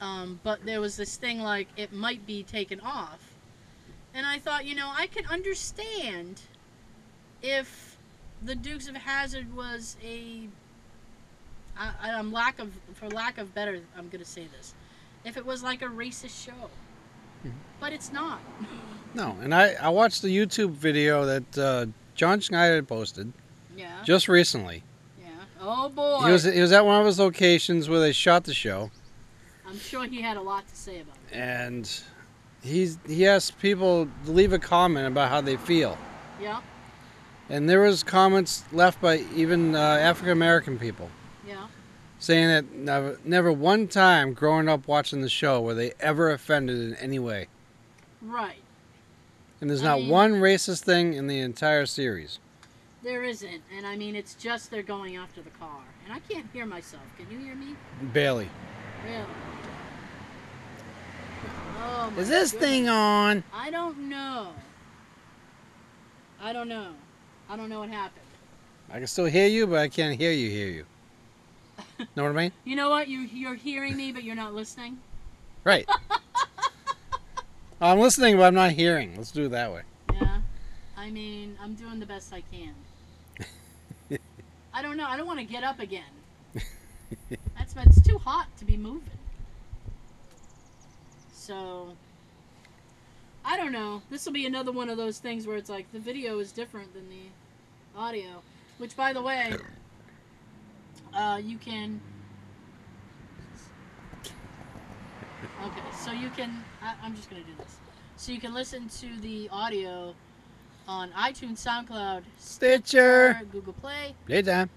Um, 0.00 0.40
but 0.42 0.66
there 0.66 0.80
was 0.80 0.96
this 0.96 1.16
thing 1.16 1.40
like 1.40 1.68
it 1.76 1.92
might 1.92 2.26
be 2.26 2.42
taken 2.42 2.80
off. 2.80 3.32
And 4.14 4.26
I 4.26 4.38
thought, 4.38 4.66
you 4.66 4.74
know, 4.74 4.90
I 4.94 5.06
could 5.06 5.26
understand 5.26 6.42
if 7.42 7.96
the 8.42 8.54
Dukes 8.54 8.88
of 8.88 8.96
Hazzard 8.96 9.54
was 9.54 9.96
a 10.04 10.48
I, 11.78 11.92
I'm 12.12 12.32
lack 12.32 12.58
of 12.58 12.70
for 12.94 13.08
lack 13.08 13.38
of 13.38 13.54
better 13.54 13.80
I'm 13.96 14.08
gonna 14.08 14.24
say 14.24 14.46
this. 14.56 14.74
If 15.24 15.36
it 15.36 15.46
was 15.46 15.62
like 15.62 15.82
a 15.82 15.86
racist 15.86 16.44
show. 16.44 16.70
But 17.80 17.92
it's 17.92 18.12
not. 18.12 18.40
No, 19.14 19.36
and 19.42 19.54
I, 19.54 19.74
I 19.74 19.90
watched 19.90 20.22
the 20.22 20.28
YouTube 20.34 20.70
video 20.70 21.26
that 21.26 21.58
uh, 21.58 21.84
John 22.14 22.40
Schneider 22.40 22.82
posted 22.82 23.30
Yeah. 23.76 24.02
just 24.04 24.26
recently. 24.26 24.82
Yeah. 25.20 25.26
Oh 25.60 25.90
boy. 25.90 26.24
He 26.24 26.32
was 26.32 26.44
he 26.44 26.58
was 26.62 26.72
at 26.72 26.86
one 26.86 26.98
of 26.98 27.04
his 27.04 27.18
locations 27.18 27.90
where 27.90 28.00
they 28.00 28.12
shot 28.12 28.44
the 28.44 28.54
show, 28.54 28.90
I'm 29.68 29.78
sure 29.78 30.04
he 30.06 30.22
had 30.22 30.38
a 30.38 30.40
lot 30.40 30.66
to 30.66 30.74
say 30.74 31.00
about 31.00 31.16
it. 31.30 31.36
and 31.36 32.00
he's 32.62 32.96
he 33.06 33.26
asked 33.26 33.58
people 33.60 34.08
to 34.24 34.30
leave 34.30 34.54
a 34.54 34.58
comment 34.58 35.06
about 35.06 35.28
how 35.28 35.42
they 35.42 35.58
feel, 35.58 35.98
Yeah. 36.40 36.62
And 37.52 37.68
there 37.68 37.82
was 37.82 38.02
comments 38.02 38.64
left 38.72 38.98
by 39.00 39.18
even 39.36 39.76
uh, 39.76 39.78
African 39.78 40.32
American 40.32 40.78
people 40.78 41.10
Yeah. 41.46 41.66
saying 42.18 42.48
that 42.48 42.72
never 42.74 43.18
never 43.24 43.52
one 43.52 43.86
time 43.88 44.32
growing 44.32 44.68
up 44.68 44.88
watching 44.88 45.20
the 45.20 45.28
show 45.28 45.60
were 45.60 45.74
they 45.74 45.92
ever 46.00 46.30
offended 46.30 46.78
in 46.80 46.94
any 46.96 47.18
way, 47.18 47.46
Right. 48.22 48.62
and 49.60 49.68
there's 49.68 49.82
I 49.82 49.86
not 49.90 49.98
mean- 50.00 50.08
one 50.08 50.32
racist 50.34 50.80
thing 50.82 51.12
in 51.14 51.26
the 51.26 51.38
entire 51.40 51.86
series. 51.86 52.38
There 53.02 53.22
isn't, 53.24 53.62
and 53.76 53.84
I 53.86 53.96
mean 53.96 54.14
it's 54.16 54.34
just 54.34 54.70
they're 54.70 54.82
going 54.82 55.16
after 55.16 55.42
the 55.42 55.50
car, 55.50 55.82
and 56.04 56.12
I 56.14 56.20
can't 56.20 56.46
hear 56.52 56.64
myself. 56.66 57.02
Can 57.18 57.30
you 57.30 57.38
hear 57.44 57.54
me? 57.54 57.74
Barely. 58.14 58.48
Really? 59.04 59.24
Oh 61.84 62.12
my 62.14 62.22
Is 62.22 62.28
this 62.28 62.52
goodness. 62.52 62.68
thing 62.70 62.88
on? 62.88 63.42
I 63.52 63.70
don't 63.70 64.08
know. 64.08 64.52
I 66.40 66.52
don't 66.52 66.68
know. 66.68 66.92
I 67.48 67.56
don't 67.56 67.68
know 67.68 67.80
what 67.80 67.88
happened. 67.88 68.24
I 68.90 68.98
can 68.98 69.06
still 69.06 69.26
hear 69.26 69.46
you, 69.46 69.66
but 69.66 69.78
I 69.78 69.88
can't 69.88 70.18
hear 70.18 70.32
you. 70.32 70.50
Hear 70.50 70.68
you. 70.68 70.84
Know 72.16 72.24
what 72.24 72.30
I 72.30 72.32
mean? 72.32 72.52
You 72.64 72.76
know 72.76 72.90
what? 72.90 73.08
You 73.08 73.20
you're 73.20 73.54
hearing 73.54 73.96
me, 73.96 74.12
but 74.12 74.24
you're 74.24 74.34
not 74.36 74.54
listening. 74.54 74.98
Right. 75.64 75.88
I'm 77.80 77.98
listening, 77.98 78.36
but 78.36 78.44
I'm 78.44 78.54
not 78.54 78.72
hearing. 78.72 79.16
Let's 79.16 79.30
do 79.30 79.46
it 79.46 79.50
that 79.50 79.72
way. 79.72 79.82
Yeah. 80.12 80.40
I 80.96 81.10
mean, 81.10 81.56
I'm 81.60 81.74
doing 81.74 82.00
the 82.00 82.06
best 82.06 82.32
I 82.32 82.42
can. 82.52 82.74
I 84.74 84.82
don't 84.82 84.96
know. 84.96 85.06
I 85.06 85.16
don't 85.16 85.26
want 85.26 85.38
to 85.38 85.44
get 85.44 85.64
up 85.64 85.80
again. 85.80 86.04
That's 87.56 87.74
it's 87.76 88.02
too 88.02 88.18
hot 88.18 88.46
to 88.58 88.64
be 88.64 88.76
moving. 88.76 89.02
So 91.32 91.96
I 93.44 93.56
don't 93.56 93.72
know. 93.72 94.02
This 94.10 94.24
will 94.24 94.32
be 94.32 94.46
another 94.46 94.72
one 94.72 94.88
of 94.88 94.96
those 94.96 95.18
things 95.18 95.46
where 95.46 95.56
it's 95.56 95.70
like 95.70 95.90
the 95.92 95.98
video 95.98 96.38
is 96.38 96.52
different 96.52 96.92
than 96.94 97.08
the 97.08 97.98
audio. 97.98 98.42
Which, 98.78 98.96
by 98.96 99.12
the 99.12 99.22
way, 99.22 99.54
uh, 101.14 101.40
you 101.42 101.58
can. 101.58 102.00
Okay, 105.64 105.80
so 106.04 106.12
you 106.12 106.30
can. 106.30 106.64
I, 106.82 106.94
I'm 107.02 107.14
just 107.14 107.30
gonna 107.30 107.42
do 107.42 107.52
this. 107.58 107.76
So 108.16 108.32
you 108.32 108.40
can 108.40 108.54
listen 108.54 108.88
to 109.00 109.20
the 109.20 109.48
audio 109.50 110.14
on 110.86 111.10
iTunes, 111.12 111.58
SoundCloud, 111.64 112.22
Stitcher. 112.38 113.40
Google 113.50 113.72
Play, 113.74 114.14
Playtime. 114.26 114.70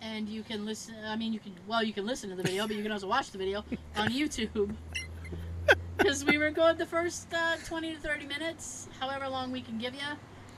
and 0.00 0.28
you 0.28 0.42
can 0.42 0.64
listen. 0.64 0.94
I 1.06 1.16
mean, 1.16 1.32
you 1.32 1.40
can. 1.40 1.54
Well, 1.66 1.82
you 1.82 1.92
can 1.92 2.06
listen 2.06 2.30
to 2.30 2.36
the 2.36 2.42
video, 2.42 2.66
but 2.66 2.76
you 2.76 2.82
can 2.82 2.92
also 2.92 3.08
watch 3.08 3.30
the 3.30 3.38
video 3.38 3.64
on 3.96 4.08
YouTube. 4.10 4.74
Because 5.96 6.24
we 6.24 6.38
were 6.38 6.50
going 6.50 6.76
the 6.76 6.86
first 6.86 7.32
uh, 7.32 7.56
20 7.66 7.94
to 7.94 8.00
30 8.00 8.26
minutes, 8.26 8.88
however 8.98 9.28
long 9.28 9.52
we 9.52 9.60
can 9.60 9.78
give 9.78 9.94
you. 9.94 10.00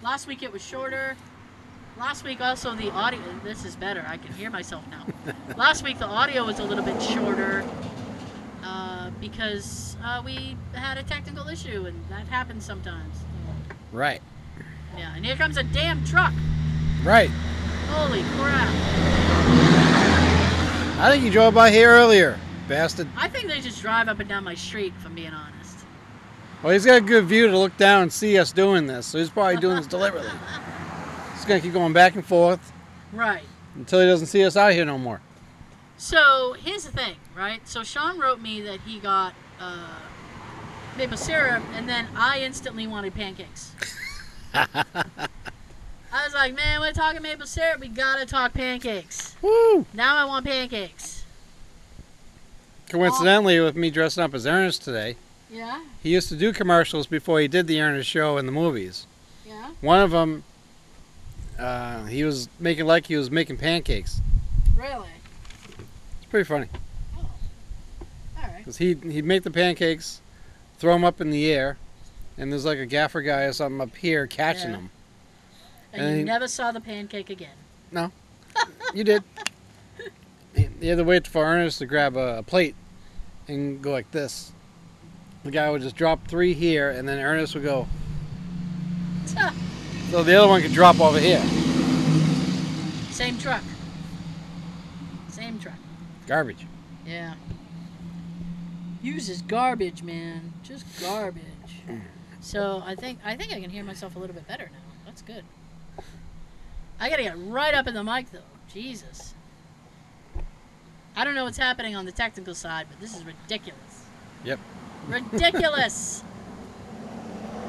Last 0.03 0.27
week 0.27 0.43
it 0.43 0.53
was 0.53 0.63
shorter. 0.63 1.17
Last 1.99 2.25
week 2.25 2.41
also 2.41 2.75
the 2.75 2.91
audio. 2.91 3.21
This 3.45 3.65
is 3.65 3.77
better. 3.77 4.05
I 4.09 4.17
can 4.17 4.33
hear 4.35 4.51
myself 4.51 4.83
now. 4.91 5.07
Last 5.57 5.85
week 5.85 5.99
the 5.99 6.07
audio 6.07 6.45
was 6.45 6.59
a 6.59 6.65
little 6.65 6.85
bit 6.85 7.01
shorter 7.01 7.65
uh, 8.65 9.11
because 9.21 9.97
uh, 10.03 10.23
we 10.25 10.57
had 10.75 10.99
a 10.99 11.03
technical 11.03 11.49
issue, 11.49 11.87
and 11.87 12.05
that 12.09 12.27
happens 12.27 12.65
sometimes. 12.65 13.17
Right. 13.93 14.21
Yeah, 14.97 15.15
and 15.15 15.25
here 15.25 15.37
comes 15.37 15.57
a 15.57 15.63
damn 15.63 16.05
truck. 16.05 16.33
Right. 17.03 17.31
Holy 17.89 18.23
crap! 18.37 18.69
I 20.99 21.11
think 21.11 21.23
you 21.23 21.31
drove 21.31 21.55
by 21.55 21.71
here 21.71 21.91
earlier, 21.91 22.39
bastard. 22.69 23.09
I 23.17 23.29
think 23.29 23.49
they 23.49 23.61
just 23.61 23.81
drive 23.81 24.09
up 24.09 24.21
and 24.21 24.29
down 24.29 24.45
my 24.45 24.55
street, 24.55 24.93
if 24.99 25.07
I'm 25.07 25.15
being 25.15 25.33
honest. 25.33 25.85
Well, 26.63 26.73
he's 26.73 26.87
got 26.87 26.97
a 26.97 27.01
good 27.01 27.27
view 27.27 27.47
to 27.49 27.59
look 27.59 27.77
down 27.77 28.03
and 28.05 28.13
see 28.13 28.39
us 28.39 28.53
doing 28.53 28.87
this, 28.87 29.07
so 29.07 29.19
he's 29.19 29.31
probably 29.31 29.57
doing 29.59 29.77
this 29.77 29.87
deliberately. 29.97 30.31
He's 31.35 31.45
gonna 31.45 31.61
keep 31.61 31.73
going 31.75 31.93
back 31.93 32.15
and 32.15 32.25
forth 32.25 32.73
Right. 33.13 33.43
until 33.75 34.01
he 34.01 34.07
doesn't 34.07 34.29
see 34.29 34.45
us 34.45 34.57
out 34.57 34.73
here 34.73 34.85
no 34.85 34.97
more. 34.99 35.21
So 35.99 36.55
here's 36.59 36.85
the 36.85 36.91
thing, 36.93 37.17
right? 37.37 37.67
So 37.69 37.85
Sean 37.85 38.19
wrote 38.19 38.41
me 38.41 38.61
that 38.63 38.81
he 38.81 38.99
got 38.99 39.35
uh, 39.61 39.89
maple 40.97 41.17
syrup, 41.17 41.63
and 41.75 41.89
then 41.89 42.07
I 42.17 42.41
instantly 42.41 42.87
wanted 42.87 43.15
pancakes. 43.15 43.73
I 44.55 46.25
was 46.25 46.33
like, 46.35 46.55
man, 46.55 46.81
we're 46.81 46.93
talking 46.93 47.21
maple 47.23 47.47
syrup. 47.47 47.81
We 47.81 47.89
gotta 47.89 48.25
talk 48.25 48.55
pancakes. 48.55 49.37
Woo! 49.43 49.85
Now 49.95 50.17
I 50.17 50.25
want 50.25 50.47
pancakes. 50.47 51.24
Coincidentally, 52.89 53.61
with 53.61 53.77
me 53.77 53.91
dressing 53.91 54.23
up 54.23 54.35
as 54.35 54.47
Ernest 54.47 54.83
today, 54.83 55.17
Yeah, 55.51 55.83
he 56.03 56.11
used 56.11 56.29
to 56.29 56.37
do 56.37 56.53
commercials 56.53 57.07
before 57.07 57.41
he 57.41 57.49
did 57.49 57.67
the 57.67 57.81
Ernest 57.81 58.09
show 58.09 58.37
in 58.39 58.47
the 58.47 58.53
movies. 58.53 59.07
yeah. 59.47 59.71
One 59.81 60.01
of 60.01 60.11
them, 60.11 60.45
uh, 61.59 62.05
he 62.07 62.25
was 62.25 62.49
making 62.61 62.87
like 62.87 63.07
he 63.07 63.17
was 63.17 63.31
making 63.31 63.57
pancakes. 63.57 64.21
Really? 64.77 65.09
It's 65.69 66.31
pretty 66.31 66.45
funny. 66.45 66.67
All 67.17 67.25
right. 68.43 68.59
Because 68.59 68.77
he, 68.79 68.95
he'd 68.95 69.25
make 69.25 69.43
the 69.45 69.51
pancakes, 69.51 70.21
throw 70.79 70.93
them 70.93 71.05
up 71.05 71.21
in 71.21 71.31
the 71.31 71.51
air, 71.51 71.79
and 72.37 72.53
there's 72.53 72.65
like 72.65 72.79
a 72.79 72.87
gaffer 72.87 73.23
guy 73.23 73.43
or 73.43 73.53
something 73.53 73.81
up 73.81 73.97
here 73.97 74.27
catching 74.27 74.71
Yeah. 74.71 74.77
them. 74.77 74.91
And, 75.93 76.03
And 76.03 76.11
you 76.13 76.19
he- 76.19 76.25
never 76.25 76.49
saw 76.49 76.71
the 76.73 76.81
pancake 76.81 77.31
again. 77.31 77.57
No. 77.93 78.11
you 78.95 79.05
did. 79.05 79.23
You 80.85 80.91
had 80.91 80.99
to 80.99 81.05
wait 81.05 81.27
for 81.27 81.43
Ernest 81.43 81.79
to 81.79 81.87
grab 81.87 82.15
a, 82.15 82.41
a 82.41 82.43
plate 82.43 82.75
and 83.49 83.81
go 83.81 83.91
like 83.91 84.11
this. 84.11 84.53
The 85.43 85.51
guy 85.51 85.71
would 85.71 85.81
just 85.81 85.97
drop 85.97 86.29
three 86.29 86.53
here, 86.53 86.91
and 86.91 87.09
then 87.09 87.19
Ernest 87.19 87.55
would 87.55 87.65
go. 87.65 87.87
So 90.11 90.23
the 90.23 90.35
other 90.35 90.47
one 90.47 90.61
could 90.61 90.75
drop 90.75 91.01
over 91.01 91.19
here. 91.19 91.43
Same 93.11 93.39
truck. 93.39 93.63
Same 95.29 95.59
truck. 95.59 95.79
Garbage. 96.27 96.67
Yeah. 97.07 97.33
Uses 99.03 99.41
garbage, 99.41 100.03
man. 100.03 100.53
Just 100.63 100.85
garbage. 101.01 101.45
So 102.41 102.83
I 102.85 102.95
think 102.95 103.21
I 103.25 103.37
think 103.37 103.55
I 103.55 103.61
can 103.61 103.71
hear 103.71 103.85
myself 103.85 104.17
a 104.17 104.19
little 104.19 104.35
bit 104.35 104.47
better 104.47 104.71
now. 104.71 105.07
That's 105.07 105.23
good. 105.23 105.45
I 107.01 107.09
gotta 107.09 107.23
get 107.23 107.39
right 107.39 107.73
up 107.73 107.87
in 107.87 107.95
the 107.95 108.05
mic 108.05 108.31
though. 108.33 108.41
Jesus. 108.71 109.34
I 111.17 111.25
don't 111.25 111.35
know 111.35 111.45
what's 111.45 111.59
happening 111.59 111.95
on 111.95 112.07
the 112.07 112.13
technical 112.13 112.55
side, 112.55 112.87
but 112.91 113.01
this 113.01 113.17
is 113.17 113.25
ridiculous. 113.25 114.07
Yep. 114.45 114.59
Ridiculous. 115.09 116.25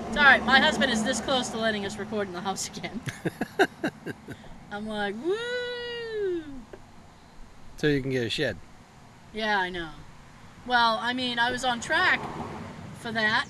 it's 0.07 0.17
alright, 0.17 0.43
my 0.45 0.59
husband 0.59 0.91
is 0.91 1.03
this 1.03 1.21
close 1.21 1.49
to 1.49 1.57
letting 1.57 1.85
us 1.85 1.97
record 1.97 2.27
in 2.27 2.33
the 2.33 2.41
house 2.41 2.67
again. 2.67 3.01
I'm 4.71 4.87
like, 4.87 5.15
woo! 5.23 6.43
So 7.77 7.87
you 7.87 8.01
can 8.01 8.11
get 8.11 8.25
a 8.25 8.29
shed. 8.29 8.57
Yeah, 9.33 9.59
I 9.59 9.69
know. 9.69 9.89
Well, 10.65 10.97
I 10.99 11.13
mean, 11.13 11.37
I 11.37 11.51
was 11.51 11.63
on 11.63 11.79
track 11.79 12.19
for 12.99 13.11
that, 13.11 13.47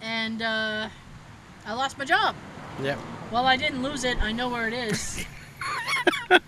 and 0.00 0.40
uh, 0.40 0.88
I 1.66 1.72
lost 1.72 1.98
my 1.98 2.04
job. 2.04 2.36
Yep. 2.82 2.98
Well, 3.32 3.46
I 3.46 3.56
didn't 3.56 3.82
lose 3.82 4.04
it. 4.04 4.22
I 4.22 4.30
know 4.30 4.48
where 4.48 4.68
it 4.68 4.74
is. 4.74 5.24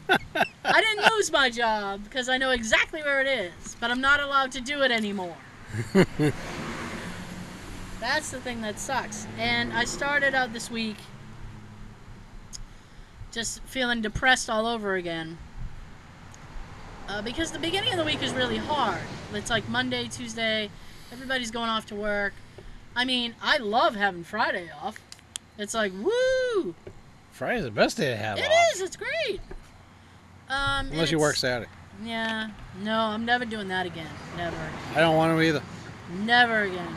I 0.64 0.80
didn't 0.80 1.12
lose 1.14 1.32
my 1.32 1.50
job 1.50 2.04
because 2.04 2.28
I 2.28 2.38
know 2.38 2.50
exactly 2.50 3.02
where 3.02 3.20
it 3.20 3.26
is, 3.26 3.76
but 3.80 3.90
I'm 3.90 4.00
not 4.00 4.20
allowed 4.20 4.52
to 4.52 4.60
do 4.60 4.82
it 4.82 4.90
anymore. 4.90 5.36
That's 8.00 8.30
the 8.30 8.40
thing 8.40 8.60
that 8.62 8.78
sucks. 8.78 9.26
And 9.38 9.72
I 9.72 9.84
started 9.84 10.34
out 10.34 10.52
this 10.52 10.70
week 10.70 10.96
just 13.32 13.60
feeling 13.62 14.00
depressed 14.00 14.48
all 14.48 14.66
over 14.66 14.94
again. 14.94 15.38
Uh, 17.08 17.22
because 17.22 17.50
the 17.50 17.58
beginning 17.58 17.92
of 17.92 17.98
the 17.98 18.04
week 18.04 18.22
is 18.22 18.32
really 18.32 18.58
hard. 18.58 19.00
It's 19.32 19.50
like 19.50 19.68
Monday, 19.68 20.08
Tuesday, 20.08 20.70
everybody's 21.12 21.50
going 21.50 21.70
off 21.70 21.86
to 21.86 21.94
work. 21.94 22.34
I 22.94 23.04
mean, 23.04 23.34
I 23.40 23.58
love 23.58 23.94
having 23.94 24.24
Friday 24.24 24.68
off. 24.82 25.00
It's 25.56 25.74
like, 25.74 25.92
woo! 25.92 26.74
Friday's 27.38 27.62
the 27.62 27.70
best 27.70 27.96
day 27.96 28.08
to 28.10 28.16
have 28.16 28.36
It 28.36 28.46
off. 28.50 28.74
is. 28.74 28.80
It's 28.80 28.96
great. 28.96 29.40
Um, 30.48 30.88
Unless 30.90 31.12
you 31.12 31.20
work 31.20 31.36
Saturday. 31.36 31.70
Yeah. 32.04 32.48
No, 32.82 32.98
I'm 32.98 33.24
never 33.24 33.44
doing 33.44 33.68
that 33.68 33.86
again. 33.86 34.10
Never. 34.36 34.56
I 34.96 35.00
don't 35.00 35.16
want 35.16 35.36
to 35.36 35.42
either. 35.42 35.62
Never 36.24 36.62
again. 36.62 36.96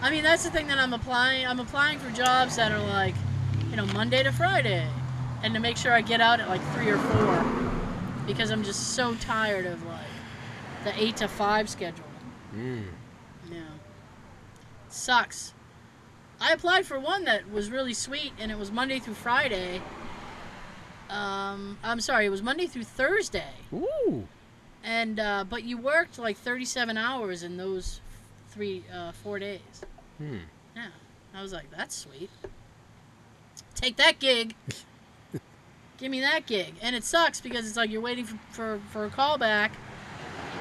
I 0.00 0.10
mean, 0.10 0.22
that's 0.22 0.42
the 0.44 0.50
thing 0.50 0.68
that 0.68 0.78
I'm 0.78 0.94
applying. 0.94 1.46
I'm 1.46 1.60
applying 1.60 1.98
for 1.98 2.10
jobs 2.12 2.56
that 2.56 2.72
are 2.72 2.78
like, 2.78 3.14
you 3.70 3.76
know, 3.76 3.84
Monday 3.86 4.22
to 4.22 4.32
Friday, 4.32 4.86
and 5.42 5.52
to 5.52 5.60
make 5.60 5.76
sure 5.76 5.92
I 5.92 6.00
get 6.00 6.22
out 6.22 6.40
at 6.40 6.48
like 6.48 6.62
three 6.72 6.88
or 6.88 6.96
four, 6.98 7.44
because 8.26 8.50
I'm 8.50 8.62
just 8.62 8.94
so 8.94 9.14
tired 9.16 9.66
of 9.66 9.84
like 9.84 10.00
the 10.84 10.98
eight 11.02 11.16
to 11.18 11.28
five 11.28 11.68
schedule. 11.68 12.04
Mm. 12.56 12.84
Yeah. 13.52 13.58
Sucks. 14.88 15.52
I 16.40 16.52
applied 16.52 16.86
for 16.86 16.98
one 17.00 17.24
that 17.24 17.50
was 17.50 17.70
really 17.70 17.94
sweet, 17.94 18.32
and 18.38 18.50
it 18.52 18.58
was 18.58 18.70
Monday 18.70 18.98
through 18.98 19.14
Friday. 19.14 19.80
Um, 21.10 21.78
I'm 21.82 22.00
sorry, 22.00 22.26
it 22.26 22.30
was 22.30 22.42
Monday 22.42 22.66
through 22.66 22.84
Thursday, 22.84 23.54
Ooh. 23.72 24.28
and 24.84 25.18
uh, 25.18 25.44
but 25.48 25.64
you 25.64 25.78
worked 25.78 26.18
like 26.18 26.36
37 26.36 26.96
hours 26.96 27.42
in 27.42 27.56
those 27.56 28.00
three, 28.50 28.84
uh, 28.94 29.12
four 29.12 29.38
days. 29.38 29.60
Hmm. 30.18 30.38
Yeah, 30.76 30.88
I 31.34 31.42
was 31.42 31.52
like, 31.52 31.70
that's 31.70 31.96
sweet. 31.96 32.30
Take 33.74 33.96
that 33.96 34.18
gig. 34.18 34.54
Give 35.98 36.10
me 36.10 36.20
that 36.20 36.46
gig, 36.46 36.74
and 36.82 36.94
it 36.94 37.04
sucks 37.04 37.40
because 37.40 37.66
it's 37.66 37.76
like 37.76 37.90
you're 37.90 38.02
waiting 38.02 38.24
for 38.26 38.38
for, 38.50 38.80
for 38.90 39.04
a 39.06 39.10
call 39.10 39.38
back, 39.38 39.72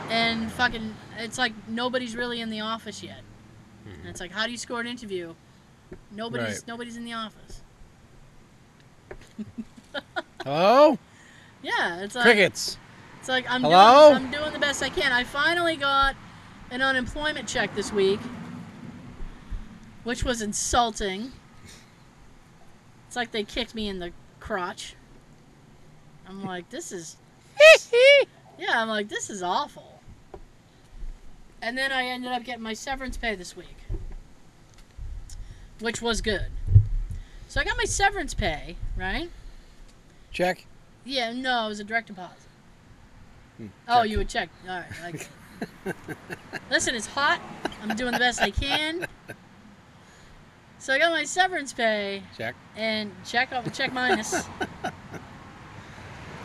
and 0.09 0.49
fucking, 0.53 0.95
it's 1.17 1.37
like 1.37 1.53
nobody's 1.67 2.15
really 2.15 2.41
in 2.41 2.49
the 2.49 2.61
office 2.61 3.03
yet. 3.03 3.19
And 3.85 4.07
it's 4.07 4.19
like, 4.19 4.31
how 4.31 4.45
do 4.45 4.51
you 4.51 4.57
score 4.57 4.79
an 4.79 4.87
interview? 4.87 5.33
Nobody's 6.11 6.57
Right. 6.57 6.67
nobody's 6.67 6.97
in 6.97 7.05
the 7.05 7.13
office. 7.13 7.61
Hello? 10.43 10.97
Yeah, 11.61 12.01
it's 12.01 12.15
like 12.15 12.23
Crickets. 12.23 12.77
it's 13.19 13.27
like 13.29 13.49
I'm 13.49 13.61
Hello? 13.61 14.11
doing 14.13 14.25
I'm 14.25 14.31
doing 14.31 14.53
the 14.53 14.59
best 14.59 14.81
I 14.83 14.89
can. 14.89 15.11
I 15.11 15.23
finally 15.23 15.75
got 15.75 16.15
an 16.71 16.81
unemployment 16.81 17.47
check 17.47 17.73
this 17.75 17.91
week, 17.91 18.19
which 20.03 20.23
was 20.23 20.41
insulting. 20.41 21.31
It's 23.07 23.15
like 23.15 23.31
they 23.31 23.43
kicked 23.43 23.73
me 23.75 23.87
in 23.87 23.99
the 23.99 24.11
crotch. 24.39 24.95
I'm 26.27 26.43
like, 26.43 26.69
this 26.69 26.91
is 26.91 27.17
Yeah, 28.57 28.81
I'm 28.81 28.89
like, 28.89 29.07
this 29.09 29.29
is 29.29 29.41
awful. 29.43 29.99
And 31.61 31.77
then 31.77 31.91
I 31.91 32.05
ended 32.05 32.31
up 32.31 32.43
getting 32.43 32.63
my 32.63 32.73
severance 32.73 33.17
pay 33.17 33.33
this 33.35 33.55
week, 33.57 33.77
which 35.79 36.01
was 36.01 36.21
good. 36.21 36.47
So 37.47 37.61
I 37.61 37.63
got 37.63 37.77
my 37.77 37.85
severance 37.85 38.33
pay, 38.33 38.75
right? 38.95 39.29
Check. 40.31 40.65
Yeah, 41.05 41.31
no, 41.33 41.65
it 41.65 41.69
was 41.69 41.79
a 41.79 41.83
direct 41.83 42.07
deposit. 42.07 42.35
Hmm, 43.57 43.67
Oh, 43.87 44.01
check. 44.01 44.09
you 44.11 44.17
would 44.17 44.29
check. 44.29 44.49
All 44.67 44.79
right. 44.79 44.85
Like, 45.03 45.95
listen, 46.69 46.93
it's 46.95 47.07
hot. 47.07 47.41
I'm 47.81 47.95
doing 47.95 48.11
the 48.11 48.19
best 48.19 48.41
I 48.41 48.51
can. 48.51 49.05
So 50.79 50.93
I 50.93 50.99
got 50.99 51.11
my 51.11 51.23
severance 51.23 51.73
pay 51.73 52.21
Check. 52.37 52.53
and 52.75 53.11
check 53.25 53.51
off 53.51 53.73
check 53.73 53.91
minus. 53.93 54.33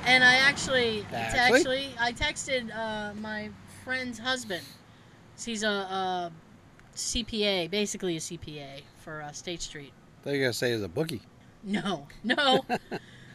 and 0.06 0.24
I 0.24 0.36
actually, 0.36 1.04
Actually? 1.12 1.38
actually, 1.58 1.94
I 2.00 2.12
texted 2.12 2.74
uh, 2.74 3.12
my 3.14 3.50
friend's 3.84 4.18
husband. 4.18 4.62
He's 5.44 5.62
a, 5.62 5.68
a 5.68 6.32
CPA, 6.96 7.70
basically 7.70 8.16
a 8.16 8.20
CPA 8.20 8.82
for 9.02 9.22
uh, 9.22 9.32
State 9.32 9.60
Street. 9.60 9.92
They're 10.22 10.38
gonna 10.38 10.52
say 10.52 10.72
is 10.72 10.82
a 10.82 10.88
bookie. 10.88 11.22
No, 11.64 12.06
no. 12.24 12.64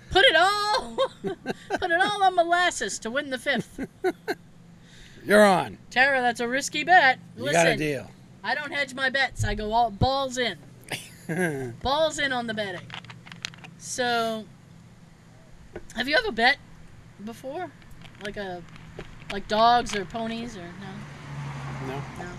Put 0.10 0.24
it 0.24 0.36
all, 0.38 0.96
put 1.70 1.92
it 1.92 2.02
all 2.02 2.24
on 2.24 2.36
molasses 2.36 2.98
to 3.00 3.12
win 3.12 3.30
the 3.30 3.38
fifth. 3.38 3.86
You're 5.26 5.44
on. 5.44 5.78
Tara, 5.90 6.22
that's 6.22 6.40
a 6.40 6.48
risky 6.48 6.86
bet. 6.86 7.20
You 7.36 7.44
Listen, 7.44 7.64
got 7.64 7.68
a 7.74 7.76
deal. 7.76 8.10
I 8.42 8.56
don't 8.56 8.72
hedge 8.72 8.94
my 8.94 9.10
bets. 9.10 9.44
I 9.44 9.54
go 9.54 9.74
all 9.74 9.92
balls 9.92 10.38
in, 10.38 10.58
balls 11.82 12.20
in 12.20 12.32
on 12.32 12.48
the 12.48 12.54
betting. 12.54 12.88
So, 13.80 14.46
have 15.96 16.08
you 16.08 16.16
ever 16.16 16.32
bet 16.32 16.58
before, 17.26 17.70
like 18.24 18.38
a, 18.38 18.64
like 19.34 19.50
dogs 19.50 19.94
or 19.94 20.06
ponies 20.06 20.56
or 20.56 20.62
no? 20.62 21.88
no. 21.88 22.02
No. 22.18 22.30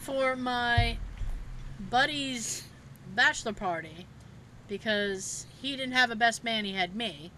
For 0.00 0.34
my 0.34 0.96
buddy's 1.78 2.64
bachelor 3.14 3.52
party, 3.52 4.06
because 4.68 5.46
he 5.60 5.76
didn't 5.76 5.92
have 5.92 6.10
a 6.10 6.16
best 6.16 6.44
man, 6.44 6.64
he 6.64 6.72
had 6.72 6.94
me, 6.94 7.30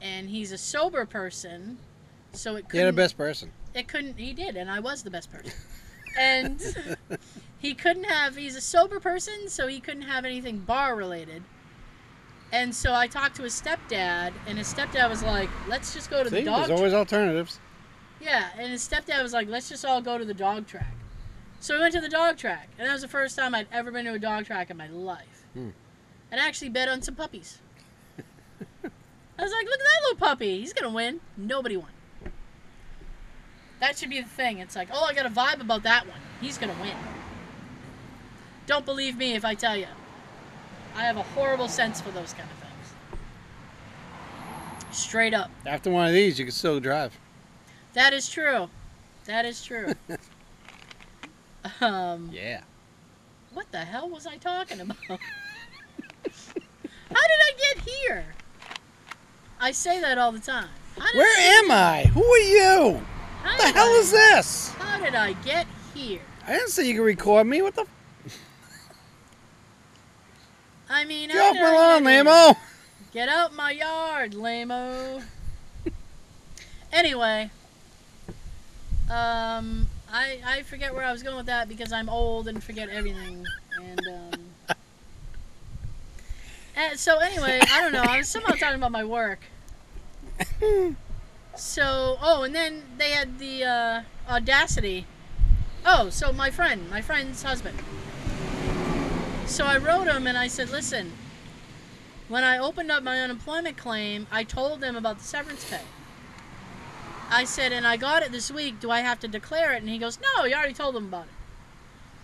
and 0.00 0.28
he's 0.28 0.52
a 0.52 0.58
sober 0.58 1.06
person, 1.06 1.78
so 2.32 2.56
it 2.56 2.68
couldn't. 2.68 2.86
Be 2.86 2.88
a 2.88 2.92
best 2.92 3.16
person. 3.16 3.50
It 3.74 3.88
couldn't. 3.88 4.18
He 4.18 4.32
did, 4.32 4.56
and 4.56 4.70
I 4.70 4.80
was 4.80 5.02
the 5.02 5.10
best 5.10 5.30
person. 5.32 5.52
and 6.18 6.62
he 7.58 7.74
couldn't 7.74 8.04
have. 8.04 8.36
He's 8.36 8.56
a 8.56 8.60
sober 8.60 9.00
person, 9.00 9.48
so 9.48 9.66
he 9.66 9.80
couldn't 9.80 10.02
have 10.02 10.24
anything 10.24 10.58
bar 10.58 10.94
related. 10.94 11.42
And 12.52 12.74
so 12.74 12.92
I 12.92 13.06
talked 13.06 13.36
to 13.36 13.42
his 13.42 13.60
stepdad, 13.60 14.32
and 14.46 14.58
his 14.58 14.72
stepdad 14.72 15.08
was 15.08 15.22
like, 15.22 15.48
"Let's 15.68 15.94
just 15.94 16.10
go 16.10 16.22
to 16.22 16.28
See, 16.28 16.40
the 16.40 16.44
dog." 16.44 16.66
there's 16.66 16.78
always 16.78 16.92
alternatives. 16.92 17.58
Yeah, 18.22 18.50
and 18.56 18.70
his 18.70 18.86
stepdad 18.86 19.22
was 19.22 19.32
like, 19.32 19.48
let's 19.48 19.68
just 19.68 19.84
all 19.84 20.00
go 20.00 20.16
to 20.16 20.24
the 20.24 20.34
dog 20.34 20.66
track. 20.66 20.94
So 21.62 21.76
we 21.76 21.80
went 21.80 21.94
to 21.94 22.00
the 22.00 22.08
dog 22.08 22.38
track, 22.38 22.70
and 22.76 22.88
that 22.88 22.92
was 22.92 23.02
the 23.02 23.08
first 23.08 23.38
time 23.38 23.54
I'd 23.54 23.68
ever 23.70 23.92
been 23.92 24.04
to 24.06 24.14
a 24.14 24.18
dog 24.18 24.46
track 24.46 24.70
in 24.70 24.76
my 24.76 24.88
life. 24.88 25.44
Hmm. 25.54 25.68
And 26.32 26.40
I 26.40 26.48
actually 26.48 26.70
bet 26.70 26.88
on 26.88 27.02
some 27.02 27.14
puppies. 27.14 27.60
I 28.18 29.42
was 29.42 29.52
like, 29.52 29.66
look 29.66 29.78
at 29.78 29.86
that 29.86 30.02
little 30.02 30.16
puppy. 30.16 30.58
He's 30.58 30.72
going 30.72 30.90
to 30.90 30.94
win. 30.94 31.20
Nobody 31.36 31.76
won. 31.76 31.90
That 33.78 33.96
should 33.96 34.10
be 34.10 34.20
the 34.20 34.28
thing. 34.28 34.58
It's 34.58 34.74
like, 34.74 34.88
oh, 34.92 35.04
I 35.04 35.14
got 35.14 35.24
a 35.24 35.30
vibe 35.30 35.60
about 35.60 35.84
that 35.84 36.08
one. 36.08 36.18
He's 36.40 36.58
going 36.58 36.74
to 36.74 36.82
win. 36.82 36.96
Don't 38.66 38.84
believe 38.84 39.16
me 39.16 39.34
if 39.34 39.44
I 39.44 39.54
tell 39.54 39.76
you. 39.76 39.86
I 40.96 41.04
have 41.04 41.16
a 41.16 41.22
horrible 41.22 41.68
sense 41.68 42.00
for 42.00 42.10
those 42.10 42.32
kind 42.32 42.48
of 42.50 42.56
things. 42.58 42.72
Straight 44.90 45.32
up. 45.32 45.52
After 45.64 45.92
one 45.92 46.08
of 46.08 46.12
these, 46.12 46.40
you 46.40 46.44
can 46.44 46.52
still 46.52 46.80
drive. 46.80 47.16
That 47.92 48.12
is 48.12 48.28
true. 48.28 48.68
That 49.26 49.44
is 49.44 49.64
true. 49.64 49.92
um, 51.80 52.30
Yeah. 52.32 52.62
what 53.52 53.70
the 53.72 53.78
hell 53.78 54.08
was 54.08 54.26
I 54.26 54.36
talking 54.36 54.80
about? 54.80 54.96
How 55.08 55.18
did 57.28 57.40
I 57.40 57.52
get 57.74 57.84
here? 57.88 58.24
I 59.60 59.70
say 59.72 60.00
that 60.00 60.18
all 60.18 60.32
the 60.32 60.38
time. 60.40 60.68
Where 61.14 61.26
I, 61.26 61.60
am 61.64 61.70
I? 61.70 62.04
Who 62.04 62.24
are 62.24 62.38
you? 62.38 63.00
how 63.42 63.50
What 63.50 63.58
the 63.58 63.72
hell 63.72 63.88
I- 63.88 63.98
is 64.00 64.10
this? 64.10 64.70
How 64.72 64.98
did 65.00 65.14
I 65.14 65.32
get 65.34 65.66
here? 65.94 66.20
I 66.46 66.52
didn't 66.54 66.70
say 66.70 66.86
you 66.88 66.94
could 66.94 67.04
record 67.04 67.46
me. 67.46 67.62
What 67.62 67.74
the? 67.74 67.86
I 70.90 71.04
mean, 71.04 71.28
Get 71.30 71.38
how 71.38 71.50
off 71.50 71.56
my 71.56 72.20
lawn. 72.22 72.26
Lamo. 72.26 72.58
Get 73.12 73.28
out 73.28 73.54
my 73.54 73.70
yard, 73.72 74.34
lamo. 74.34 75.22
anyway, 76.92 77.50
um, 79.10 79.86
I 80.12 80.40
I 80.44 80.62
forget 80.62 80.94
where 80.94 81.04
I 81.04 81.12
was 81.12 81.22
going 81.22 81.36
with 81.36 81.46
that 81.46 81.68
because 81.68 81.92
I'm 81.92 82.08
old 82.08 82.46
and 82.48 82.62
forget 82.62 82.88
everything. 82.88 83.46
And 83.82 84.00
um, 84.08 84.76
and 86.76 86.98
so 87.06 87.18
anyway, 87.18 87.60
I 87.70 87.80
don't 87.80 87.92
know. 87.92 88.02
I 88.02 88.18
was 88.18 88.28
somehow 88.28 88.54
talking 88.54 88.76
about 88.76 88.92
my 88.92 89.04
work. 89.04 89.40
So 91.54 92.16
oh, 92.22 92.42
and 92.42 92.54
then 92.54 92.82
they 92.98 93.10
had 93.10 93.38
the 93.38 93.64
uh, 93.64 94.02
audacity. 94.28 95.06
Oh, 95.84 96.10
so 96.10 96.32
my 96.32 96.50
friend, 96.50 96.88
my 96.90 97.00
friend's 97.00 97.42
husband. 97.42 97.78
So 99.46 99.66
I 99.66 99.76
wrote 99.76 100.06
him 100.06 100.26
and 100.26 100.38
I 100.38 100.46
said, 100.46 100.70
listen, 100.70 101.12
when 102.28 102.44
I 102.44 102.56
opened 102.56 102.90
up 102.90 103.02
my 103.02 103.20
unemployment 103.20 103.76
claim, 103.76 104.26
I 104.30 104.44
told 104.44 104.80
them 104.80 104.96
about 104.96 105.18
the 105.18 105.24
severance 105.24 105.68
pay. 105.68 105.80
I 107.32 107.44
said, 107.44 107.72
and 107.72 107.86
I 107.86 107.96
got 107.96 108.22
it 108.22 108.30
this 108.30 108.50
week. 108.50 108.78
Do 108.78 108.90
I 108.90 109.00
have 109.00 109.18
to 109.20 109.28
declare 109.28 109.72
it? 109.72 109.80
And 109.80 109.88
he 109.88 109.96
goes, 109.96 110.18
no, 110.20 110.44
you 110.44 110.54
already 110.54 110.74
told 110.74 110.94
them 110.94 111.06
about 111.06 111.24
it. 111.24 111.32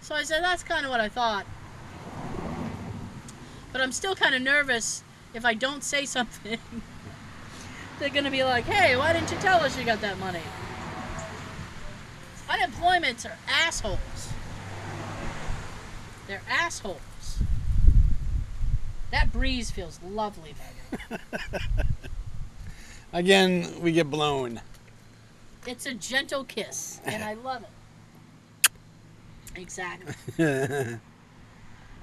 So 0.02 0.14
I 0.14 0.22
said, 0.22 0.42
that's 0.42 0.62
kind 0.62 0.84
of 0.84 0.90
what 0.90 1.00
I 1.00 1.08
thought. 1.08 1.46
But 3.72 3.80
I'm 3.80 3.90
still 3.90 4.14
kind 4.14 4.34
of 4.34 4.42
nervous 4.42 5.02
if 5.32 5.46
I 5.46 5.54
don't 5.54 5.82
say 5.82 6.04
something. 6.04 6.58
They're 7.98 8.10
going 8.10 8.24
to 8.24 8.30
be 8.30 8.44
like, 8.44 8.64
hey, 8.64 8.96
why 8.96 9.14
didn't 9.14 9.30
you 9.30 9.38
tell 9.38 9.60
us 9.60 9.78
you 9.78 9.84
got 9.84 10.02
that 10.02 10.18
money? 10.18 10.42
Unemployments 12.50 13.24
are 13.24 13.38
assholes. 13.48 14.28
They're 16.26 16.42
assholes. 16.50 17.00
That 19.10 19.32
breeze 19.32 19.70
feels 19.70 19.98
lovely. 20.06 20.54
Again, 23.12 23.80
we 23.80 23.92
get 23.92 24.10
blown. 24.10 24.60
It's 25.68 25.84
a 25.84 25.92
gentle 25.92 26.44
kiss, 26.44 27.00
and 27.04 27.22
I 27.22 27.34
love 27.34 27.62
it. 27.62 27.68
Exactly. 29.56 30.14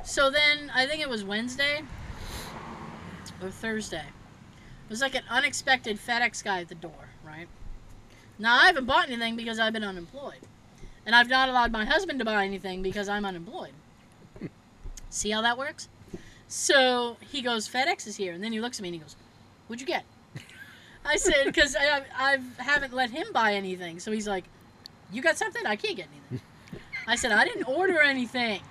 So 0.03 0.29
then, 0.29 0.71
I 0.75 0.85
think 0.85 1.01
it 1.01 1.09
was 1.09 1.23
Wednesday 1.23 1.81
or 3.41 3.49
Thursday. 3.49 4.03
It 4.05 4.89
was 4.89 5.01
like 5.01 5.15
an 5.15 5.23
unexpected 5.31 5.97
FedEx 5.97 6.43
guy 6.43 6.61
at 6.61 6.67
the 6.67 6.75
door, 6.75 7.09
right? 7.25 7.47
Now, 8.37 8.59
I 8.59 8.67
haven't 8.67 8.85
bought 8.85 9.07
anything 9.07 9.35
because 9.35 9.57
I've 9.57 9.73
been 9.73 9.83
unemployed. 9.83 10.41
And 11.07 11.15
I've 11.15 11.27
not 11.27 11.49
allowed 11.49 11.71
my 11.71 11.85
husband 11.85 12.19
to 12.19 12.25
buy 12.25 12.45
anything 12.45 12.83
because 12.83 13.09
I'm 13.09 13.25
unemployed. 13.25 13.73
See 15.09 15.31
how 15.31 15.41
that 15.41 15.57
works? 15.57 15.89
So 16.47 17.17
he 17.19 17.41
goes, 17.41 17.67
FedEx 17.67 18.05
is 18.05 18.17
here. 18.17 18.33
And 18.33 18.43
then 18.43 18.51
he 18.51 18.59
looks 18.59 18.77
at 18.77 18.83
me 18.83 18.89
and 18.89 18.95
he 18.95 18.99
goes, 18.99 19.15
What'd 19.67 19.81
you 19.81 19.87
get? 19.87 20.05
I 21.05 21.17
said, 21.17 21.45
Because 21.45 21.75
I, 21.75 22.01
I 22.17 22.37
haven't 22.57 22.93
let 22.93 23.11
him 23.11 23.27
buy 23.33 23.53
anything. 23.53 23.99
So 23.99 24.11
he's 24.11 24.27
like, 24.27 24.45
You 25.11 25.21
got 25.21 25.37
something? 25.37 25.65
I 25.65 25.75
can't 25.75 25.95
get 25.95 26.07
anything. 26.11 26.45
I 27.07 27.15
said, 27.15 27.31
I 27.31 27.45
didn't 27.45 27.65
order 27.65 28.01
anything. 28.01 28.61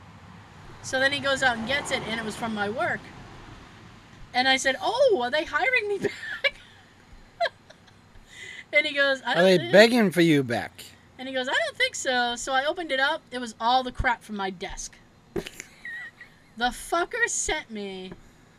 So 0.83 0.99
then 1.01 1.13
he 1.13 1.21
goes 1.21 1.43
out 1.43 1.57
and 1.57 1.67
gets 1.67 1.91
it, 1.93 2.03
and 2.09 2.19
it 2.21 2.25
was 2.27 2.37
from 2.37 2.55
my 2.55 2.69
work. 2.69 3.01
And 4.35 4.49
I 4.49 4.57
said, 4.57 4.77
Oh, 4.83 5.21
are 5.23 5.31
they 5.31 5.45
hiring 5.45 5.89
me 5.89 5.99
back? 5.99 6.55
and 8.73 8.85
he 8.87 8.95
goes, 8.95 9.23
I 9.25 9.35
Are 9.35 9.43
they 9.43 9.59
think- 9.59 9.73
begging 9.73 10.11
for 10.11 10.21
you 10.21 10.43
back? 10.43 10.85
and 11.19 11.29
he 11.29 11.35
goes, 11.35 11.49
I 11.49 11.53
don't 11.53 11.77
think 11.77 11.95
so. 11.95 12.35
So 12.37 12.53
I 12.53 12.65
opened 12.65 12.91
it 12.91 12.99
up. 13.01 13.23
It 13.31 13.39
was 13.39 13.55
all 13.61 13.85
the 13.85 13.93
crap 13.93 14.23
from 14.23 14.37
my 14.37 14.51
desk. 14.51 14.97
the 15.35 15.45
fucker 16.59 17.29
sent 17.29 17.71
me 17.71 18.13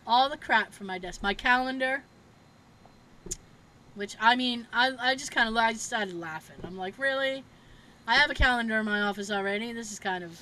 all 0.07 0.29
the 0.29 0.37
crap 0.37 0.71
from 0.73 0.87
my 0.87 0.97
desk. 0.97 1.21
My 1.21 1.33
calendar. 1.33 2.03
Which, 3.95 4.15
I 4.19 4.35
mean, 4.35 4.67
I, 4.73 4.91
I 4.99 5.15
just 5.15 5.31
kind 5.31 5.47
of 5.49 5.55
I 5.55 5.73
started 5.73 6.13
laughing. 6.19 6.57
I'm 6.63 6.77
like, 6.77 6.97
really? 6.99 7.43
I 8.07 8.15
have 8.15 8.29
a 8.29 8.33
calendar 8.33 8.77
in 8.79 8.85
my 8.85 9.01
office 9.01 9.31
already. 9.31 9.71
This 9.73 9.91
is 9.91 9.99
kind 9.99 10.23
of. 10.23 10.39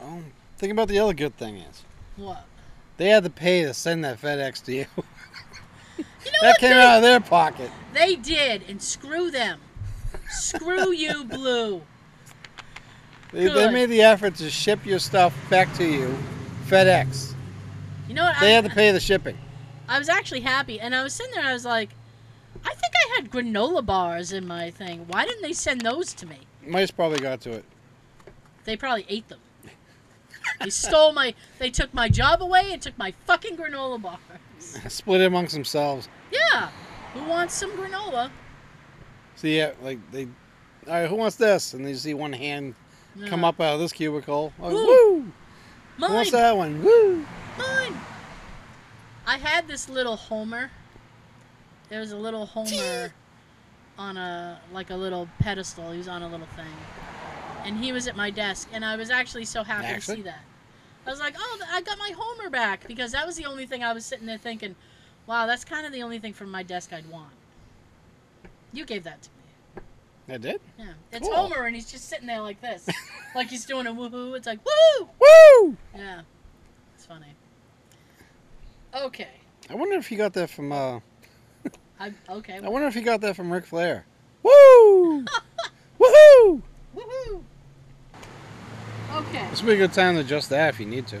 Oh, 0.00 0.22
think 0.58 0.72
about 0.72 0.88
the 0.88 0.98
other 0.98 1.14
good 1.14 1.36
thing 1.38 1.56
is 1.56 1.82
What? 2.16 2.44
they 2.98 3.08
had 3.08 3.24
to 3.24 3.30
pay 3.30 3.62
to 3.62 3.72
send 3.72 4.04
that 4.04 4.20
FedEx 4.20 4.62
to 4.64 4.72
you. 4.74 4.86
You 5.98 6.32
know 6.32 6.38
that 6.42 6.58
came 6.58 6.70
They, 6.70 6.80
out 6.82 6.96
of 6.96 7.02
their 7.02 7.20
pocket. 7.20 7.70
they 7.94 8.16
did, 8.16 8.62
and 8.68 8.82
screw 8.82 9.30
them. 9.30 9.60
screw 10.28 10.90
you, 10.92 11.24
Blue. 11.24 11.80
They, 13.32 13.46
they 13.48 13.70
made 13.70 13.86
the 13.90 14.02
effort 14.02 14.34
to 14.36 14.50
ship 14.50 14.84
your 14.84 14.98
stuff 14.98 15.32
back 15.48 15.72
to 15.74 15.84
you, 15.86 16.14
FedEx. 16.66 17.32
You 18.08 18.14
know 18.14 18.24
what? 18.24 18.36
They 18.40 18.48
I, 18.48 18.56
had 18.56 18.64
to 18.64 18.70
pay 18.70 18.90
the 18.90 18.98
shipping. 19.00 19.38
I 19.88 19.98
was 20.00 20.08
actually 20.08 20.40
happy, 20.40 20.80
and 20.80 20.94
I 20.96 21.02
was 21.04 21.12
sitting 21.12 21.30
there. 21.32 21.40
and 21.42 21.48
I 21.48 21.52
was 21.54 21.64
like, 21.64 21.90
I 22.66 22.74
think 22.74 22.92
I 22.94 23.16
had 23.16 23.30
granola 23.30 23.84
bars 23.84 24.32
in 24.32 24.46
my 24.46 24.70
thing. 24.70 25.06
Why 25.08 25.24
didn't 25.24 25.42
they 25.42 25.52
send 25.52 25.82
those 25.82 26.12
to 26.14 26.26
me? 26.26 26.40
Mice 26.66 26.90
probably 26.90 27.20
got 27.20 27.40
to 27.42 27.52
it. 27.52 27.64
They 28.64 28.76
probably 28.76 29.06
ate 29.08 29.28
them. 29.28 29.38
They 30.60 30.70
stole 30.70 31.12
my. 31.12 31.34
They 31.58 31.70
took 31.70 31.92
my 31.92 32.08
job 32.08 32.42
away 32.42 32.72
and 32.72 32.80
took 32.80 32.96
my 32.98 33.12
fucking 33.26 33.56
granola 33.56 34.00
bars. 34.00 34.18
Split 34.88 35.20
it 35.20 35.26
amongst 35.26 35.54
themselves. 35.54 36.08
Yeah. 36.32 36.70
Who 37.14 37.24
wants 37.28 37.54
some 37.54 37.70
granola? 37.72 38.30
So 39.36 39.48
yeah, 39.48 39.72
like 39.82 39.98
they, 40.12 40.24
all 40.24 40.92
right, 40.92 41.08
who 41.08 41.16
wants 41.16 41.36
this? 41.36 41.74
And 41.74 41.86
you 41.86 41.94
see 41.94 42.14
one 42.14 42.32
hand 42.32 42.74
come 43.26 43.44
up 43.44 43.60
out 43.60 43.74
of 43.74 43.80
this 43.80 43.92
cubicle. 43.92 44.52
Oh, 44.60 44.70
Woo. 44.70 44.86
woo! 44.86 45.32
Who 45.98 46.14
wants 46.14 46.30
that 46.32 46.56
one? 46.56 46.82
Woo! 46.82 47.26
Mine. 47.58 47.96
I 49.26 49.38
had 49.38 49.66
this 49.66 49.88
little 49.88 50.16
Homer. 50.16 50.70
There 51.88 52.00
was 52.00 52.12
a 52.12 52.16
little 52.16 52.46
Homer 52.46 53.12
on 53.98 54.16
a 54.16 54.60
like 54.72 54.90
a 54.90 54.96
little 54.96 55.28
pedestal. 55.38 55.92
He 55.92 55.98
was 55.98 56.08
on 56.08 56.22
a 56.22 56.28
little 56.28 56.46
thing, 56.56 56.66
and 57.64 57.76
he 57.82 57.92
was 57.92 58.06
at 58.08 58.16
my 58.16 58.30
desk, 58.30 58.68
and 58.72 58.84
I 58.84 58.96
was 58.96 59.10
actually 59.10 59.44
so 59.44 59.62
happy 59.62 59.86
Actually? 59.86 60.16
to 60.16 60.22
see 60.22 60.28
that. 60.28 60.40
I 61.06 61.10
was 61.10 61.20
like, 61.20 61.34
"Oh, 61.38 61.60
I 61.70 61.80
got 61.82 61.98
my 61.98 62.12
Homer 62.16 62.50
back," 62.50 62.86
because 62.88 63.12
that 63.12 63.26
was 63.26 63.36
the 63.36 63.44
only 63.46 63.66
thing 63.66 63.84
I 63.84 63.92
was 63.92 64.04
sitting 64.04 64.26
there 64.26 64.38
thinking, 64.38 64.74
"Wow, 65.26 65.46
that's 65.46 65.64
kind 65.64 65.86
of 65.86 65.92
the 65.92 66.02
only 66.02 66.18
thing 66.18 66.32
from 66.32 66.50
my 66.50 66.62
desk 66.64 66.92
I'd 66.92 67.08
want." 67.08 67.32
You 68.72 68.84
gave 68.84 69.04
that 69.04 69.22
to 69.22 69.28
me. 69.30 69.82
I 70.34 70.38
did. 70.38 70.60
Yeah, 70.76 70.86
it's 71.12 71.28
Cool. 71.28 71.36
Homer, 71.36 71.66
and 71.66 71.76
he's 71.76 71.90
just 71.90 72.08
sitting 72.08 72.26
there 72.26 72.40
like 72.40 72.60
this, 72.60 72.88
like 73.36 73.48
he's 73.48 73.64
doing 73.64 73.86
a 73.86 73.92
woohoo. 73.92 74.36
It's 74.36 74.48
like 74.48 74.58
woo. 74.64 75.08
Woo! 75.20 75.76
Yeah, 75.94 76.22
it's 76.96 77.06
funny. 77.06 77.34
Okay, 78.92 79.28
I 79.70 79.74
wonder 79.74 79.96
if 79.96 80.08
he 80.08 80.16
got 80.16 80.32
that 80.32 80.50
from. 80.50 80.72
uh 80.72 80.98
I 81.98 82.12
okay. 82.28 82.60
I 82.62 82.68
wonder 82.68 82.86
if 82.86 82.94
he 82.94 83.00
got 83.00 83.20
that 83.22 83.36
from 83.36 83.52
Ric 83.52 83.64
Flair. 83.64 84.04
Woo! 84.42 85.24
Woohoo! 86.00 86.62
Woohoo! 86.94 87.42
Okay. 89.14 89.46
This 89.50 89.62
would 89.62 89.68
be 89.68 89.74
a 89.74 89.78
good 89.78 89.92
time 89.92 90.14
to 90.14 90.20
adjust 90.20 90.50
that 90.50 90.74
if 90.74 90.80
you 90.80 90.86
need 90.86 91.06
to. 91.08 91.20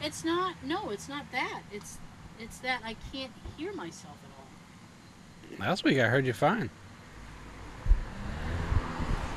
It's 0.00 0.24
not. 0.24 0.54
No, 0.64 0.90
it's 0.90 1.08
not 1.08 1.30
that. 1.32 1.62
It's 1.72 1.98
it's 2.38 2.58
that 2.58 2.80
I 2.84 2.94
can't 3.12 3.32
hear 3.56 3.72
myself 3.72 4.16
at 4.24 4.30
all. 4.38 5.66
Last 5.66 5.84
week 5.84 5.98
I 5.98 6.06
heard 6.06 6.26
you 6.26 6.32
fine. 6.32 6.70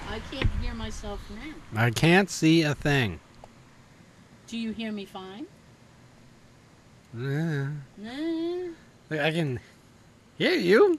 I 0.09 0.19
can't 0.31 0.49
hear 0.61 0.73
myself 0.73 1.19
now. 1.29 1.81
I 1.81 1.91
can't 1.91 2.29
see 2.29 2.63
a 2.63 2.75
thing. 2.75 3.19
Do 4.47 4.57
you 4.57 4.71
hear 4.71 4.91
me 4.91 5.05
fine? 5.05 5.45
Yeah. 7.17 7.69
Nah. 7.97 8.71
Like, 9.09 9.19
I 9.19 9.31
can 9.31 9.59
hear 10.39 10.55
you, 10.55 10.97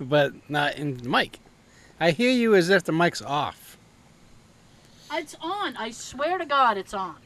but 0.00 0.32
not 0.48 0.76
in 0.76 0.96
the 0.96 1.08
mic. 1.08 1.40
I 2.00 2.12
hear 2.12 2.30
you 2.30 2.54
as 2.54 2.70
if 2.70 2.84
the 2.84 2.92
mic's 2.92 3.20
off. 3.20 3.76
It's 5.12 5.36
on. 5.40 5.76
I 5.76 5.90
swear 5.90 6.38
to 6.38 6.46
God, 6.46 6.78
it's 6.78 6.94
on. 6.94 7.16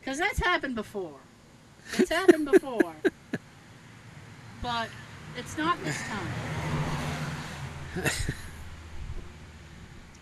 Because 0.00 0.20
that's 0.20 0.38
happened 0.38 0.76
before. 0.76 1.18
It's 1.98 2.10
happened 2.10 2.44
before. 2.44 2.94
but 4.62 4.88
it's 5.36 5.58
not 5.58 5.76
this 5.82 6.00
time. 6.04 6.28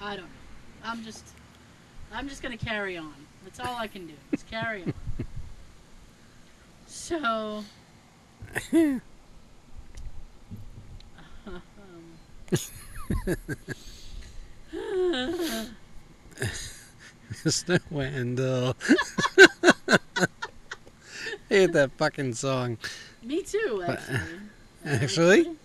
I 0.00 0.16
don't 0.16 0.24
know. 0.24 0.30
I'm 0.84 1.04
just. 1.04 1.26
I'm 2.10 2.30
just 2.30 2.42
gonna 2.42 2.56
carry 2.56 2.96
on. 2.96 3.12
That's 3.44 3.60
all 3.60 3.76
I 3.76 3.86
can 3.86 4.06
do. 4.06 4.14
Just 4.30 4.50
carry 4.50 4.84
on. 4.84 4.94
So. 6.94 7.64
um, 8.72 9.02
Mr. 17.42 17.80
Wendell. 17.90 18.76
I 19.88 20.26
hate 21.48 21.72
that 21.72 21.90
fucking 21.98 22.34
song. 22.34 22.78
Me 23.22 23.42
too, 23.42 23.84
actually. 23.86 24.20
Actually? 24.86 25.56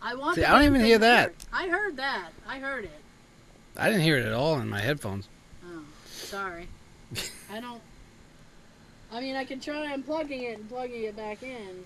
I 0.00 0.14
want. 0.14 0.36
See, 0.36 0.44
I 0.44 0.52
don't 0.52 0.64
even 0.64 0.80
hear 0.80 0.98
that. 0.98 1.34
I 1.52 1.68
heard 1.68 1.96
that. 1.98 2.30
I 2.48 2.60
heard 2.60 2.84
it. 2.84 3.00
I 3.76 3.86
didn't 3.90 4.02
hear 4.02 4.16
it 4.16 4.24
at 4.24 4.32
all 4.32 4.58
in 4.58 4.68
my 4.68 4.80
headphones. 4.80 5.28
Oh, 5.64 5.82
sorry. 6.06 6.68
I 7.52 7.60
don't. 7.60 7.82
I 9.12 9.20
mean, 9.20 9.36
I 9.36 9.44
can 9.44 9.60
try 9.60 9.94
unplugging 9.96 10.42
it 10.42 10.58
and 10.58 10.68
plugging 10.68 11.04
it 11.04 11.16
back 11.16 11.42
in. 11.42 11.84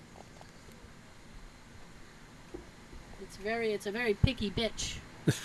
It's 3.21 3.37
very. 3.37 3.73
It's 3.73 3.85
a 3.85 3.91
very 3.91 4.13
picky 4.15 4.51
bitch. 4.51 4.97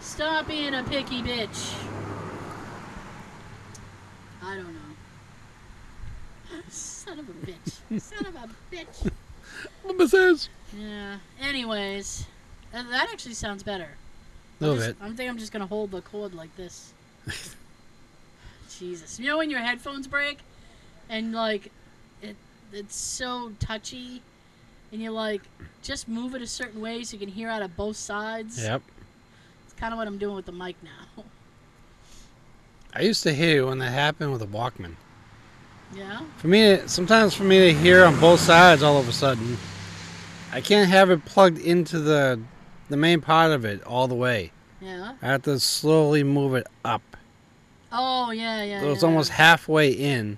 Stop 0.00 0.48
being 0.48 0.74
a 0.74 0.82
picky 0.84 1.22
bitch. 1.22 1.74
I 4.42 4.54
don't 4.54 4.72
know. 4.72 4.94
Son 6.68 7.18
of 7.18 7.28
a 7.28 7.32
bitch. 7.32 8.00
Son 8.00 8.26
of 8.26 8.34
a 8.36 8.48
bitch. 8.74 9.10
What 9.82 10.08
says? 10.08 10.48
Yeah. 10.76 11.18
Anyways, 11.40 12.26
uh, 12.74 12.82
that 12.90 13.08
actually 13.12 13.34
sounds 13.34 13.62
better. 13.62 13.88
A 14.60 14.64
little 14.64 14.82
I'm 14.82 14.90
bit. 14.90 14.96
I'm 15.00 15.16
think 15.16 15.30
I'm 15.30 15.38
just 15.38 15.52
gonna 15.52 15.66
hold 15.66 15.90
the 15.90 16.00
cord 16.00 16.34
like 16.34 16.54
this. 16.56 16.92
Jesus, 18.78 19.18
you 19.18 19.26
know 19.26 19.38
when 19.38 19.50
your 19.50 19.60
headphones 19.60 20.06
break, 20.06 20.38
and 21.08 21.32
like, 21.32 21.70
it 22.22 22.36
it's 22.72 22.96
so 22.96 23.52
touchy, 23.60 24.22
and 24.92 25.02
you 25.02 25.10
like 25.10 25.42
just 25.82 26.08
move 26.08 26.34
it 26.34 26.42
a 26.42 26.46
certain 26.46 26.80
way 26.80 27.04
so 27.04 27.14
you 27.14 27.20
can 27.20 27.28
hear 27.34 27.48
out 27.48 27.62
of 27.62 27.76
both 27.76 27.96
sides. 27.96 28.62
Yep. 28.62 28.82
It's 29.64 29.74
kind 29.74 29.92
of 29.92 29.98
what 29.98 30.06
I'm 30.06 30.18
doing 30.18 30.34
with 30.36 30.46
the 30.46 30.52
mic 30.52 30.76
now. 30.82 31.24
I 32.94 33.00
used 33.02 33.22
to 33.24 33.34
hear 33.34 33.66
when 33.66 33.78
that 33.78 33.90
happened 33.90 34.32
with 34.32 34.40
a 34.42 34.46
Walkman. 34.46 34.94
yeah. 35.96 36.20
For 36.36 36.46
me, 36.46 36.78
sometimes 36.86 37.34
for 37.34 37.42
me 37.42 37.58
to 37.58 37.72
hear 37.78 38.04
on 38.04 38.18
both 38.20 38.40
sides 38.40 38.82
all 38.82 38.98
of 38.98 39.08
a 39.08 39.12
sudden, 39.12 39.56
I 40.52 40.60
can't 40.60 40.88
have 40.88 41.10
it 41.10 41.24
plugged 41.24 41.58
into 41.58 41.98
the 41.98 42.40
the 42.88 42.96
main 42.96 43.20
part 43.20 43.50
of 43.50 43.64
it 43.64 43.82
all 43.84 44.06
the 44.08 44.14
way. 44.14 44.52
Yeah. 44.80 45.14
I 45.22 45.26
have 45.26 45.42
to 45.42 45.58
slowly 45.58 46.22
move 46.22 46.54
it 46.54 46.66
up. 46.84 47.13
Oh 47.96 48.32
yeah, 48.32 48.64
yeah. 48.64 48.80
So 48.80 48.90
it's 48.90 49.02
yeah. 49.02 49.08
almost 49.08 49.30
halfway 49.30 49.92
in, 49.92 50.36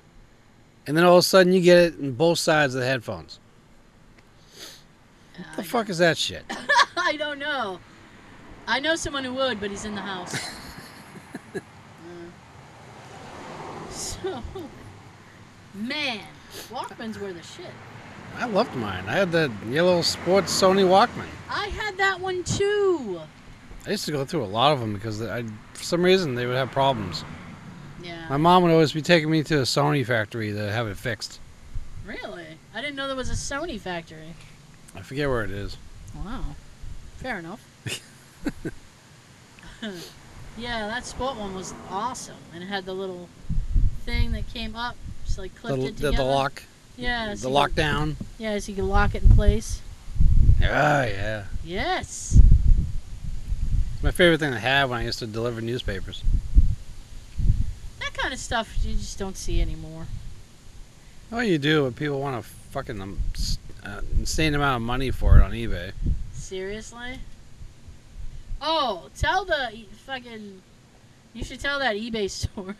and 0.86 0.94
then 0.94 1.04
all 1.04 1.14
of 1.14 1.20
a 1.20 1.22
sudden 1.22 1.54
you 1.54 1.62
get 1.62 1.78
it 1.78 1.98
in 1.98 2.12
both 2.12 2.38
sides 2.38 2.74
of 2.74 2.82
the 2.82 2.86
headphones. 2.86 3.40
What 5.38 5.56
the 5.56 5.62
I- 5.62 5.64
fuck 5.64 5.88
is 5.88 5.96
that 5.98 6.18
shit? 6.18 6.44
I 6.98 7.16
don't 7.16 7.38
know. 7.38 7.80
I 8.66 8.78
know 8.78 8.94
someone 8.94 9.24
who 9.24 9.32
would, 9.34 9.58
but 9.58 9.70
he's 9.70 9.84
in 9.84 9.94
the 9.94 10.02
house. 10.02 10.36
Uh, 11.54 11.60
so, 13.90 14.42
man, 15.74 16.20
Walkmans 16.68 17.18
were 17.18 17.32
the 17.32 17.42
shit. 17.42 17.72
I 18.36 18.46
loved 18.46 18.74
mine. 18.76 19.04
I 19.08 19.14
had 19.14 19.32
the 19.32 19.50
yellow 19.68 20.02
sports 20.02 20.52
Sony 20.52 20.84
Walkman. 20.84 21.26
I 21.48 21.68
had 21.68 21.96
that 21.96 22.20
one 22.20 22.44
too. 22.44 23.20
I 23.86 23.90
used 23.90 24.04
to 24.04 24.12
go 24.12 24.24
through 24.24 24.44
a 24.44 24.46
lot 24.46 24.72
of 24.72 24.80
them 24.80 24.92
because 24.92 25.22
I, 25.22 25.44
for 25.72 25.82
some 25.82 26.02
reason, 26.02 26.34
they 26.34 26.46
would 26.46 26.56
have 26.56 26.70
problems. 26.70 27.24
My 28.28 28.36
mom 28.36 28.62
would 28.62 28.72
always 28.72 28.92
be 28.92 29.02
taking 29.02 29.30
me 29.30 29.42
to 29.44 29.58
a 29.58 29.62
Sony 29.62 30.04
factory 30.04 30.52
to 30.52 30.72
have 30.72 30.86
it 30.88 30.96
fixed. 30.96 31.38
Really? 32.04 32.46
I 32.74 32.80
didn't 32.80 32.96
know 32.96 33.06
there 33.06 33.16
was 33.16 33.30
a 33.30 33.34
Sony 33.34 33.80
factory. 33.80 34.34
I 34.94 35.02
forget 35.02 35.28
where 35.28 35.44
it 35.44 35.50
is. 35.50 35.76
Wow. 36.14 36.44
Fair 37.18 37.38
enough. 37.38 37.64
yeah, 40.58 40.86
that 40.86 41.04
sport 41.06 41.36
one 41.36 41.54
was 41.54 41.74
awesome, 41.90 42.36
and 42.54 42.62
it 42.62 42.66
had 42.66 42.84
the 42.86 42.92
little 42.94 43.28
thing 44.04 44.32
that 44.32 44.48
came 44.52 44.74
up, 44.76 44.96
just 45.24 45.38
like 45.38 45.54
The, 45.54 45.60
clipped 45.60 45.82
it 45.82 45.96
together. 45.96 46.16
the 46.18 46.24
lock, 46.24 46.62
Yeah. 46.96 47.30
the 47.30 47.36
so 47.36 47.48
you 47.48 47.54
could- 47.68 48.16
Yeah, 48.38 48.58
so 48.58 48.70
you 48.72 48.76
can 48.76 48.88
lock 48.88 49.14
it 49.14 49.22
in 49.22 49.30
place. 49.30 49.80
Ah, 50.62 51.04
yeah. 51.04 51.44
Yes. 51.64 52.40
My 54.02 54.10
favorite 54.10 54.38
thing 54.40 54.52
to 54.52 54.58
have 54.58 54.90
when 54.90 55.00
I 55.00 55.04
used 55.04 55.18
to 55.18 55.26
deliver 55.26 55.60
newspapers. 55.60 56.22
Kind 58.16 58.32
of 58.32 58.38
stuff 58.38 58.76
you 58.82 58.94
just 58.94 59.18
don't 59.18 59.36
see 59.36 59.60
anymore. 59.60 60.06
Oh, 61.30 61.40
you 61.40 61.58
do, 61.58 61.84
but 61.84 61.96
people 61.96 62.20
want 62.20 62.36
a 62.36 62.42
fucking 62.42 63.00
um, 63.00 63.18
uh, 63.84 64.00
insane 64.18 64.54
amount 64.54 64.76
of 64.76 64.82
money 64.82 65.10
for 65.10 65.38
it 65.38 65.42
on 65.42 65.52
eBay. 65.52 65.92
Seriously? 66.32 67.18
Oh, 68.60 69.10
tell 69.16 69.44
the 69.44 69.70
e- 69.74 69.88
fucking. 70.06 70.62
You 71.34 71.44
should 71.44 71.60
tell 71.60 71.78
that 71.78 71.96
eBay 71.96 72.30
story. 72.42 72.74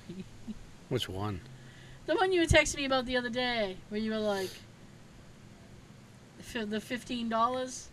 Which 0.89 1.09
one? 1.09 1.41
the 2.07 2.15
one 2.15 2.33
you 2.33 2.41
were 2.41 2.47
texting 2.47 2.77
me 2.77 2.85
about 2.85 3.05
the 3.05 3.17
other 3.17 3.29
day, 3.29 3.77
where 3.89 4.01
you 4.01 4.13
were 4.13 4.19
like, 4.19 4.51
the 6.55 6.81
fifteen 6.81 7.29
dollars. 7.29 7.89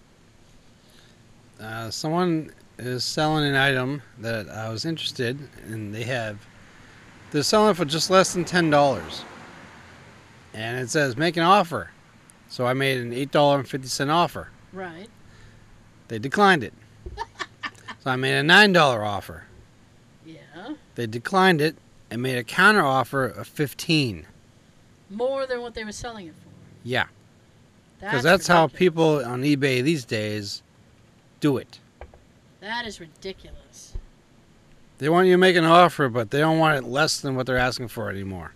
Uh, 1.60 1.90
someone 1.90 2.52
is 2.78 3.04
selling 3.04 3.46
an 3.46 3.56
item 3.56 4.02
that 4.20 4.48
I 4.50 4.70
was 4.70 4.86
interested 4.86 5.38
in. 5.68 5.92
They 5.92 6.04
have, 6.04 6.38
they're 7.34 7.44
selling 7.44 7.74
for 7.74 7.84
just 7.84 8.10
less 8.10 8.34
than 8.34 8.46
ten 8.46 8.70
dollars, 8.70 9.26
and 10.54 10.80
it 10.80 10.90
says 10.90 11.18
make 11.18 11.36
an 11.36 11.44
offer. 11.44 11.90
So 12.48 12.66
I 12.66 12.74
made 12.74 13.00
an 13.00 13.12
eight 13.12 13.32
dollar 13.32 13.60
and 13.60 13.68
fifty 13.68 13.88
cent 13.88 14.12
offer. 14.12 14.50
Right. 14.72 15.10
They 16.08 16.20
declined 16.20 16.64
it. 16.64 16.74
so 18.04 18.12
I 18.12 18.16
made 18.16 18.38
a 18.38 18.44
$9 18.44 19.06
offer. 19.06 19.46
Yeah. 20.26 20.74
They 20.96 21.08
declined 21.08 21.62
it 21.62 21.76
and 22.12 22.22
made 22.22 22.38
a 22.38 22.44
counter 22.44 22.84
offer 22.84 23.26
of 23.26 23.48
15. 23.48 24.28
More 25.10 25.46
than 25.46 25.62
what 25.62 25.74
they 25.74 25.84
were 25.84 25.92
selling 25.92 26.28
it 26.28 26.36
for. 26.36 26.50
Yeah, 26.84 27.06
because 28.00 28.24
that's, 28.24 28.46
how 28.48 28.68
people 28.68 29.24
on 29.24 29.42
eBay 29.44 29.82
these 29.82 30.04
days 30.04 30.62
do 31.40 31.58
it. 31.58 31.80
That 32.60 32.86
is 32.86 33.00
ridiculous. 33.00 33.63
They 35.00 35.10
want 35.10 35.28
you 35.28 35.34
to 35.34 35.38
make 35.38 35.56
an 35.56 35.66
offer, 35.66 36.10
but 36.10 36.32
they 36.32 36.40
don't 36.40 36.60
want 36.60 36.78
it 36.78 36.88
less 36.88 37.20
than 37.20 37.36
what 37.36 37.46
they're 37.46 37.58
asking 37.58 37.90
for 37.90 38.10
anymore. 38.10 38.54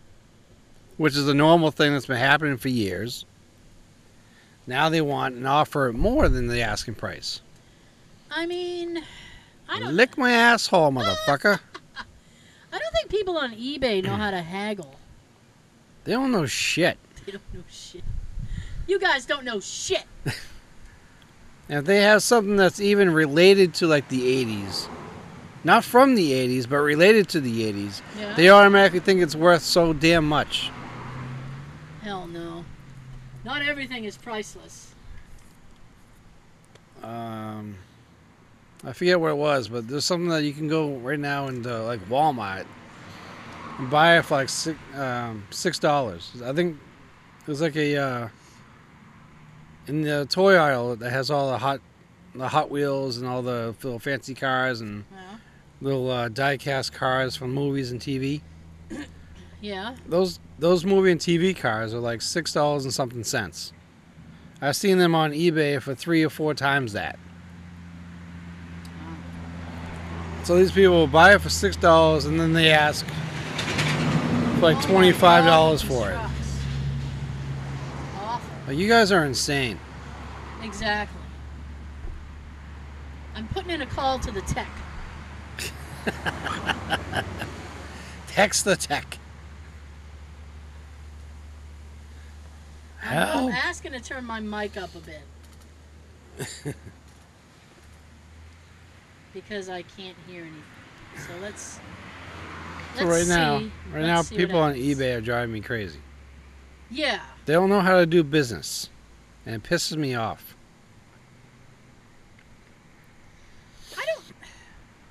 Which 0.98 1.16
is 1.16 1.28
a 1.28 1.34
normal 1.34 1.72
thing 1.72 1.94
that's 1.94 2.06
been 2.06 2.18
happening 2.18 2.58
for 2.58 2.70
years. 2.70 3.26
Now 4.66 4.90
they 4.90 5.02
want 5.02 5.36
an 5.36 5.46
offer 5.46 5.94
more 5.96 6.28
than 6.28 6.48
the 6.48 6.62
asking 6.62 6.96
price. 6.96 7.42
I 8.30 8.46
mean, 8.46 9.04
I 9.70 9.80
don't. 9.80 9.96
Lick 9.96 10.18
my 10.18 10.32
asshole, 10.32 10.92
motherfucker. 10.92 11.60
I 11.98 12.80
don't 12.80 12.94
think 12.94 13.10
people 13.10 13.38
on 13.38 13.54
eBay 13.54 14.04
know 14.04 14.16
how 14.16 14.32
to 14.32 14.42
haggle. 14.42 14.96
They 16.04 16.14
don't 16.14 16.32
know 16.32 16.46
shit. 16.46 16.98
They 17.26 17.34
don't 17.34 17.54
know 17.54 17.64
shit. 17.70 18.06
You 18.88 19.00
guys 19.00 19.26
don't 19.26 19.44
know 19.44 19.60
shit. 19.60 20.06
If 21.70 21.84
they 21.84 22.02
have 22.02 22.24
something 22.24 22.56
that's 22.56 22.80
even 22.80 23.14
related 23.14 23.74
to 23.76 23.88
like 23.88 24.08
the 24.08 24.46
80s, 24.46 24.88
not 25.68 25.84
from 25.84 26.16
the 26.16 26.32
80s, 26.32 26.68
but 26.68 26.78
related 26.78 27.28
to 27.30 27.42
the 27.42 27.62
80s, 27.72 28.02
Yeah. 28.18 28.34
they 28.36 28.50
automatically 28.50 29.02
think 29.02 29.22
it's 29.22 29.36
worth 29.36 29.62
so 29.62 29.92
damn 29.92 30.26
much. 30.28 30.72
Hell 32.02 32.26
no. 32.26 32.64
Not 33.44 33.62
everything 33.62 34.06
is 34.06 34.18
priceless. 34.18 34.96
Um, 37.04 37.76
I 38.86 38.94
forget 38.94 39.20
what 39.20 39.32
it 39.32 39.38
was, 39.38 39.68
but 39.68 39.88
there's 39.90 40.06
something 40.06 40.30
that 40.30 40.44
you 40.44 40.54
can 40.54 40.68
go 40.70 40.96
right 40.98 41.20
now 41.20 41.48
into 41.48 41.78
like 41.84 42.00
Walmart 42.10 42.66
and 43.78 43.90
buy 43.90 44.18
it 44.18 44.24
for 44.26 44.36
like 44.36 44.50
six 44.50 44.80
um, 44.96 45.44
six 45.50 45.80
dollars. 45.80 46.32
I 46.44 46.54
think 46.54 46.78
it 47.42 47.48
was 47.48 47.62
like 47.62 47.76
a 47.76 47.98
uh, 47.98 48.28
in 49.88 50.02
the 50.02 50.26
toy 50.30 50.56
aisle 50.56 50.96
that 50.96 51.10
has 51.12 51.30
all 51.30 51.52
the 51.52 51.58
hot 51.58 51.82
the 52.36 52.48
Hot 52.48 52.70
Wheels 52.72 53.18
and 53.18 53.28
all 53.28 53.42
the 53.42 53.76
little 53.84 54.00
fancy 54.00 54.34
cars 54.34 54.80
and 54.82 55.04
Yeah. 55.12 55.38
Little 55.82 56.10
uh, 56.10 56.30
die-cast 56.30 56.94
cars 56.94 57.36
from 57.36 57.54
movies 57.54 57.92
and 57.92 58.00
TV. 58.02 58.42
Yeah. 59.62 59.96
Those 60.08 60.40
those 60.60 60.86
movie 60.86 61.12
and 61.12 61.20
TV 61.20 61.56
cars 61.56 61.94
are 61.94 62.00
like 62.00 62.22
six 62.22 62.54
dollars 62.54 62.84
and 62.84 62.94
something 62.94 63.24
cents. 63.24 63.74
I've 64.62 64.76
seen 64.76 64.98
them 64.98 65.16
on 65.16 65.32
eBay 65.32 65.82
for 65.82 65.96
three 65.96 66.24
or 66.24 66.30
four 66.30 66.54
times 66.54 66.94
that. 66.94 67.18
So 70.44 70.56
these 70.56 70.72
people 70.72 70.96
will 70.96 71.08
buy 71.08 71.34
it 71.34 71.42
for 71.42 71.50
six 71.50 71.76
dollars 71.76 72.26
and 72.26 72.40
then 72.40 72.54
they 72.54 72.72
ask 72.72 73.06
for 74.56 74.62
like 74.62 74.78
Oh 74.78 74.88
twenty 74.88 75.12
five 75.12 75.46
dollars 75.46 75.82
for 75.82 76.12
it. 76.12 76.20
Like, 78.68 78.78
you 78.78 78.88
guys 78.90 79.12
are 79.14 79.24
insane. 79.24 79.80
Exactly. 80.62 81.22
I'm 83.34 83.48
putting 83.48 83.70
in 83.70 83.82
a 83.82 83.86
call 83.86 84.20
to 84.20 84.32
the 84.32 84.42
tech. 84.42 84.68
Text 88.28 88.66
the 88.66 88.76
tech. 88.76 89.18
I'm, 93.04 93.46
I'm 93.46 93.52
asking 93.52 93.94
to 93.94 94.00
turn 94.00 94.26
my 94.26 94.40
mic 94.40 94.78
up 94.78 94.90
a 94.96 95.00
bit. 95.00 95.22
because 99.34 99.70
I 99.70 99.84
can't 99.84 100.18
hear 100.28 100.42
anything. 100.42 100.64
So 101.16 101.34
let's. 101.42 101.80
So 102.96 103.06
let's 103.06 103.30
right 103.30 103.38
now, 103.38 103.56
right 103.92 104.04
let's 104.04 104.32
now, 104.32 104.38
people 104.38 104.60
on 104.60 104.74
eBay 104.74 105.18
are 105.18 105.22
driving 105.22 105.54
me 105.54 105.62
crazy. 105.62 106.00
Yeah. 106.90 107.22
They 107.46 107.54
don't 107.54 107.70
know 107.70 107.82
how 107.82 107.98
to 107.98 108.06
do 108.06 108.24
business, 108.24 108.90
and 109.46 109.56
it 109.56 109.64
pisses 109.64 109.98
me 109.98 110.16
off. 110.16 110.56
I 113.98 114.06
don't. 114.06 114.24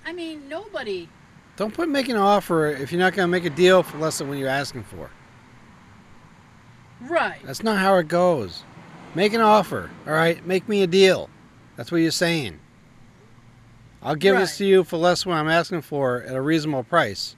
I 0.07 0.13
mean, 0.13 0.49
nobody. 0.49 1.09
Don't 1.57 1.75
put 1.75 1.89
make 1.89 2.09
an 2.09 2.17
offer 2.17 2.69
if 2.69 2.93
you're 2.93 3.01
not 3.01 3.15
going 3.15 3.27
to 3.27 3.31
make 3.31 3.45
a 3.45 3.51
deal 3.51 3.83
for 3.83 3.99
less 3.99 4.19
than 4.19 4.29
what 4.29 4.39
you're 4.39 4.49
asking 4.49 4.85
for. 4.85 5.11
Right. 7.01 7.41
That's 7.45 7.65
not 7.65 7.79
how 7.79 7.97
it 7.97 8.07
goes. 8.07 8.63
Make 9.17 9.33
an 9.33 9.41
offer, 9.41 9.91
all 10.07 10.13
right? 10.13 10.47
Make 10.47 10.69
me 10.69 10.83
a 10.83 10.87
deal. 10.87 11.29
That's 11.75 11.91
what 11.91 11.99
you're 11.99 12.13
saying. 12.13 12.61
I'll 14.01 14.15
give 14.15 14.37
this 14.37 14.57
to 14.59 14.65
you 14.65 14.85
for 14.85 14.97
less 14.97 15.25
than 15.25 15.33
what 15.33 15.39
I'm 15.39 15.49
asking 15.49 15.83
for 15.83 16.23
at 16.23 16.37
a 16.37 16.41
reasonable 16.41 16.85
price. 16.85 17.35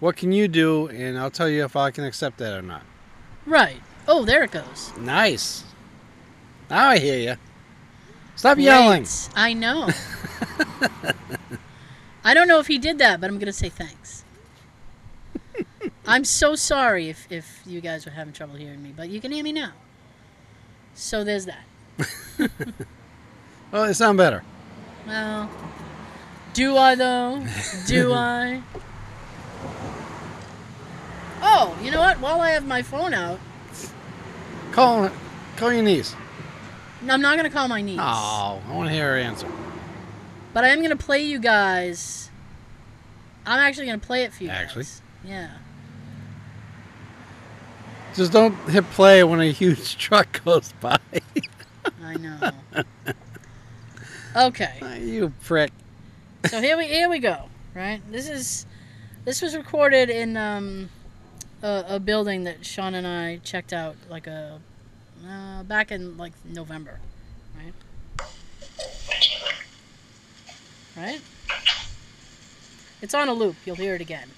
What 0.00 0.16
can 0.16 0.32
you 0.32 0.48
do? 0.48 0.88
And 0.88 1.16
I'll 1.16 1.30
tell 1.30 1.48
you 1.48 1.64
if 1.64 1.76
I 1.76 1.92
can 1.92 2.04
accept 2.04 2.38
that 2.38 2.58
or 2.58 2.62
not. 2.62 2.82
Right. 3.46 3.80
Oh, 4.08 4.24
there 4.24 4.42
it 4.42 4.50
goes. 4.50 4.92
Nice. 4.98 5.62
Now 6.68 6.88
I 6.88 6.98
hear 6.98 7.18
you. 7.18 7.36
Stop 8.36 8.58
yelling. 8.58 9.02
Great. 9.02 9.28
I 9.36 9.52
know. 9.54 9.88
I 12.24 12.34
don't 12.34 12.48
know 12.48 12.58
if 12.58 12.66
he 12.66 12.78
did 12.78 12.98
that, 12.98 13.20
but 13.20 13.28
I'm 13.28 13.36
going 13.36 13.46
to 13.46 13.52
say 13.52 13.68
thanks. 13.68 14.24
I'm 16.06 16.24
so 16.24 16.54
sorry 16.54 17.08
if, 17.08 17.30
if 17.30 17.62
you 17.66 17.80
guys 17.80 18.04
were 18.04 18.12
having 18.12 18.32
trouble 18.32 18.56
hearing 18.56 18.82
me, 18.82 18.92
but 18.96 19.08
you 19.08 19.20
can 19.20 19.32
hear 19.32 19.44
me 19.44 19.52
now. 19.52 19.72
So 20.94 21.24
there's 21.24 21.46
that. 21.46 21.64
Well, 23.72 23.84
it 23.84 23.94
sound 23.94 24.18
better. 24.18 24.42
Well, 25.06 25.50
do 26.52 26.76
I 26.76 26.94
though? 26.94 27.44
Do 27.86 28.12
I? 28.14 28.62
Oh, 31.42 31.76
you 31.82 31.90
know 31.90 32.00
what? 32.00 32.20
While 32.20 32.40
I 32.40 32.50
have 32.50 32.66
my 32.66 32.82
phone 32.82 33.12
out, 33.12 33.38
Call, 34.72 35.10
call 35.56 35.72
your 35.72 35.82
niece. 35.82 36.14
I'm 37.10 37.20
not 37.20 37.36
going 37.36 37.50
to 37.50 37.54
call 37.54 37.68
my 37.68 37.80
niece. 37.80 38.00
Oh, 38.00 38.62
I 38.66 38.74
want 38.74 38.88
to 38.88 38.94
hear 38.94 39.10
her 39.12 39.18
answer. 39.18 39.48
But 40.54 40.62
I 40.62 40.68
am 40.68 40.80
gonna 40.80 40.94
play 40.94 41.20
you 41.20 41.40
guys. 41.40 42.30
I'm 43.44 43.58
actually 43.58 43.86
gonna 43.86 43.98
play 43.98 44.22
it 44.22 44.32
for 44.32 44.44
you. 44.44 44.50
Actually? 44.50 44.84
guys. 44.84 45.02
Yeah. 45.24 45.50
Just 48.14 48.32
don't 48.32 48.54
hit 48.70 48.88
play 48.90 49.24
when 49.24 49.40
a 49.40 49.50
huge 49.50 49.96
truck 49.98 50.44
goes 50.44 50.72
by. 50.80 51.00
I 52.00 52.14
know. 52.14 52.52
okay. 54.36 55.00
you 55.02 55.32
prick. 55.42 55.72
So 56.46 56.60
here 56.60 56.76
we 56.76 56.86
here 56.86 57.08
we 57.08 57.18
go. 57.18 57.48
Right. 57.74 58.00
This 58.12 58.28
is 58.28 58.64
this 59.24 59.42
was 59.42 59.56
recorded 59.56 60.08
in 60.08 60.36
um, 60.36 60.88
a, 61.64 61.84
a 61.88 61.98
building 61.98 62.44
that 62.44 62.64
Sean 62.64 62.94
and 62.94 63.08
I 63.08 63.38
checked 63.38 63.72
out 63.72 63.96
like 64.08 64.28
a 64.28 64.60
uh, 65.28 65.62
back 65.64 65.90
in 65.92 66.16
like 66.16 66.32
November. 66.44 66.98
Right. 67.56 67.72
Right. 70.96 71.20
It's 73.02 73.14
on 73.14 73.28
a 73.28 73.34
loop. 73.34 73.56
You'll 73.64 73.76
hear 73.76 73.94
it 73.94 74.00
again. 74.00 74.28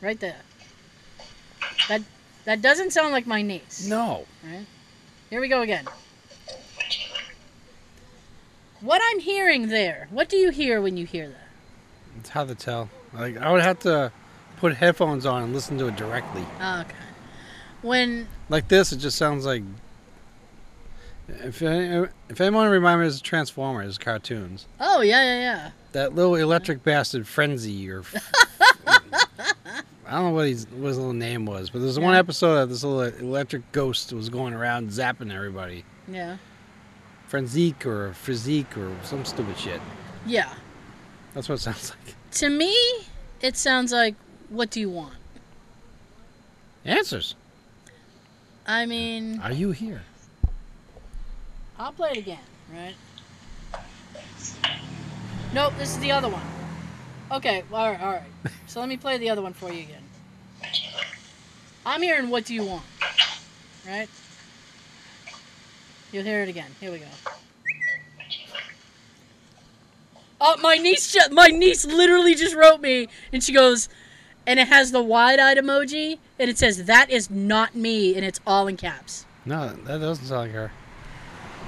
Right 0.00 0.18
there. 0.18 0.40
That 1.88 2.02
that 2.44 2.62
doesn't 2.62 2.92
sound 2.92 3.12
like 3.12 3.26
my 3.26 3.42
niece. 3.42 3.86
No. 3.86 4.26
Right? 4.44 4.66
Here 5.28 5.40
we 5.40 5.48
go 5.48 5.60
again. 5.60 5.86
What 8.80 9.02
I'm 9.10 9.18
hearing 9.18 9.68
there, 9.68 10.08
what 10.10 10.30
do 10.30 10.38
you 10.38 10.50
hear 10.50 10.80
when 10.80 10.96
you 10.96 11.04
hear 11.04 11.28
that? 11.28 11.48
It's 12.18 12.30
hard 12.30 12.48
to 12.48 12.54
tell. 12.54 12.88
Like 13.12 13.36
I 13.36 13.52
would 13.52 13.62
have 13.62 13.78
to 13.80 14.10
put 14.56 14.74
headphones 14.74 15.26
on 15.26 15.42
and 15.42 15.52
listen 15.52 15.76
to 15.78 15.88
it 15.88 15.96
directly. 15.96 16.44
Okay. 16.62 16.94
When, 17.82 18.28
Like 18.48 18.68
this, 18.68 18.92
it 18.92 18.98
just 18.98 19.16
sounds 19.16 19.46
like. 19.46 19.62
If 21.28 21.62
if 21.62 22.40
anyone 22.40 22.66
of 22.66 23.22
Transformers 23.22 23.98
cartoons, 23.98 24.66
oh, 24.80 25.00
yeah, 25.00 25.22
yeah, 25.22 25.40
yeah. 25.40 25.70
that 25.92 26.14
little 26.14 26.34
electric 26.34 26.82
bastard 26.82 27.26
Frenzy 27.26 27.88
or. 27.90 28.02
I 30.06 30.14
don't 30.14 30.24
know 30.24 30.30
what 30.30 30.48
his 30.48 30.66
what 30.66 30.88
his 30.88 30.98
little 30.98 31.12
name 31.12 31.46
was, 31.46 31.70
but 31.70 31.78
there's 31.78 32.00
one 32.00 32.16
episode 32.16 32.56
that 32.56 32.68
this 32.68 32.82
little 32.82 33.02
electric 33.20 33.70
ghost 33.70 34.12
was 34.12 34.28
going 34.28 34.54
around 34.54 34.90
zapping 34.90 35.32
everybody. 35.32 35.84
Yeah. 36.08 36.38
Frenzique 37.30 37.86
or 37.86 38.12
Physique 38.14 38.76
or 38.76 38.92
some 39.04 39.24
stupid 39.24 39.56
shit. 39.56 39.80
Yeah. 40.26 40.52
That's 41.32 41.48
what 41.48 41.56
it 41.56 41.62
sounds 41.62 41.92
like. 42.06 42.16
To 42.32 42.48
me, 42.48 42.76
it 43.40 43.56
sounds 43.56 43.92
like, 43.92 44.16
what 44.48 44.70
do 44.70 44.80
you 44.80 44.90
want? 44.90 45.14
Answers. 46.84 47.36
I 48.70 48.86
mean, 48.86 49.40
Are 49.40 49.50
you 49.50 49.72
here? 49.72 50.02
I'll 51.76 51.90
play 51.90 52.10
it 52.12 52.18
again, 52.18 52.38
right? 52.72 52.94
Nope, 55.52 55.72
this 55.76 55.88
is 55.90 55.98
the 55.98 56.12
other 56.12 56.28
one. 56.28 56.42
Okay, 57.32 57.64
all 57.72 57.90
right, 57.90 58.00
all 58.00 58.12
right. 58.12 58.52
So 58.68 58.78
let 58.78 58.88
me 58.88 58.96
play 58.96 59.18
the 59.18 59.28
other 59.28 59.42
one 59.42 59.54
for 59.54 59.72
you 59.72 59.80
again. 59.80 60.04
I'm 61.84 62.00
hearing 62.00 62.30
what 62.30 62.44
do 62.44 62.54
you 62.54 62.62
want, 62.62 62.84
right? 63.84 64.08
You'll 66.12 66.22
hear 66.22 66.44
it 66.44 66.48
again. 66.48 66.70
Here 66.78 66.92
we 66.92 67.00
go. 67.00 67.06
Oh, 70.40 70.56
my 70.62 70.76
niece 70.76 71.16
my 71.32 71.48
niece 71.48 71.84
literally 71.84 72.36
just 72.36 72.54
wrote 72.54 72.80
me 72.80 73.08
and 73.32 73.42
she 73.42 73.52
goes 73.52 73.88
and 74.50 74.58
it 74.58 74.66
has 74.66 74.90
the 74.90 75.00
wide-eyed 75.00 75.58
emoji 75.58 76.18
and 76.36 76.50
it 76.50 76.58
says 76.58 76.86
that 76.86 77.08
is 77.08 77.30
not 77.30 77.76
me 77.76 78.16
and 78.16 78.24
it's 78.24 78.40
all 78.44 78.66
in 78.66 78.76
caps. 78.76 79.24
No, 79.44 79.68
that 79.84 79.98
doesn't 80.00 80.24
sound 80.24 80.40
like 80.40 80.50
her. 80.50 80.72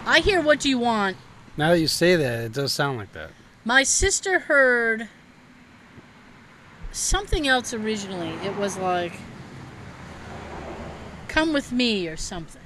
I 0.04 0.18
hear 0.18 0.42
what 0.42 0.58
do 0.58 0.68
you 0.68 0.78
want. 0.78 1.16
Now 1.56 1.70
that 1.70 1.78
you 1.78 1.86
say 1.86 2.16
that, 2.16 2.40
it 2.40 2.52
does 2.52 2.72
sound 2.72 2.98
like 2.98 3.12
that. 3.12 3.30
My 3.64 3.84
sister 3.84 4.40
heard 4.40 5.08
something 6.90 7.46
else 7.46 7.72
originally. 7.72 8.30
It 8.44 8.56
was 8.56 8.76
like 8.76 9.12
come 11.28 11.52
with 11.52 11.70
me 11.70 12.08
or 12.08 12.16
something. 12.16 12.62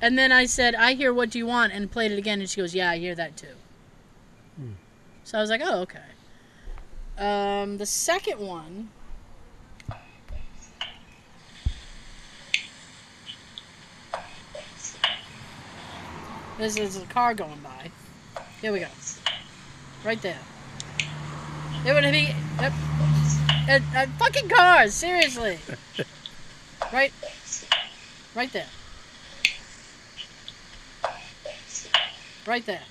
And 0.00 0.16
then 0.16 0.32
I 0.32 0.46
said, 0.46 0.74
I 0.74 0.94
hear 0.94 1.12
what 1.12 1.28
do 1.28 1.38
you 1.38 1.44
want 1.44 1.74
and 1.74 1.90
played 1.90 2.12
it 2.12 2.18
again 2.18 2.40
and 2.40 2.48
she 2.48 2.62
goes, 2.62 2.74
Yeah, 2.74 2.88
I 2.88 2.96
hear 2.96 3.14
that 3.14 3.36
too. 3.36 3.56
Hmm. 4.56 4.72
So 5.22 5.36
I 5.36 5.42
was 5.42 5.50
like, 5.50 5.60
Oh, 5.62 5.80
okay. 5.82 6.00
Um, 7.18 7.76
the 7.76 7.84
second 7.84 8.38
one 8.38 8.88
This 16.58 16.76
is 16.76 17.00
a 17.00 17.06
car 17.06 17.34
going 17.34 17.60
by. 17.62 17.92
Here 18.60 18.72
we 18.72 18.80
go. 18.80 18.88
Right 20.04 20.20
there. 20.20 20.40
It 21.86 21.92
would 21.92 22.02
be 22.10 22.34
uh, 22.58 22.70
uh, 23.68 23.78
uh, 23.94 24.06
fucking 24.18 24.48
cars. 24.48 24.92
Seriously. 24.92 25.60
right. 26.92 27.12
Right 28.34 28.52
there. 28.52 28.66
Right 32.44 32.66
there. 32.66 32.82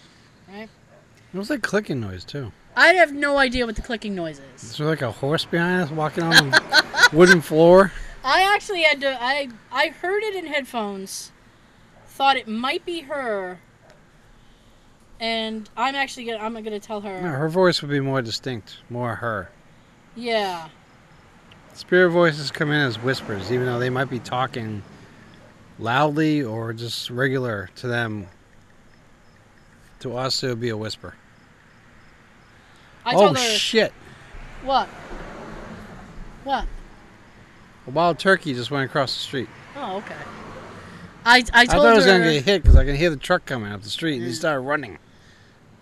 Right. 0.47 0.69
It 1.33 1.37
was 1.37 1.49
like 1.49 1.61
clicking 1.61 1.99
noise 1.99 2.23
too. 2.23 2.53
I 2.77 2.93
have 2.93 3.11
no 3.11 3.37
idea 3.37 3.65
what 3.65 3.75
the 3.75 3.81
clicking 3.81 4.15
noise 4.15 4.39
is. 4.55 4.63
Is 4.63 4.77
there 4.77 4.87
like 4.87 5.01
a 5.01 5.11
horse 5.11 5.43
behind 5.43 5.81
us 5.81 5.91
walking 5.91 6.23
on 6.23 6.51
the 6.51 7.09
wooden 7.11 7.41
floor? 7.41 7.91
I 8.23 8.53
actually 8.53 8.83
had 8.83 9.01
to. 9.01 9.21
I 9.21 9.49
I 9.73 9.89
heard 9.89 10.23
it 10.23 10.35
in 10.35 10.45
headphones. 10.45 11.33
Thought 12.17 12.35
it 12.35 12.47
might 12.47 12.83
be 12.83 13.01
her. 13.01 13.59
And 15.19 15.69
I'm 15.77 15.93
actually 15.93 16.25
gonna. 16.25 16.39
I'm 16.39 16.51
gonna 16.63 16.79
tell 16.79 16.99
her. 17.01 17.21
No, 17.21 17.29
her 17.29 17.47
voice 17.47 17.79
would 17.83 17.91
be 17.91 17.99
more 17.99 18.23
distinct, 18.23 18.79
more 18.89 19.13
her. 19.13 19.51
Yeah. 20.15 20.69
Spirit 21.75 22.09
voices 22.09 22.49
come 22.49 22.71
in 22.71 22.81
as 22.81 22.97
whispers, 22.97 23.51
even 23.51 23.67
though 23.67 23.77
they 23.77 23.91
might 23.91 24.09
be 24.09 24.17
talking 24.17 24.81
loudly 25.77 26.41
or 26.41 26.73
just 26.73 27.11
regular 27.11 27.69
to 27.75 27.87
them. 27.87 28.25
To 29.99 30.17
us, 30.17 30.41
it 30.41 30.47
would 30.47 30.59
be 30.59 30.69
a 30.69 30.77
whisper. 30.77 31.13
I 33.05 33.13
oh 33.13 33.25
told 33.25 33.37
her. 33.37 33.43
shit! 33.43 33.93
what? 34.63 34.87
What? 36.43 36.65
A 37.85 37.91
wild 37.91 38.17
turkey 38.17 38.55
just 38.55 38.71
went 38.71 38.85
across 38.89 39.13
the 39.13 39.19
street. 39.19 39.49
Oh, 39.75 39.97
okay. 39.97 40.15
I 41.27 41.37
I 41.37 41.41
told 41.41 41.53
I 41.53 41.65
thought 41.65 41.85
I 41.85 41.93
was 41.95 42.05
her. 42.05 42.11
gonna 42.19 42.31
get 42.33 42.43
hit 42.45 42.61
because 42.63 42.77
I 42.77 42.85
can 42.85 42.95
hear 42.95 43.09
the 43.09 43.17
truck 43.17 43.45
coming 43.45 43.71
up 43.71 43.81
the 43.83 43.89
street, 43.89 44.15
and 44.17 44.25
he 44.25 44.31
Mm. 44.31 44.35
started 44.35 44.61
running. 44.61 44.97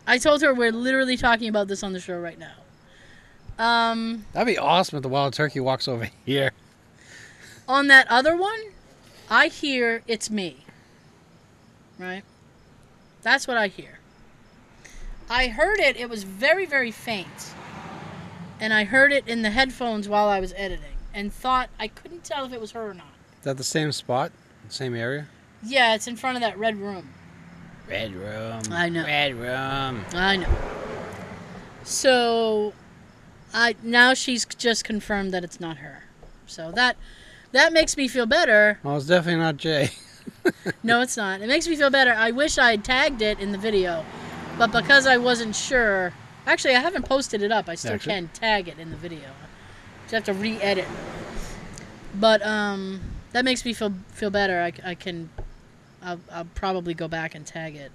I 0.07 0.17
told 0.17 0.41
her 0.41 0.53
we're 0.53 0.71
literally 0.71 1.17
talking 1.17 1.47
about 1.49 1.67
this 1.67 1.83
on 1.83 1.93
the 1.93 1.99
show 1.99 2.17
right 2.19 2.37
now. 2.39 2.53
Um, 3.57 4.25
That'd 4.33 4.47
be 4.47 4.57
awesome 4.57 4.97
if 4.97 5.03
the 5.03 5.09
wild 5.09 5.33
turkey 5.33 5.59
walks 5.59 5.87
over 5.87 6.09
here. 6.25 6.51
on 7.67 7.87
that 7.87 8.07
other 8.09 8.35
one, 8.35 8.59
I 9.29 9.47
hear 9.47 10.03
it's 10.07 10.29
me. 10.29 10.65
Right? 11.97 12.23
That's 13.21 13.47
what 13.47 13.57
I 13.57 13.67
hear. 13.67 13.99
I 15.29 15.47
heard 15.47 15.79
it, 15.79 15.95
it 15.97 16.09
was 16.09 16.23
very, 16.23 16.65
very 16.65 16.91
faint. 16.91 17.53
And 18.59 18.73
I 18.73 18.83
heard 18.83 19.11
it 19.11 19.27
in 19.27 19.41
the 19.41 19.49
headphones 19.51 20.07
while 20.07 20.27
I 20.27 20.39
was 20.39 20.53
editing 20.55 20.97
and 21.13 21.33
thought 21.33 21.69
I 21.79 21.87
couldn't 21.87 22.23
tell 22.23 22.45
if 22.45 22.53
it 22.53 22.61
was 22.61 22.71
her 22.71 22.89
or 22.89 22.93
not. 22.93 23.07
Is 23.39 23.43
that 23.45 23.57
the 23.57 23.63
same 23.63 23.91
spot, 23.91 24.31
same 24.69 24.93
area? 24.95 25.27
Yeah, 25.63 25.95
it's 25.95 26.07
in 26.07 26.15
front 26.15 26.37
of 26.37 26.41
that 26.41 26.57
red 26.57 26.77
room. 26.77 27.09
Red 27.89 28.13
room. 28.13 28.61
I 28.71 28.89
know. 28.89 29.03
Red 29.05 29.35
room. 29.35 30.05
I 30.13 30.37
know. 30.37 30.47
So, 31.83 32.73
I 33.53 33.75
now 33.83 34.13
she's 34.13 34.45
just 34.45 34.83
confirmed 34.83 35.31
that 35.33 35.43
it's 35.43 35.59
not 35.59 35.77
her. 35.77 36.03
So 36.47 36.71
that 36.71 36.97
that 37.51 37.73
makes 37.73 37.95
me 37.95 38.07
feel 38.07 38.25
better. 38.25 38.79
Well, 38.83 38.97
it's 38.97 39.05
definitely 39.05 39.41
not 39.41 39.57
Jay. 39.57 39.89
No, 40.81 41.01
it's 41.01 41.15
not. 41.17 41.41
It 41.41 41.47
makes 41.47 41.67
me 41.67 41.75
feel 41.75 41.91
better. 41.91 42.11
I 42.13 42.31
wish 42.31 42.57
I 42.57 42.71
had 42.71 42.83
tagged 42.83 43.21
it 43.21 43.39
in 43.39 43.51
the 43.51 43.57
video, 43.59 44.03
but 44.57 44.71
because 44.71 45.05
I 45.05 45.17
wasn't 45.17 45.55
sure. 45.55 46.13
Actually, 46.47 46.75
I 46.75 46.79
haven't 46.79 47.05
posted 47.05 47.43
it 47.43 47.51
up. 47.51 47.69
I 47.69 47.75
still 47.75 47.93
Actually- 47.93 48.13
can 48.13 48.27
tag 48.29 48.67
it 48.67 48.79
in 48.79 48.89
the 48.89 48.95
video. 48.95 49.29
Just 50.05 50.13
have 50.13 50.23
to 50.25 50.33
re-edit. 50.33 50.85
But 52.15 52.43
um, 52.45 53.01
that 53.33 53.45
makes 53.45 53.63
me 53.65 53.73
feel 53.73 53.93
feel 54.13 54.31
better. 54.31 54.61
I, 54.61 54.73
I 54.91 54.95
can. 54.95 55.29
I'll, 56.05 56.19
I'll 56.31 56.47
probably 56.55 56.93
go 56.93 57.07
back 57.07 57.33
and 57.35 57.45
tag 57.45 57.75
it 57.75 57.91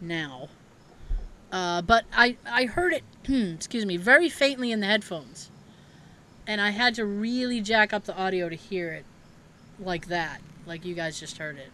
now. 0.00 0.48
Uh, 1.52 1.82
but 1.82 2.04
I 2.12 2.36
I 2.50 2.64
heard 2.64 2.92
it. 2.92 3.04
excuse 3.54 3.86
me, 3.86 3.96
very 3.96 4.28
faintly 4.28 4.72
in 4.72 4.80
the 4.80 4.86
headphones, 4.86 5.50
and 6.46 6.60
I 6.60 6.70
had 6.70 6.94
to 6.96 7.04
really 7.04 7.60
jack 7.60 7.92
up 7.92 8.04
the 8.04 8.16
audio 8.16 8.48
to 8.48 8.56
hear 8.56 8.92
it 8.92 9.04
like 9.78 10.08
that, 10.08 10.40
like 10.66 10.84
you 10.84 10.94
guys 10.94 11.18
just 11.18 11.38
heard 11.38 11.56
it. 11.56 11.70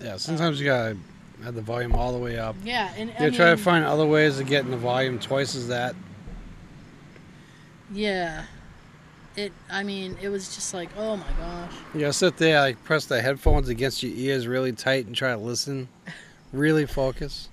Yeah, 0.00 0.16
sometimes 0.16 0.60
you 0.60 0.66
gotta 0.66 0.96
have 1.44 1.54
the 1.54 1.62
volume 1.62 1.94
all 1.94 2.12
the 2.12 2.18
way 2.18 2.38
up. 2.38 2.56
Yeah, 2.64 2.92
and 2.96 3.12
You 3.20 3.30
try 3.30 3.50
to 3.50 3.56
find 3.56 3.84
other 3.84 4.06
ways 4.06 4.38
of 4.38 4.46
getting 4.46 4.70
the 4.70 4.76
volume 4.76 5.18
twice 5.18 5.54
as 5.54 5.68
that. 5.68 5.94
Yeah. 7.92 8.44
It 9.36 9.52
I 9.70 9.82
mean, 9.82 10.16
it 10.20 10.28
was 10.28 10.54
just 10.54 10.74
like, 10.74 10.90
oh 10.96 11.16
my 11.16 11.26
gosh. 11.38 11.72
You 11.94 12.00
gotta 12.00 12.12
sit 12.12 12.36
there, 12.36 12.60
like 12.60 12.82
press 12.84 13.06
the 13.06 13.20
headphones 13.20 13.68
against 13.68 14.02
your 14.02 14.12
ears 14.14 14.46
really 14.46 14.72
tight 14.72 15.06
and 15.06 15.16
try 15.16 15.30
to 15.30 15.38
listen. 15.38 15.88
Really 16.52 16.84
focus. 16.86 17.48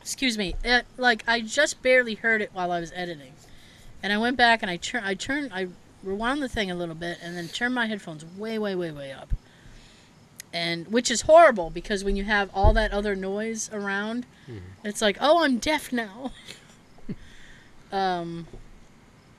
Excuse 0.00 0.38
me. 0.38 0.54
It, 0.64 0.86
like 0.96 1.24
I 1.26 1.40
just 1.40 1.82
barely 1.82 2.14
heard 2.14 2.40
it 2.40 2.50
while 2.54 2.72
I 2.72 2.80
was 2.80 2.90
editing. 2.94 3.32
And 4.02 4.12
I 4.12 4.18
went 4.18 4.36
back 4.36 4.62
and 4.62 4.70
I 4.70 4.76
turned 4.76 5.04
I 5.04 5.14
turned 5.14 5.50
I 5.52 5.68
rewound 6.02 6.42
the 6.42 6.48
thing 6.48 6.70
a 6.70 6.74
little 6.74 6.94
bit 6.94 7.18
and 7.22 7.36
then 7.36 7.48
turned 7.48 7.74
my 7.74 7.86
headphones 7.86 8.24
way 8.24 8.58
way 8.58 8.74
way 8.74 8.90
way 8.90 9.12
up. 9.12 9.34
And 10.54 10.86
which 10.88 11.10
is 11.10 11.22
horrible 11.22 11.68
because 11.68 12.04
when 12.04 12.16
you 12.16 12.24
have 12.24 12.48
all 12.54 12.72
that 12.74 12.92
other 12.92 13.16
noise 13.16 13.68
around, 13.72 14.24
it's 14.84 15.02
like, 15.02 15.16
"Oh, 15.20 15.42
I'm 15.42 15.58
deaf 15.58 15.92
now." 15.92 16.30
um 17.92 18.46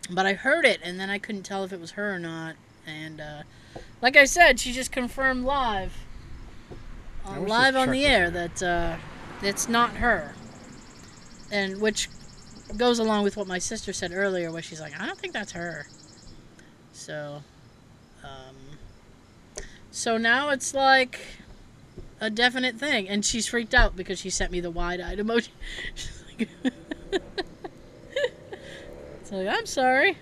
but 0.10 0.26
I 0.26 0.34
heard 0.34 0.66
it 0.66 0.80
and 0.84 1.00
then 1.00 1.10
I 1.10 1.18
couldn't 1.18 1.44
tell 1.44 1.64
if 1.64 1.74
it 1.74 1.80
was 1.80 1.92
her 1.92 2.14
or 2.14 2.20
not. 2.20 2.56
And 2.86 3.20
uh, 3.20 3.44
like 4.02 4.16
I 4.16 4.26
said, 4.26 4.60
she 4.60 4.72
just 4.72 4.92
confirmed 4.92 5.44
live 5.44 5.94
uh, 7.28 7.40
live 7.40 7.76
on 7.76 7.92
the 7.92 8.06
air 8.06 8.30
that 8.30 8.62
uh, 8.62 8.98
it's 9.42 9.68
not 9.68 9.98
her. 9.98 10.34
And 11.52 11.82
which 11.82 12.10
goes 12.78 13.00
along 13.00 13.24
with 13.24 13.38
what 13.38 13.48
my 13.48 13.58
sister 13.58 13.94
said 13.94 14.12
earlier, 14.14 14.52
where 14.52 14.62
she's 14.62 14.82
like, 14.82 15.00
I 15.00 15.06
don't 15.06 15.18
think 15.18 15.34
that's 15.34 15.54
her. 15.54 15.88
So, 16.92 17.44
um, 18.24 18.56
so 19.92 20.18
now 20.18 20.50
it's 20.50 20.74
like 20.74 21.20
a 22.20 22.30
definite 22.30 22.76
thing, 22.76 23.08
and 23.08 23.24
she's 23.24 23.48
freaked 23.48 23.74
out 23.74 23.96
because 23.96 24.20
she 24.20 24.30
sent 24.30 24.52
me 24.52 24.60
the 24.60 24.72
wide-eyed 24.72 25.20
emoji. 25.20 25.50
Like 29.32 29.48
I'm 29.48 29.66
sorry. 29.66 30.18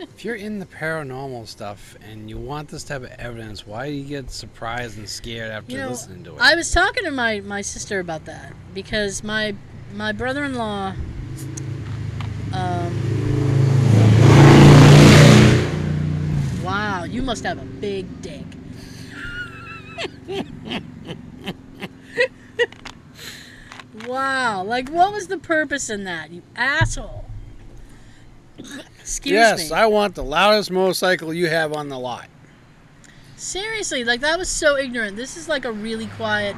If 0.00 0.24
you're 0.24 0.36
in 0.36 0.60
the 0.60 0.66
paranormal 0.66 1.46
stuff 1.46 1.96
and 2.08 2.30
you 2.30 2.38
want 2.38 2.68
this 2.68 2.84
type 2.84 3.02
of 3.02 3.10
evidence, 3.18 3.66
why 3.66 3.88
do 3.88 3.94
you 3.94 4.04
get 4.04 4.30
surprised 4.30 4.96
and 4.96 5.08
scared 5.08 5.50
after 5.50 5.72
You 5.72 5.78
know, 5.78 5.90
listening 5.90 6.24
to 6.24 6.36
it? 6.36 6.40
I 6.40 6.54
was 6.54 6.70
talking 6.70 7.04
to 7.04 7.10
my, 7.10 7.40
my 7.40 7.60
sister 7.60 8.00
about 8.00 8.24
that 8.24 8.54
because 8.72 9.22
my 9.22 9.54
my 9.94 10.12
brother-in-law 10.12 10.94
um 12.52 13.16
Wow, 16.62 17.04
you 17.04 17.22
must 17.22 17.44
have 17.44 17.58
a 17.58 17.64
big 17.64 18.06
dick. 18.22 18.44
wow, 24.06 24.62
like 24.62 24.88
what 24.88 25.12
was 25.12 25.28
the 25.28 25.38
purpose 25.38 25.90
in 25.90 26.04
that, 26.04 26.30
you 26.30 26.42
asshole? 26.56 27.24
Excuse 28.58 29.32
yes, 29.32 29.58
me. 29.58 29.62
Yes, 29.64 29.72
I 29.72 29.86
want 29.86 30.14
the 30.14 30.24
loudest 30.24 30.70
motorcycle 30.70 31.32
you 31.32 31.48
have 31.48 31.72
on 31.72 31.88
the 31.88 31.98
lot. 31.98 32.28
Seriously, 33.36 34.04
like 34.04 34.20
that 34.20 34.38
was 34.38 34.48
so 34.48 34.76
ignorant. 34.76 35.16
This 35.16 35.36
is 35.36 35.48
like 35.48 35.64
a 35.64 35.72
really 35.72 36.06
quiet. 36.08 36.56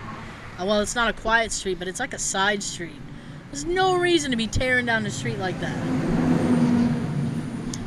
uh, 0.59 0.65
Well, 0.67 0.81
it's 0.81 0.97
not 0.97 1.09
a 1.11 1.13
quiet 1.21 1.53
street, 1.53 1.79
but 1.79 1.87
it's 1.87 2.01
like 2.01 2.13
a 2.13 2.19
side 2.19 2.63
street. 2.63 3.01
There's 3.51 3.65
no 3.65 3.97
reason 3.97 4.31
to 4.31 4.37
be 4.37 4.47
tearing 4.47 4.87
down 4.87 5.03
the 5.05 5.11
street 5.11 5.39
like 5.39 5.61
that. 5.61 5.77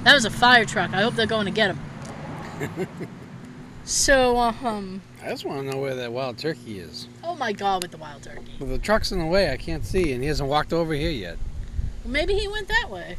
That 0.04 0.14
was 0.14 0.24
a 0.26 0.30
fire 0.30 0.64
truck. 0.64 0.94
I 0.94 1.02
hope 1.02 1.16
they're 1.16 1.26
going 1.26 1.46
to 1.46 1.52
get 1.52 1.76
him. 1.76 2.88
So, 3.88 4.38
um, 4.40 5.04
I 5.26 5.30
just 5.30 5.44
want 5.44 5.66
to 5.66 5.72
know 5.72 5.82
where 5.82 5.96
that 5.96 6.12
wild 6.14 6.38
turkey 6.38 6.78
is. 6.78 7.08
oh 7.24 7.34
my 7.34 7.52
god, 7.52 7.82
with 7.82 7.90
the 7.90 7.98
wild 7.98 8.22
turkey. 8.22 8.52
Well, 8.60 8.70
the 8.70 8.78
truck's 8.78 9.12
in 9.12 9.18
the 9.18 9.26
way. 9.26 9.52
I 9.52 9.58
can't 9.58 9.84
see, 9.84 10.14
and 10.14 10.22
he 10.22 10.28
hasn't 10.28 10.48
walked 10.48 10.72
over 10.72 10.94
here 10.94 11.10
yet. 11.10 11.40
Well, 12.04 12.14
maybe 12.14 12.36
he 12.36 12.48
went 12.48 12.68
that 12.68 12.92
way. 12.92 13.18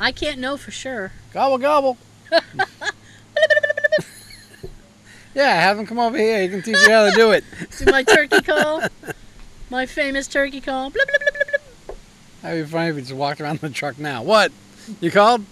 I 0.00 0.10
can't 0.10 0.40
know 0.40 0.56
for 0.56 0.72
sure. 0.72 1.12
Gobble 1.32 1.58
gobble. 1.58 1.96
yeah, 5.32 5.60
have 5.60 5.78
him 5.78 5.86
come 5.86 6.00
over 6.00 6.18
here. 6.18 6.42
He 6.42 6.48
can 6.48 6.60
teach 6.62 6.76
you 6.76 6.90
how 6.90 7.08
to 7.08 7.12
do 7.12 7.30
it. 7.30 7.44
Do 7.78 7.84
my 7.86 8.02
turkey 8.02 8.42
call. 8.42 8.82
My 9.70 9.86
famous 9.86 10.26
turkey 10.26 10.60
call. 10.60 10.90
Blub, 10.90 11.06
blub, 11.06 11.20
blub. 11.22 11.96
That'd 12.42 12.64
be 12.64 12.70
funny 12.70 12.88
if 12.90 12.96
he 12.96 13.02
just 13.02 13.12
walked 13.12 13.40
around 13.40 13.60
the 13.60 13.70
truck 13.70 13.96
now. 13.96 14.24
What? 14.24 14.50
You 15.00 15.12
called? 15.12 15.44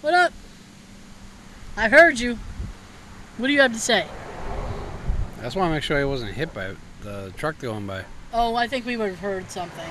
What 0.00 0.12
up? 0.12 0.32
I 1.76 1.88
heard 1.88 2.18
you. 2.18 2.38
What 3.36 3.48
do 3.48 3.52
you 3.52 3.60
have 3.60 3.72
to 3.72 3.78
say? 3.78 4.06
I 5.38 5.42
just 5.42 5.56
want 5.56 5.70
to 5.70 5.74
make 5.74 5.82
sure 5.82 5.98
I 5.98 6.04
wasn't 6.04 6.32
hit 6.32 6.54
by 6.54 6.74
the 7.02 7.32
truck 7.36 7.58
going 7.58 7.86
by. 7.86 8.04
Oh, 8.32 8.54
I 8.54 8.66
think 8.66 8.86
we 8.86 8.96
would 8.96 9.10
have 9.10 9.20
heard 9.20 9.50
something. 9.50 9.90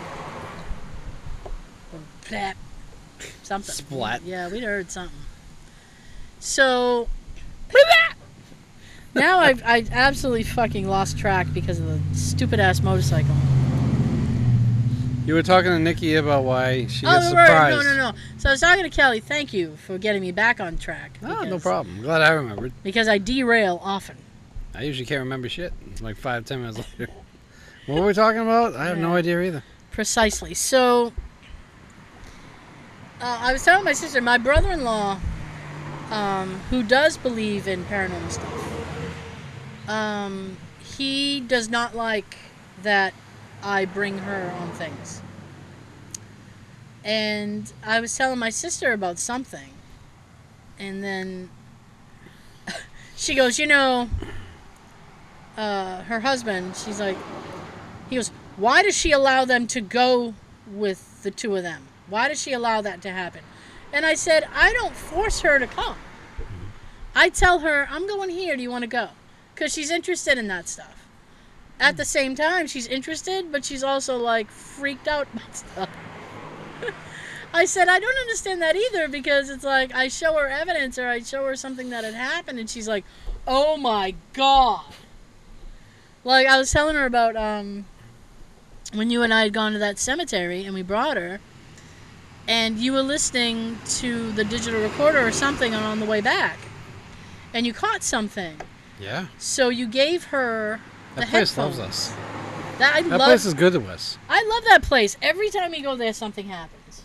Or. 1.93 2.53
Something. 3.43 3.75
Splat. 3.75 4.23
Yeah, 4.23 4.49
we'd 4.49 4.63
heard 4.63 4.89
something. 4.89 5.15
So 6.39 7.07
now 9.13 9.39
I've 9.39 9.63
I 9.63 9.86
absolutely 9.91 10.43
fucking 10.43 10.88
lost 10.88 11.17
track 11.17 11.47
because 11.53 11.79
of 11.79 11.86
the 11.88 12.15
stupid 12.15 12.59
ass 12.59 12.81
motorcycle. 12.81 13.36
You 15.26 15.34
were 15.34 15.41
talking 15.41 15.71
to 15.71 15.80
Nikki 15.80 16.15
about 16.15 16.43
why 16.43 16.86
she 16.86 17.03
oh, 17.03 17.09
gets 17.09 17.34
right. 17.34 17.47
surprised. 17.47 17.78
No, 17.78 17.95
no, 17.95 18.11
no. 18.11 18.17
So 18.38 18.49
I 18.49 18.51
was 18.51 18.61
talking 18.61 18.84
to 18.84 18.91
Kelly. 18.91 19.19
Thank 19.19 19.53
you 19.53 19.76
for 19.76 19.97
getting 19.97 20.21
me 20.21 20.32
back 20.32 20.59
on 20.59 20.78
track. 20.78 21.17
Oh, 21.23 21.43
no 21.43 21.57
problem. 21.57 22.03
Glad 22.03 22.21
I 22.21 22.30
remembered. 22.30 22.73
Because 22.84 23.07
I 23.07 23.17
derail 23.17 23.80
often. 23.82 24.17
I 24.76 24.84
usually 24.84 25.07
can't 25.07 25.21
remember 25.21 25.49
shit. 25.49 25.73
Like 25.99 26.15
five, 26.15 26.45
ten 26.45 26.61
minutes 26.61 26.78
later. 26.78 27.11
what 27.88 28.01
were 28.01 28.05
we 28.05 28.13
talking 28.13 28.41
about? 28.41 28.76
I 28.76 28.86
have 28.86 28.99
no 28.99 29.15
idea 29.15 29.41
either. 29.41 29.63
Precisely. 29.89 30.53
So, 30.53 31.11
uh, 33.19 33.39
I 33.41 33.51
was 33.51 33.65
telling 33.65 33.84
my 33.84 33.93
sister, 33.93 34.21
my 34.21 34.38
brother 34.38 34.71
in 34.71 34.84
law, 34.84 35.19
um, 36.11 36.59
who 36.69 36.84
does 36.84 37.17
believe 37.17 37.67
in 37.67 37.84
paranormal 37.86 38.30
stuff, 38.30 39.89
um, 39.89 40.57
he 40.84 41.39
does 41.39 41.67
not 41.67 41.95
like 41.95 42.38
that 42.84 43.15
I 43.66 43.86
bring 43.86 44.20
her 44.20 44.53
on 44.59 44.70
things. 44.74 45.24
And 47.03 47.72
I 47.84 47.99
was 47.99 48.16
telling 48.16 48.38
my 48.38 48.51
sister 48.51 48.93
about 48.93 49.18
something, 49.18 49.72
and 50.78 51.03
then 51.03 51.49
she 53.16 53.34
goes, 53.34 53.57
You 53.57 53.66
know, 53.66 54.09
uh, 55.57 56.03
her 56.03 56.20
husband, 56.20 56.76
she's 56.76 56.99
like, 56.99 57.18
he 58.09 58.16
goes, 58.16 58.30
Why 58.55 58.84
does 58.84 58.95
she 58.95 59.11
allow 59.11 59.45
them 59.45 59.66
to 59.68 59.82
go 59.82 60.36
with 60.72 61.24
the 61.24 61.32
two 61.32 61.55
of 61.55 61.63
them? 61.63 61.88
Why 62.07 62.28
does 62.28 62.39
she 62.39 62.53
allow 62.53 62.82
that 62.82 63.01
to 63.01 63.09
happen? 63.09 63.41
And 63.91 64.05
I 64.05 64.13
said, 64.13 64.47
I 64.53 64.74
don't 64.74 64.95
force 64.95 65.41
her 65.41 65.57
to 65.57 65.66
come. 65.66 65.97
I 67.16 67.30
tell 67.30 67.59
her, 67.59 67.88
I'm 67.89 68.07
going 68.07 68.30
here. 68.30 68.55
Do 68.55 68.61
you 68.61 68.70
want 68.70 68.84
to 68.84 68.88
go? 68.88 69.09
Because 69.53 69.74
she's 69.74 69.89
interested 69.89 70.38
in 70.38 70.47
that 70.49 70.68
stuff. 70.68 71.05
At 71.80 71.97
the 71.97 72.05
same 72.05 72.36
time, 72.36 72.67
she's 72.67 72.88
interested, 72.88 73.51
but 73.51 73.65
she's 73.65 73.84
also 73.84 74.17
like 74.17 74.49
freaked 74.49 75.07
out 75.07 75.28
by 75.34 75.41
stuff. 75.51 75.89
I 77.53 77.65
said, 77.65 77.88
I 77.88 77.99
don't 77.99 78.17
understand 78.17 78.61
that 78.61 78.76
either 78.76 79.07
because 79.07 79.49
it's 79.49 79.63
like 79.63 79.93
I 79.95 80.09
show 80.09 80.34
her 80.34 80.47
evidence 80.47 80.97
or 80.97 81.07
I 81.07 81.21
show 81.21 81.45
her 81.45 81.55
something 81.55 81.89
that 81.89 82.03
had 82.03 82.13
happened 82.13 82.59
and 82.59 82.69
she's 82.69 82.88
like, 82.88 83.05
oh 83.47 83.78
my 83.78 84.13
God. 84.34 84.86
Like 86.26 86.47
I 86.47 86.57
was 86.57 86.71
telling 86.71 86.95
her 86.95 87.05
about 87.05 87.36
um, 87.36 87.86
when 88.93 89.09
you 89.09 89.21
and 89.21 89.34
I 89.34 89.43
had 89.43 89.53
gone 89.53 89.73
to 89.73 89.80
that 89.80 89.99
cemetery 89.99 90.65
and 90.65 90.73
we 90.73 90.82
brought 90.82 91.17
her, 91.17 91.39
and 92.47 92.78
you 92.78 92.93
were 92.93 93.01
listening 93.01 93.78
to 93.86 94.32
the 94.34 94.43
digital 94.43 94.82
recorder 94.82 95.26
or 95.26 95.32
something 95.32 95.73
on 95.73 95.99
the 95.99 96.05
way 96.05 96.21
back, 96.21 96.57
and 97.53 97.65
you 97.65 97.73
caught 97.73 98.03
something. 98.03 98.57
Yeah. 98.99 99.28
So 99.38 99.69
you 99.69 99.88
gave 99.88 100.26
her 100.26 100.80
That 101.16 101.30
place 101.30 101.53
headphones. 101.55 101.78
loves 101.80 101.89
us. 102.11 102.16
That 102.80 102.95
I 102.95 103.01
That 103.03 103.18
love. 103.20 103.28
place 103.28 103.45
is 103.45 103.53
good 103.53 103.74
to 103.74 103.86
us. 103.88 104.18
I 104.30 104.43
love 104.43 104.63
that 104.66 104.84
place. 104.84 105.16
Every 105.22 105.49
time 105.49 105.72
we 105.72 105.82
go 105.82 105.95
there, 105.95 106.11
something 106.13 106.47
happens. 106.49 107.03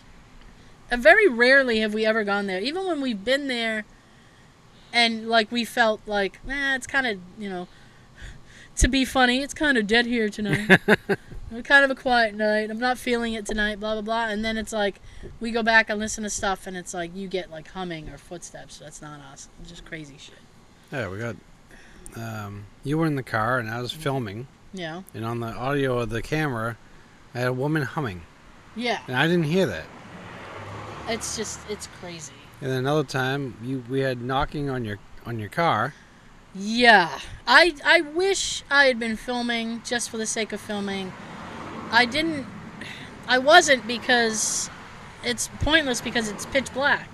And 0.91 1.03
very 1.03 1.29
rarely 1.29 1.79
have 1.81 1.95
we 1.95 2.05
ever 2.05 2.25
gone 2.25 2.47
there. 2.47 2.61
Even 2.61 2.87
when 2.87 3.01
we've 3.01 3.25
been 3.25 3.47
there, 3.47 3.85
and 4.93 5.29
like 5.29 5.53
we 5.53 5.65
felt 5.65 6.01
like, 6.07 6.45
nah, 6.45 6.75
it's 6.75 6.87
kind 6.89 7.07
of 7.07 7.19
you 7.39 7.49
know, 7.49 7.69
to 8.77 8.89
be 8.89 9.05
funny, 9.05 9.41
it's 9.43 9.55
kind 9.55 9.79
of 9.79 9.87
dead 9.87 10.07
here 10.07 10.29
tonight. 10.29 10.81
It's 11.53 11.67
kind 11.67 11.85
of 11.85 11.91
a 11.91 11.97
quiet 12.01 12.37
night. 12.37 12.71
I'm 12.71 12.79
not 12.79 12.97
feeling 12.97 13.33
it 13.35 13.45
tonight. 13.45 13.81
Blah 13.81 13.95
blah 13.95 14.03
blah. 14.03 14.29
And 14.29 14.45
then 14.45 14.57
it's 14.57 14.73
like 14.73 15.01
we 15.41 15.51
go 15.51 15.65
back 15.65 15.91
and 15.91 15.99
listen 15.99 16.23
to 16.23 16.31
stuff, 16.31 16.65
and 16.69 16.77
it's 16.77 16.95
like 16.95 17.11
you 17.13 17.27
get 17.27 17.51
like 17.51 17.67
humming 17.73 18.09
or 18.09 18.19
footsteps. 18.19 18.79
That's 18.79 19.03
not 19.03 19.19
us. 19.33 19.49
It's 19.61 19.71
just 19.71 19.85
crazy 19.85 20.15
shit. 20.17 20.37
Yeah, 20.93 21.09
we 21.09 21.19
got. 21.19 21.35
Um, 22.17 22.65
you 22.85 22.99
were 22.99 23.07
in 23.07 23.17
the 23.17 23.23
car 23.23 23.59
and 23.59 23.69
I 23.71 23.81
was 23.81 23.93
filming, 23.93 24.47
Yeah. 24.73 25.03
and 25.15 25.25
on 25.25 25.41
the 25.41 25.49
audio 25.53 25.99
of 25.99 26.11
the 26.11 26.23
camera, 26.23 26.77
I 27.35 27.39
had 27.41 27.49
a 27.49 27.53
woman 27.53 27.83
humming, 27.83 28.23
Yeah. 28.77 28.99
and 29.07 29.17
I 29.17 29.27
didn't 29.27 29.45
hear 29.45 29.67
that. 29.67 29.85
It's 31.09 31.37
just 31.37 31.61
it's 31.69 31.89
crazy. 32.01 32.33
And 32.61 32.71
then 32.71 32.79
another 32.79 33.05
time, 33.05 33.57
you 33.63 33.85
we 33.89 34.01
had 34.01 34.21
knocking 34.23 34.69
on 34.71 34.85
your 34.85 34.99
on 35.27 35.39
your 35.39 35.49
car. 35.49 35.95
Yeah, 36.55 37.19
I 37.47 37.75
I 37.85 38.01
wish 38.01 38.63
I 38.71 38.87
had 38.87 38.99
been 38.99 39.17
filming 39.17 39.83
just 39.85 40.11
for 40.11 40.17
the 40.19 40.27
sake 40.27 40.53
of 40.53 40.61
filming. 40.61 41.13
I 41.91 42.05
didn't. 42.07 42.47
I 43.29 43.39
wasn't 43.39 43.87
because 43.87 44.69
it's 45.25 45.49
pointless 45.61 46.01
because 46.01 46.29
it's 46.29 46.47
pitch 46.47 46.73
black, 46.73 47.09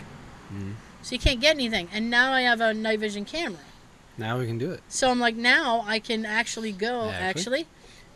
Mhm. 0.55 0.75
so 1.03 1.15
you 1.15 1.19
can't 1.19 1.41
get 1.41 1.55
anything. 1.55 1.89
And 1.93 2.11
now 2.11 2.33
I 2.33 2.43
have 2.43 2.61
a 2.61 2.73
night 2.73 3.01
vision 3.01 3.25
camera, 3.25 3.61
Now 4.19 4.39
we 4.39 4.47
can 4.47 4.59
do 4.59 4.71
it. 4.71 4.81
so 4.89 5.11
I'm 5.11 5.21
like 5.21 5.37
now 5.37 5.83
I 5.87 5.99
can 5.99 6.25
actually 6.25 6.73
go 6.73 7.11
Actually? 7.11 7.27
actually 7.61 7.67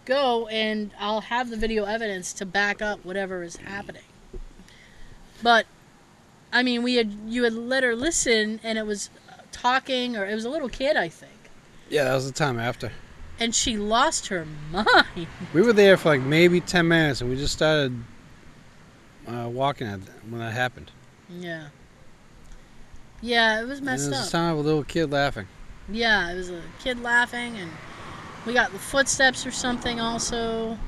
go 0.06 0.46
and 0.48 0.90
I'll 0.98 1.20
have 1.20 1.50
the 1.50 1.56
video 1.56 1.84
evidence 1.84 2.32
to 2.34 2.46
back 2.46 2.80
up 2.82 3.04
whatever 3.04 3.42
is 3.42 3.56
happening. 3.56 4.02
But 5.42 5.66
I 6.52 6.62
mean, 6.62 6.82
we 6.82 6.94
had 6.96 7.12
you 7.26 7.44
had 7.44 7.52
let 7.54 7.82
her 7.84 7.94
listen, 7.94 8.60
and 8.64 8.76
it 8.76 8.84
was 8.86 9.08
talking, 9.52 10.16
or 10.16 10.26
it 10.26 10.34
was 10.34 10.44
a 10.44 10.50
little 10.50 10.68
kid, 10.68 10.96
I 10.96 11.08
think. 11.08 11.32
Yeah, 11.88 12.04
that 12.04 12.14
was 12.14 12.26
the 12.26 12.32
time 12.32 12.58
after. 12.58 12.90
and 13.38 13.54
she 13.54 13.76
lost 13.76 14.26
her 14.28 14.44
mind. 14.72 15.26
We 15.54 15.62
were 15.62 15.72
there 15.72 15.96
for 15.96 16.08
like 16.08 16.20
maybe 16.22 16.60
ten 16.60 16.88
minutes, 16.88 17.20
and 17.20 17.30
we 17.30 17.36
just 17.36 17.52
started 17.54 17.94
uh, 19.28 19.48
walking 19.48 19.86
at 19.86 20.00
when 20.28 20.40
that 20.40 20.52
happened. 20.52 20.90
Yeah. 21.28 21.68
Yeah, 23.22 23.60
it 23.60 23.66
was 23.66 23.78
And 23.78 23.86
messed 23.86 24.06
it 24.06 24.10
was 24.10 24.18
up. 24.18 24.24
the 24.24 24.30
sound 24.30 24.52
of 24.58 24.64
a 24.64 24.66
little 24.68 24.82
kid 24.84 25.12
laughing. 25.12 25.46
Yeah, 25.90 26.30
it 26.32 26.36
was 26.36 26.50
a 26.50 26.62
kid 26.78 27.02
laughing, 27.02 27.56
and 27.56 27.70
we 28.46 28.52
got 28.52 28.72
the 28.72 28.78
footsteps 28.78 29.44
or 29.46 29.50
something. 29.50 30.00
Also, 30.00 30.78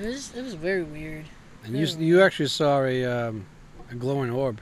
it 0.00 0.06
was 0.06 0.34
it 0.34 0.42
was 0.42 0.54
very 0.54 0.82
weird. 0.82 1.24
And 1.64 1.76
you 1.76 1.86
Very 1.86 2.04
you 2.04 2.22
actually 2.22 2.48
saw 2.48 2.82
a 2.84 3.04
um, 3.04 3.44
a 3.90 3.94
glowing 3.94 4.30
orb. 4.30 4.60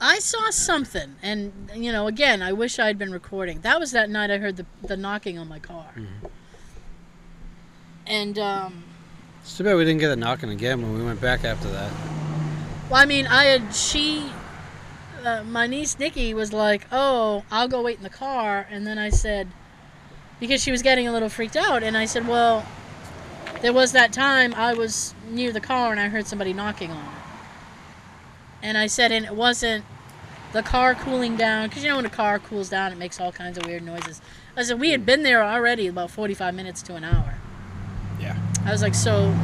I 0.00 0.18
saw 0.18 0.50
something, 0.50 1.16
and 1.22 1.70
you 1.74 1.90
know, 1.90 2.06
again, 2.06 2.42
I 2.42 2.52
wish 2.52 2.78
I'd 2.78 2.98
been 2.98 3.12
recording. 3.12 3.60
That 3.62 3.80
was 3.80 3.92
that 3.92 4.10
night 4.10 4.30
I 4.30 4.38
heard 4.38 4.56
the 4.56 4.66
the 4.82 4.96
knocking 4.96 5.38
on 5.38 5.48
my 5.48 5.58
car, 5.58 5.86
Mhm. 5.96 6.30
and 8.06 8.38
um, 8.38 8.84
It's 9.42 9.56
too 9.56 9.64
bad 9.64 9.74
we 9.76 9.84
didn't 9.84 10.00
get 10.00 10.10
a 10.10 10.16
knocking 10.16 10.50
again 10.50 10.82
when 10.82 10.96
we 10.98 11.02
went 11.04 11.20
back 11.20 11.44
after 11.44 11.68
that. 11.70 11.90
well, 12.90 13.00
I 13.00 13.06
mean, 13.06 13.26
I 13.26 13.44
had 13.44 13.74
she. 13.74 14.30
Uh, 15.26 15.42
my 15.42 15.66
niece 15.66 15.98
Nikki 15.98 16.32
was 16.32 16.52
like, 16.52 16.86
"Oh, 16.92 17.42
I'll 17.50 17.66
go 17.66 17.82
wait 17.82 17.96
in 17.96 18.04
the 18.04 18.08
car," 18.08 18.64
and 18.70 18.86
then 18.86 18.96
I 18.96 19.10
said, 19.10 19.48
because 20.38 20.62
she 20.62 20.70
was 20.70 20.82
getting 20.82 21.08
a 21.08 21.12
little 21.12 21.28
freaked 21.28 21.56
out, 21.56 21.82
and 21.82 21.96
I 21.96 22.04
said, 22.04 22.28
"Well, 22.28 22.64
there 23.60 23.72
was 23.72 23.90
that 23.90 24.12
time 24.12 24.54
I 24.54 24.72
was 24.74 25.14
near 25.28 25.50
the 25.50 25.60
car 25.60 25.90
and 25.90 25.98
I 25.98 26.08
heard 26.08 26.28
somebody 26.28 26.52
knocking 26.52 26.92
on 26.92 27.04
it," 27.04 27.20
and 28.62 28.78
I 28.78 28.86
said, 28.86 29.10
"And 29.10 29.24
it 29.24 29.34
wasn't 29.34 29.84
the 30.52 30.62
car 30.62 30.94
cooling 30.94 31.36
down 31.36 31.68
because 31.68 31.82
you 31.82 31.88
know 31.90 31.96
when 31.96 32.06
a 32.06 32.08
car 32.08 32.38
cools 32.38 32.68
down, 32.68 32.92
it 32.92 32.98
makes 32.98 33.18
all 33.18 33.32
kinds 33.32 33.58
of 33.58 33.66
weird 33.66 33.82
noises." 33.82 34.20
I 34.56 34.62
said, 34.62 34.78
"We 34.78 34.90
had 34.90 35.04
been 35.04 35.24
there 35.24 35.42
already 35.42 35.88
about 35.88 36.12
forty-five 36.12 36.54
minutes 36.54 36.82
to 36.82 36.94
an 36.94 37.02
hour." 37.02 37.34
Yeah. 38.20 38.36
I 38.64 38.70
was 38.70 38.80
like, 38.80 38.94
"So, 38.94 39.34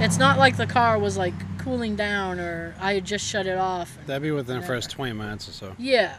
it's 0.00 0.16
not 0.16 0.38
like 0.38 0.56
the 0.56 0.66
car 0.66 0.98
was 0.98 1.18
like 1.18 1.34
cooling 1.58 1.96
down 1.96 2.40
or 2.40 2.74
I 2.80 2.94
had 2.94 3.04
just 3.04 3.26
shut 3.26 3.46
it 3.46 3.58
off." 3.58 3.98
That'd 4.06 4.22
be 4.22 4.30
within 4.30 4.60
the 4.60 4.66
first 4.66 4.90
twenty 4.90 5.12
minutes 5.12 5.48
or 5.48 5.52
so. 5.52 5.74
Yeah. 5.78 6.16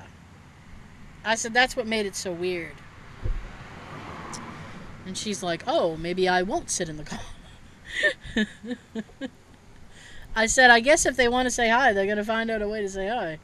I 1.23 1.35
said 1.35 1.53
that's 1.53 1.75
what 1.75 1.85
made 1.87 2.05
it 2.05 2.15
so 2.15 2.31
weird. 2.31 2.75
And 5.05 5.17
she's 5.17 5.41
like, 5.41 5.63
"Oh, 5.67 5.97
maybe 5.97 6.27
I 6.27 6.43
won't 6.43 6.69
sit 6.69 6.89
in 6.89 6.97
the 6.97 7.03
car." 7.03 7.19
I 10.35 10.45
said, 10.45 10.69
"I 10.69 10.79
guess 10.79 11.05
if 11.05 11.15
they 11.15 11.27
want 11.27 11.47
to 11.47 11.51
say 11.51 11.69
hi, 11.69 11.93
they're 11.93 12.05
gonna 12.07 12.23
find 12.23 12.51
out 12.51 12.61
a 12.61 12.67
way 12.67 12.81
to 12.81 12.89
say 12.89 13.07
hi." 13.07 13.39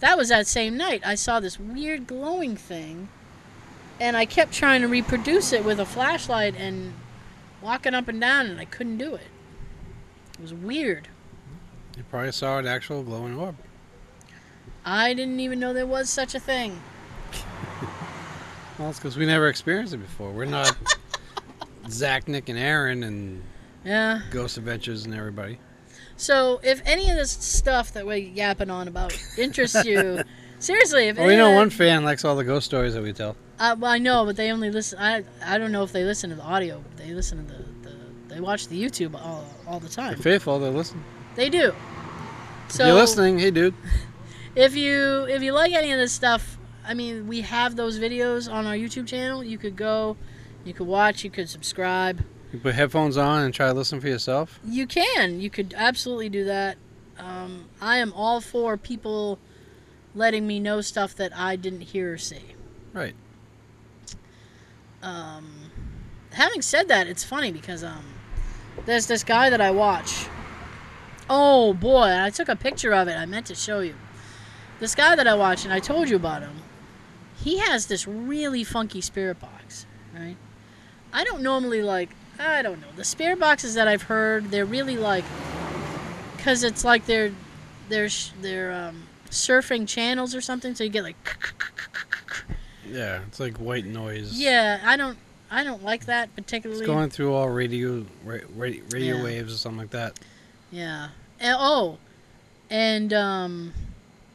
that 0.00 0.16
was 0.16 0.28
that 0.30 0.46
same 0.46 0.76
night. 0.76 1.02
I 1.04 1.14
saw 1.14 1.40
this 1.40 1.60
weird 1.60 2.06
glowing 2.06 2.56
thing, 2.56 3.08
and 4.00 4.16
I 4.16 4.26
kept 4.26 4.52
trying 4.52 4.80
to 4.80 4.88
reproduce 4.88 5.52
it 5.52 5.64
with 5.64 5.78
a 5.78 5.86
flashlight 5.86 6.56
and 6.56 6.94
walking 7.62 7.94
up 7.94 8.08
and 8.08 8.20
down, 8.20 8.46
and 8.46 8.58
I 8.58 8.64
couldn't 8.64 8.98
do 8.98 9.14
it. 9.14 9.28
It 10.40 10.42
was 10.42 10.54
weird. 10.54 11.06
You 11.98 12.02
probably 12.04 12.32
saw 12.32 12.56
an 12.58 12.66
actual 12.66 13.02
glowing 13.02 13.36
orb. 13.36 13.56
I 14.86 15.12
didn't 15.12 15.38
even 15.40 15.60
know 15.60 15.74
there 15.74 15.86
was 15.86 16.08
such 16.08 16.34
a 16.34 16.40
thing. 16.40 16.80
Well, 18.78 18.88
it's 18.88 18.98
because 18.98 19.18
we 19.18 19.26
never 19.26 19.48
experienced 19.48 19.92
it 19.92 19.98
before. 19.98 20.30
We're 20.30 20.46
not 20.46 20.74
Zak, 21.90 22.26
Nick, 22.26 22.48
and 22.48 22.58
Aaron 22.58 23.02
and 23.02 23.42
Yeah. 23.84 24.22
Ghost 24.30 24.56
Adventures 24.56 25.04
and 25.04 25.14
everybody. 25.14 25.58
So 26.16 26.58
if 26.62 26.80
any 26.86 27.10
of 27.10 27.16
this 27.18 27.30
stuff 27.32 27.92
that 27.92 28.06
we're 28.06 28.16
yapping 28.16 28.70
on 28.70 28.88
about 28.88 29.14
interests 29.36 29.84
you, 29.84 30.22
seriously, 30.58 31.08
if 31.08 31.18
Well, 31.18 31.26
we 31.26 31.36
know 31.36 31.50
of 31.50 31.56
one 31.56 31.68
fan 31.68 32.02
likes 32.02 32.24
all 32.24 32.34
the 32.36 32.44
ghost 32.44 32.64
stories 32.64 32.94
that 32.94 33.02
we 33.02 33.12
tell. 33.12 33.36
Uh, 33.58 33.76
well, 33.78 33.90
I 33.92 33.98
know, 33.98 34.24
but 34.24 34.36
they 34.36 34.50
only 34.50 34.70
listen. 34.70 34.98
I 34.98 35.22
I 35.44 35.58
don't 35.58 35.72
know 35.72 35.82
if 35.82 35.92
they 35.92 36.04
listen 36.04 36.30
to 36.30 36.36
the 36.36 36.42
audio. 36.42 36.82
But 36.88 36.96
they 37.04 37.12
listen 37.12 37.46
to 37.46 37.52
the, 37.52 37.62
the 37.90 37.96
they 38.40 38.46
watch 38.46 38.68
the 38.68 38.82
YouTube 38.82 39.14
all, 39.14 39.44
all 39.66 39.80
the 39.80 39.88
They're 39.88 40.12
time. 40.12 40.16
faithful. 40.16 40.58
They 40.58 40.70
listen. 40.70 41.04
They 41.34 41.50
do. 41.50 41.74
So 42.68 42.84
if 42.84 42.88
you're 42.88 42.96
listening, 42.96 43.38
hey, 43.38 43.50
dude. 43.50 43.74
if 44.54 44.74
you 44.74 45.26
if 45.28 45.42
you 45.42 45.52
like 45.52 45.72
any 45.72 45.92
of 45.92 45.98
this 45.98 46.12
stuff, 46.12 46.58
I 46.86 46.94
mean, 46.94 47.28
we 47.28 47.42
have 47.42 47.76
those 47.76 47.98
videos 47.98 48.50
on 48.50 48.66
our 48.66 48.74
YouTube 48.74 49.06
channel. 49.06 49.44
You 49.44 49.58
could 49.58 49.76
go, 49.76 50.16
you 50.64 50.72
could 50.72 50.86
watch, 50.86 51.22
you 51.22 51.30
could 51.30 51.50
subscribe. 51.50 52.24
You 52.52 52.58
put 52.58 52.74
headphones 52.74 53.16
on 53.16 53.42
and 53.42 53.52
try 53.52 53.66
to 53.68 53.74
listen 53.74 54.00
for 54.00 54.08
yourself. 54.08 54.58
You 54.64 54.86
can. 54.86 55.40
You 55.40 55.50
could 55.50 55.74
absolutely 55.76 56.30
do 56.30 56.44
that. 56.44 56.78
Um, 57.18 57.66
I 57.80 57.98
am 57.98 58.12
all 58.14 58.40
for 58.40 58.76
people 58.78 59.38
letting 60.14 60.46
me 60.46 60.58
know 60.58 60.80
stuff 60.80 61.14
that 61.16 61.36
I 61.36 61.56
didn't 61.56 61.82
hear 61.82 62.14
or 62.14 62.18
see. 62.18 62.54
Right. 62.92 63.14
Um, 65.02 65.70
having 66.32 66.62
said 66.62 66.88
that, 66.88 67.06
it's 67.06 67.22
funny 67.22 67.52
because 67.52 67.84
um, 67.84 68.04
there's 68.86 69.06
this 69.06 69.24
guy 69.24 69.50
that 69.50 69.60
I 69.60 69.70
watch. 69.70 70.26
Oh 71.28 71.74
boy, 71.74 72.12
I 72.18 72.30
took 72.30 72.48
a 72.48 72.56
picture 72.56 72.92
of 72.92 73.08
it. 73.08 73.16
I 73.16 73.26
meant 73.26 73.46
to 73.46 73.54
show 73.54 73.80
you. 73.80 73.94
This 74.80 74.94
guy 74.94 75.14
that 75.14 75.26
I 75.26 75.34
watch, 75.34 75.64
and 75.64 75.72
I 75.72 75.78
told 75.78 76.08
you 76.08 76.16
about 76.16 76.42
him. 76.42 76.56
He 77.42 77.58
has 77.58 77.86
this 77.86 78.06
really 78.06 78.64
funky 78.64 79.00
spirit 79.00 79.38
box, 79.40 79.86
right? 80.14 80.36
I 81.12 81.24
don't 81.24 81.42
normally 81.42 81.82
like. 81.82 82.10
I 82.38 82.62
don't 82.62 82.80
know 82.80 82.86
the 82.96 83.04
spirit 83.04 83.38
boxes 83.38 83.74
that 83.74 83.86
I've 83.86 84.02
heard. 84.02 84.50
They're 84.50 84.64
really 84.64 84.96
like, 84.96 85.24
cause 86.38 86.64
it's 86.64 86.84
like 86.84 87.06
they're, 87.06 87.32
they're 87.88 88.08
they're 88.40 88.72
um, 88.72 89.02
surfing 89.30 89.86
channels 89.86 90.34
or 90.34 90.40
something. 90.40 90.74
So 90.74 90.84
you 90.84 90.90
get 90.90 91.04
like 91.04 91.16
Yeah, 92.90 93.20
it's 93.26 93.38
like 93.38 93.56
white 93.58 93.84
noise. 93.84 94.32
Yeah, 94.32 94.80
I 94.84 94.96
don't 94.96 95.18
I 95.50 95.64
don't 95.64 95.82
like 95.82 96.04
that 96.06 96.34
particularly. 96.36 96.82
It's 96.82 96.86
going 96.86 97.10
through 97.10 97.34
all 97.34 97.48
radio 97.48 98.04
ra- 98.24 98.38
ra- 98.56 98.70
radio 98.90 99.16
Yeah. 99.16 99.22
waves 99.24 99.52
or 99.54 99.56
something 99.56 99.78
like 99.80 99.90
that. 99.90 100.18
Yeah. 100.70 101.08
And, 101.40 101.56
oh, 101.58 101.98
and 102.70 103.12
um 103.12 103.72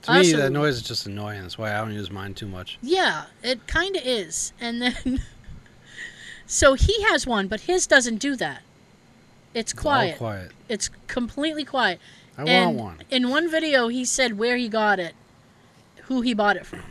To 0.03 0.13
me, 0.20 0.34
that 0.34 0.51
noise 0.51 0.76
is 0.76 0.82
just 0.82 1.05
annoying. 1.05 1.41
That's 1.43 1.57
why 1.57 1.74
I 1.74 1.78
don't 1.78 1.93
use 1.93 2.11
mine 2.11 2.34
too 2.34 2.47
much. 2.47 2.78
yeah, 2.82 3.26
it 3.43 3.66
kind 3.68 3.95
of 3.95 4.01
is. 4.05 4.51
And 4.59 4.82
then 4.82 5.22
so 6.45 6.74
he 6.74 7.01
has 7.03 7.26
one, 7.26 7.47
but 7.47 7.61
his 7.61 7.88
doesn't 7.88 8.18
do 8.18 8.36
that. 8.36 8.61
It's 9.53 9.72
It's 9.72 9.80
all 9.80 9.84
quiet. 9.84 10.18
quiet. 10.18 10.51
It's 10.68 10.89
completely 11.07 11.63
quiet. 11.63 11.99
I 12.38 12.43
and 12.43 12.76
want 12.78 12.97
one. 12.97 13.05
in 13.09 13.30
one 13.30 13.49
video 13.49 13.88
he 13.88 14.03
said 14.03 14.38
where 14.38 14.57
he 14.57 14.68
got 14.68 14.99
it, 14.99 15.16
who 16.03 16.22
he 16.22 16.34
bought 16.34 16.57
it 16.57 16.66
from. 16.66 16.84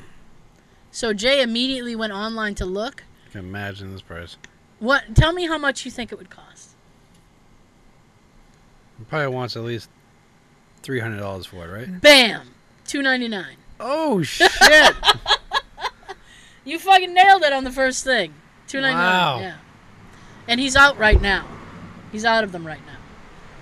So 0.90 1.12
Jay 1.12 1.42
immediately 1.42 1.94
went 1.94 2.12
online 2.14 2.54
to 2.56 2.64
look. 2.64 3.02
Can 3.34 3.44
imagine 3.44 3.90
this 3.90 4.00
price. 4.00 4.36
What 4.78 5.16
tell 5.16 5.32
me 5.32 5.48
how 5.48 5.58
much 5.58 5.84
you 5.84 5.90
think 5.90 6.12
it 6.12 6.18
would 6.18 6.30
cost? 6.30 6.76
He 8.96 9.04
probably 9.06 9.26
wants 9.34 9.56
at 9.56 9.64
least 9.64 9.90
three 10.84 11.00
hundred 11.00 11.18
dollars 11.18 11.44
for 11.44 11.66
it, 11.66 11.72
right? 11.72 12.00
Bam! 12.00 12.46
Two 12.86 13.02
ninety 13.02 13.26
nine. 13.26 13.56
Oh 13.80 14.22
shit! 14.22 14.52
You 16.64 16.78
fucking 16.78 17.12
nailed 17.12 17.42
it 17.42 17.52
on 17.52 17.64
the 17.64 17.72
first 17.72 18.04
thing. 18.04 18.32
Two 18.68 18.80
ninety 18.80 18.98
nine. 18.98 19.04
Wow. 19.04 19.40
Yeah. 19.40 19.56
And 20.46 20.60
he's 20.60 20.76
out 20.76 20.96
right 20.96 21.20
now. 21.20 21.44
He's 22.12 22.24
out 22.24 22.44
of 22.44 22.52
them 22.52 22.64
right 22.64 22.86
now. 22.86 22.98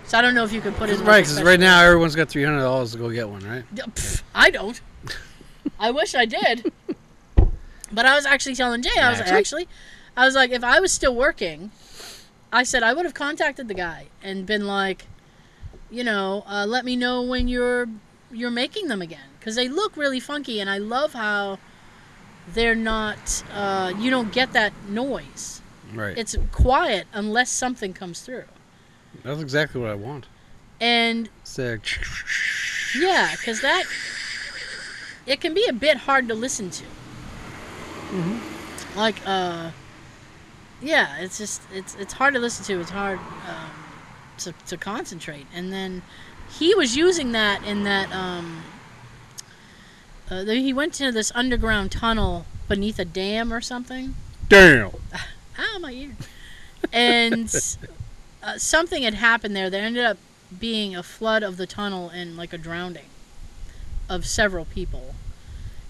So 0.04 0.18
I 0.18 0.20
don't 0.20 0.34
know 0.34 0.44
if 0.44 0.52
you 0.52 0.60
can 0.60 0.74
put 0.74 0.90
his 0.90 1.00
right, 1.00 1.22
because 1.22 1.42
right 1.42 1.58
now 1.58 1.82
everyone's 1.82 2.14
got 2.14 2.28
three 2.28 2.44
hundred 2.44 2.60
dollars 2.60 2.92
to 2.92 2.98
go 2.98 3.08
get 3.08 3.26
one, 3.26 3.40
right? 3.48 3.64
Pff, 3.74 4.22
I 4.34 4.50
don't. 4.50 4.78
I 5.80 5.92
wish 5.92 6.14
I 6.14 6.26
did. 6.26 6.70
But 7.92 8.06
I 8.06 8.14
was 8.14 8.24
actually 8.26 8.54
telling 8.54 8.82
Jay, 8.82 8.90
I 9.00 9.10
was 9.10 9.18
like, 9.18 9.28
Actually? 9.28 9.62
actually, 9.62 9.68
I 10.16 10.24
was 10.26 10.34
like, 10.34 10.50
if 10.50 10.64
I 10.64 10.80
was 10.80 10.92
still 10.92 11.14
working, 11.14 11.70
I 12.52 12.62
said 12.62 12.82
I 12.82 12.92
would 12.92 13.04
have 13.04 13.14
contacted 13.14 13.68
the 13.68 13.74
guy 13.74 14.08
and 14.22 14.46
been 14.46 14.66
like, 14.66 15.06
you 15.90 16.04
know, 16.04 16.44
uh, 16.46 16.66
let 16.66 16.84
me 16.84 16.96
know 16.96 17.22
when 17.22 17.48
you're 17.48 17.88
you're 18.30 18.50
making 18.50 18.88
them 18.88 19.02
again 19.02 19.28
because 19.38 19.56
they 19.56 19.68
look 19.68 19.96
really 19.96 20.20
funky 20.20 20.58
and 20.58 20.70
I 20.70 20.78
love 20.78 21.12
how 21.12 21.58
they're 22.54 22.74
not. 22.74 23.44
Uh, 23.52 23.92
you 23.98 24.10
don't 24.10 24.32
get 24.32 24.52
that 24.54 24.72
noise. 24.88 25.60
Right. 25.94 26.16
It's 26.16 26.34
quiet 26.50 27.06
unless 27.12 27.50
something 27.50 27.92
comes 27.92 28.20
through. 28.22 28.44
That's 29.22 29.42
exactly 29.42 29.80
what 29.80 29.90
I 29.90 29.94
want. 29.94 30.26
And 30.80 31.28
It's 31.42 31.58
like, 31.58 31.86
Yeah, 32.96 33.30
because 33.36 33.60
that 33.60 33.84
it 35.26 35.40
can 35.40 35.54
be 35.54 35.66
a 35.68 35.72
bit 35.72 35.98
hard 35.98 36.28
to 36.28 36.34
listen 36.34 36.70
to. 36.70 36.84
Mm-hmm. 38.12 38.98
Like, 38.98 39.16
uh, 39.24 39.70
yeah, 40.82 41.18
it's 41.18 41.38
just 41.38 41.62
it's 41.72 41.94
it's 41.96 42.12
hard 42.12 42.34
to 42.34 42.40
listen 42.40 42.64
to. 42.66 42.80
It's 42.80 42.90
hard 42.90 43.18
um, 43.18 43.70
to 44.38 44.52
to 44.66 44.76
concentrate. 44.76 45.46
And 45.54 45.72
then 45.72 46.02
he 46.58 46.74
was 46.74 46.96
using 46.96 47.32
that 47.32 47.64
in 47.64 47.84
that 47.84 48.12
um, 48.12 48.62
uh, 50.30 50.44
he 50.44 50.72
went 50.72 51.00
into 51.00 51.12
this 51.12 51.32
underground 51.34 51.92
tunnel 51.92 52.46
beneath 52.68 52.98
a 52.98 53.04
dam 53.04 53.52
or 53.52 53.60
something. 53.60 54.14
damn. 54.48 54.90
Ow, 55.58 55.78
my 55.80 55.92
ear. 55.92 56.10
And 56.92 57.54
uh, 58.42 58.58
something 58.58 59.02
had 59.02 59.14
happened 59.14 59.54
there. 59.54 59.70
There 59.70 59.82
ended 59.82 60.04
up 60.04 60.18
being 60.58 60.94
a 60.94 61.02
flood 61.02 61.42
of 61.42 61.56
the 61.56 61.66
tunnel 61.66 62.08
and 62.10 62.36
like 62.36 62.52
a 62.52 62.58
drowning 62.58 63.06
of 64.08 64.26
several 64.26 64.64
people. 64.64 65.14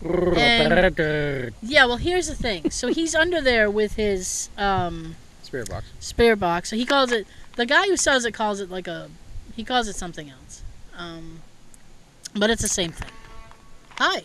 And- 0.04 1.52
Yeah, 1.62 1.86
well, 1.86 1.96
here's 1.96 2.26
the 2.28 2.34
thing. 2.34 2.70
So 2.70 2.88
he's 2.88 3.14
under 3.14 3.40
there 3.40 3.70
with 3.70 3.94
his 3.94 4.48
um, 4.58 5.16
Spirit 5.42 5.68
box. 5.70 5.86
spirit 6.00 6.36
box. 6.40 6.70
So 6.70 6.76
he 6.76 6.84
calls 6.86 7.12
it. 7.12 7.26
The 7.56 7.66
guy 7.66 7.84
who 7.86 7.96
sells 7.96 8.24
it 8.24 8.32
calls 8.32 8.60
it 8.60 8.70
like 8.70 8.88
a. 8.88 9.08
He 9.54 9.64
calls 9.64 9.86
it 9.88 9.96
something 9.96 10.30
else. 10.30 10.62
Um, 10.96 11.40
but 12.34 12.50
it's 12.50 12.62
the 12.62 12.68
same 12.68 12.92
thing. 12.92 13.10
Hi. 13.98 14.22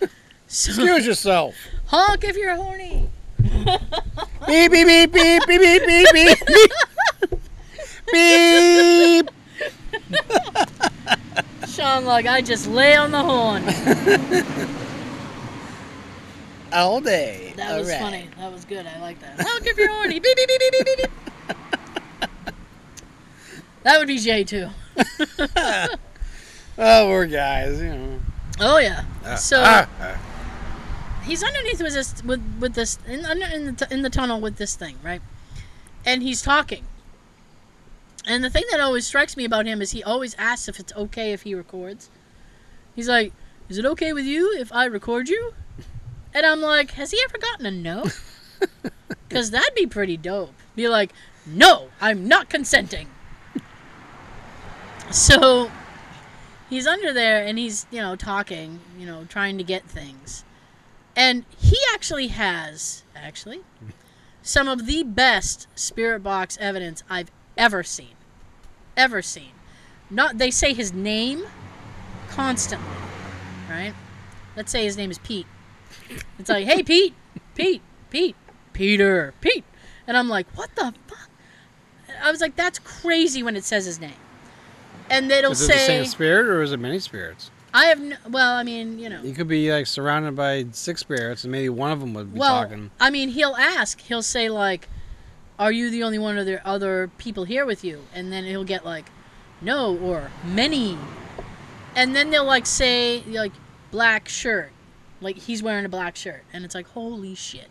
So, 0.48 0.70
Excuse 0.70 1.04
yourself. 1.04 1.56
honk 1.86 2.22
if 2.22 2.36
you're 2.36 2.54
horny. 2.54 3.08
beep 3.42 4.70
beep 4.70 4.86
beep 4.86 5.12
beep 5.12 5.42
beep 5.44 5.60
beep 5.60 6.08
beep 6.12 6.38
beep 7.32 7.46
beep. 8.12 9.30
Sean, 11.68 12.04
like 12.04 12.26
I 12.26 12.42
just 12.42 12.68
lay 12.68 12.94
on 12.94 13.10
the 13.10 13.24
horn. 13.24 13.64
All 16.76 17.00
day. 17.00 17.54
That 17.56 17.78
was 17.78 17.90
funny. 17.94 18.28
That 18.36 18.52
was 18.52 18.64
good. 18.66 18.86
I 18.86 19.00
like 19.00 19.18
that. 19.20 19.40
Honk 19.40 19.66
if 19.66 19.78
you're 19.78 19.88
horny. 19.88 20.20
Beep, 20.20 20.36
beep, 20.36 20.46
beep, 20.48 20.60
beep, 20.60 20.72
beep, 20.72 20.84
beep, 20.86 20.96
beep. 20.98 22.54
That 23.82 23.98
would 23.98 24.08
be 24.08 24.18
Jay 24.18 24.44
too. 24.44 24.68
Oh, 26.78 27.08
we're 27.08 27.24
guys, 27.26 27.80
you 27.80 27.88
know. 27.88 28.20
Oh 28.60 28.76
yeah. 28.76 29.04
Ah, 29.24 29.36
So 29.36 29.62
ah, 29.64 29.88
ah. 29.98 30.18
he's 31.24 31.42
underneath 31.42 31.80
with 31.80 31.94
this 31.94 32.22
with 32.22 32.42
with 32.60 32.74
this 32.74 32.98
in 33.08 33.24
under 33.24 33.46
in 33.46 33.64
the 33.64 33.72
t- 33.86 33.94
in 33.94 34.02
the 34.02 34.10
tunnel 34.10 34.42
with 34.42 34.56
this 34.56 34.76
thing, 34.76 34.96
right? 35.02 35.22
And 36.04 36.22
he's 36.22 36.42
talking. 36.42 36.84
And 38.26 38.44
the 38.44 38.50
thing 38.50 38.64
that 38.70 38.78
always 38.80 39.06
strikes 39.06 39.38
me 39.38 39.46
about 39.46 39.64
him 39.64 39.80
is 39.80 39.92
he 39.92 40.02
always 40.02 40.34
asks 40.36 40.68
if 40.68 40.78
it's 40.78 40.92
okay 40.94 41.32
if 41.32 41.42
he 41.42 41.54
records. 41.54 42.10
He's 42.94 43.08
like, 43.08 43.32
"Is 43.70 43.78
it 43.78 43.86
okay 43.86 44.12
with 44.12 44.26
you 44.26 44.54
if 44.58 44.70
I 44.70 44.84
record 44.84 45.30
you?" 45.30 45.54
And 46.36 46.44
I'm 46.44 46.60
like, 46.60 46.90
"Has 46.92 47.12
he 47.12 47.20
ever 47.24 47.38
gotten 47.38 47.64
a 47.64 47.70
no?" 47.70 48.04
Cuz 49.30 49.50
that'd 49.50 49.74
be 49.74 49.86
pretty 49.86 50.18
dope. 50.18 50.52
Be 50.74 50.86
like, 50.86 51.12
"No, 51.46 51.88
I'm 51.98 52.28
not 52.28 52.50
consenting." 52.50 53.08
So 55.10 55.70
he's 56.68 56.86
under 56.86 57.14
there 57.14 57.42
and 57.42 57.58
he's, 57.58 57.86
you 57.90 58.02
know, 58.02 58.16
talking, 58.16 58.80
you 58.98 59.06
know, 59.06 59.24
trying 59.24 59.56
to 59.56 59.64
get 59.64 59.84
things. 59.84 60.44
And 61.14 61.46
he 61.56 61.78
actually 61.94 62.28
has, 62.28 63.02
actually, 63.14 63.60
some 64.42 64.68
of 64.68 64.84
the 64.84 65.04
best 65.04 65.68
spirit 65.74 66.22
box 66.22 66.58
evidence 66.60 67.02
I've 67.08 67.30
ever 67.56 67.82
seen. 67.82 68.16
Ever 68.94 69.22
seen. 69.22 69.52
Not 70.10 70.36
they 70.36 70.50
say 70.50 70.74
his 70.74 70.92
name 70.92 71.46
constantly, 72.28 72.98
right? 73.70 73.94
let's 74.54 74.70
say 74.70 74.84
his 74.84 74.98
name 74.98 75.10
is 75.10 75.18
Pete. 75.18 75.46
It's 76.38 76.48
like, 76.48 76.66
hey 76.66 76.82
Pete, 76.82 77.14
Pete, 77.54 77.82
Pete, 78.10 78.36
Peter, 78.72 79.34
Pete, 79.40 79.64
and 80.06 80.16
I'm 80.16 80.28
like, 80.28 80.46
what 80.54 80.74
the 80.76 80.94
fuck? 81.06 81.30
I 82.22 82.30
was 82.30 82.40
like, 82.40 82.56
that's 82.56 82.78
crazy 82.78 83.42
when 83.42 83.56
it 83.56 83.64
says 83.64 83.84
his 83.84 84.00
name, 84.00 84.12
and 85.10 85.30
it'll 85.30 85.52
Is 85.52 85.62
it 85.62 85.72
the 85.72 85.78
same 85.78 86.04
spirit 86.06 86.46
or 86.46 86.62
is 86.62 86.72
it 86.72 86.78
many 86.78 86.98
spirits? 86.98 87.50
I 87.74 87.86
have 87.86 88.00
no, 88.00 88.16
well, 88.30 88.54
I 88.54 88.62
mean, 88.62 88.98
you 88.98 89.10
know, 89.10 89.20
You 89.22 89.34
could 89.34 89.48
be 89.48 89.70
like 89.70 89.86
surrounded 89.86 90.34
by 90.34 90.66
six 90.72 91.00
spirits, 91.00 91.44
and 91.44 91.52
maybe 91.52 91.68
one 91.68 91.92
of 91.92 92.00
them 92.00 92.14
would 92.14 92.32
be 92.32 92.38
well, 92.38 92.62
talking. 92.62 92.90
I 92.98 93.10
mean, 93.10 93.28
he'll 93.28 93.54
ask, 93.56 94.00
he'll 94.00 94.22
say 94.22 94.48
like, 94.48 94.88
are 95.58 95.72
you 95.72 95.90
the 95.90 96.02
only 96.02 96.18
one 96.18 96.38
of 96.38 96.46
the 96.46 96.66
other 96.66 97.10
people 97.18 97.44
here 97.44 97.66
with 97.66 97.84
you? 97.84 98.04
And 98.14 98.32
then 98.32 98.44
he'll 98.44 98.64
get 98.64 98.84
like, 98.86 99.06
no 99.60 99.96
or 99.98 100.30
many, 100.44 100.96
and 101.94 102.16
then 102.16 102.30
they'll 102.30 102.44
like 102.44 102.66
say 102.66 103.22
like 103.26 103.52
black 103.90 104.28
shirt, 104.28 104.70
like 105.20 105.36
he's 105.38 105.62
wearing 105.62 105.84
a 105.84 105.88
black 105.88 106.16
shirt, 106.16 106.44
and 106.52 106.64
it's 106.64 106.74
like 106.74 106.88
holy 106.88 107.34
shit. 107.34 107.68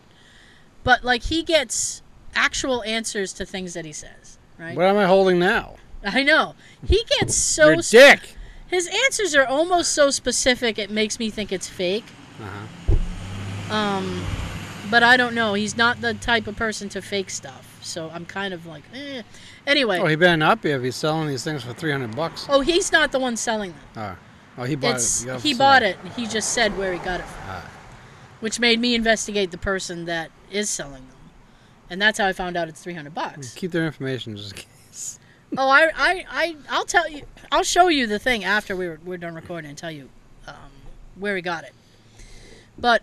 But 0.83 1.03
like 1.03 1.23
he 1.23 1.43
gets 1.43 2.01
actual 2.35 2.83
answers 2.83 3.33
to 3.33 3.45
things 3.45 3.73
that 3.73 3.85
he 3.85 3.93
says, 3.93 4.37
right? 4.57 4.75
What 4.75 4.85
am 4.85 4.97
I 4.97 5.05
holding 5.05 5.39
now? 5.39 5.75
I 6.03 6.21
know 6.23 6.55
he 6.85 7.03
gets 7.19 7.33
so 7.35 7.69
Your 7.69 7.81
sp- 7.81 7.91
dick. 7.91 8.35
his 8.67 8.87
answers 9.05 9.33
are 9.35 9.45
almost 9.45 9.91
so 9.93 10.09
specific 10.11 10.77
it 10.77 10.89
makes 10.91 11.17
me 11.19 11.29
think 11.29 11.51
it's 11.51 11.67
fake. 11.67 12.05
Uh-huh. 12.39 13.73
Um, 13.73 14.23
but 14.91 15.01
I 15.01 15.17
don't 15.17 15.33
know. 15.33 15.53
He's 15.55 15.75
not 15.75 16.01
the 16.01 16.13
type 16.13 16.45
of 16.47 16.55
person 16.55 16.89
to 16.89 17.01
fake 17.01 17.29
stuff, 17.31 17.79
so 17.81 18.11
I'm 18.13 18.25
kind 18.25 18.53
of 18.53 18.65
like, 18.67 18.83
eh. 18.93 19.23
Anyway, 19.65 19.97
Oh, 19.99 20.05
he 20.05 20.15
better 20.15 20.37
not 20.37 20.61
be 20.61 20.69
if 20.71 20.83
he's 20.83 20.95
selling 20.95 21.27
these 21.27 21.43
things 21.43 21.63
for 21.63 21.73
three 21.73 21.91
hundred 21.91 22.15
bucks. 22.15 22.45
oh, 22.49 22.61
he's 22.61 22.91
not 22.91 23.11
the 23.11 23.17
one 23.19 23.35
selling 23.35 23.71
them. 23.95 24.17
Oh, 24.17 24.17
oh, 24.57 24.63
he 24.63 24.75
bought 24.75 24.95
it's 24.95 25.23
it. 25.25 25.41
he 25.41 25.53
bought 25.53 25.83
it. 25.83 25.97
He 26.15 26.27
just 26.27 26.51
said 26.53 26.77
where 26.77 26.93
he 26.93 26.99
got 26.99 27.19
it 27.19 27.25
from, 27.25 27.43
Ah. 27.47 27.69
which 28.39 28.59
made 28.59 28.79
me 28.79 28.95
investigate 28.95 29.51
the 29.51 29.57
person 29.57 30.05
that 30.05 30.31
is 30.51 30.69
selling 30.69 31.07
them, 31.07 31.17
and 31.89 32.01
that's 32.01 32.17
how 32.19 32.27
I 32.27 32.33
found 32.33 32.55
out 32.57 32.67
it's 32.67 32.81
300 32.81 33.13
bucks. 33.13 33.53
Keep 33.53 33.71
their 33.71 33.85
information 33.85 34.35
just 34.37 34.51
in 34.53 34.57
case. 34.59 35.19
oh, 35.57 35.69
I, 35.69 35.89
I, 35.95 36.25
I, 36.29 36.55
I'll 36.69 36.85
tell 36.85 37.09
you. 37.09 37.23
I'll 37.51 37.63
show 37.63 37.87
you 37.87 38.07
the 38.07 38.19
thing 38.19 38.43
after 38.43 38.75
we're 38.75 38.99
we're 39.05 39.17
done 39.17 39.35
recording 39.35 39.69
and 39.69 39.77
tell 39.77 39.91
you 39.91 40.09
um, 40.47 40.71
where 41.17 41.35
he 41.35 41.41
got 41.41 41.63
it. 41.63 41.73
But 42.77 43.01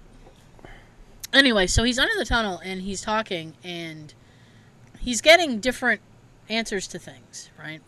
anyway, 1.32 1.66
so 1.66 1.82
he's 1.84 1.98
under 1.98 2.14
the 2.16 2.24
tunnel 2.24 2.60
and 2.64 2.82
he's 2.82 3.00
talking 3.00 3.54
and 3.64 4.12
he's 5.00 5.20
getting 5.20 5.60
different 5.60 6.00
answers 6.48 6.86
to 6.88 6.98
things, 6.98 7.50
right? 7.58 7.80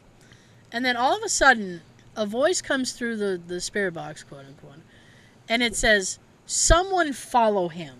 And 0.73 0.85
then 0.85 0.97
all 0.97 1.15
of 1.17 1.23
a 1.23 1.29
sudden, 1.29 1.83
a 2.17 2.27
voice 2.27 2.61
comes 2.61 2.93
through 2.93 3.17
the 3.17 3.41
the 3.47 3.61
spirit 3.61 3.95
box, 3.95 4.23
quote 4.23 4.47
unquote, 4.47 4.83
and 5.49 5.63
it 5.63 5.77
says, 5.77 6.19
"Someone 6.47 7.13
follow 7.13 7.69
him." 7.69 7.97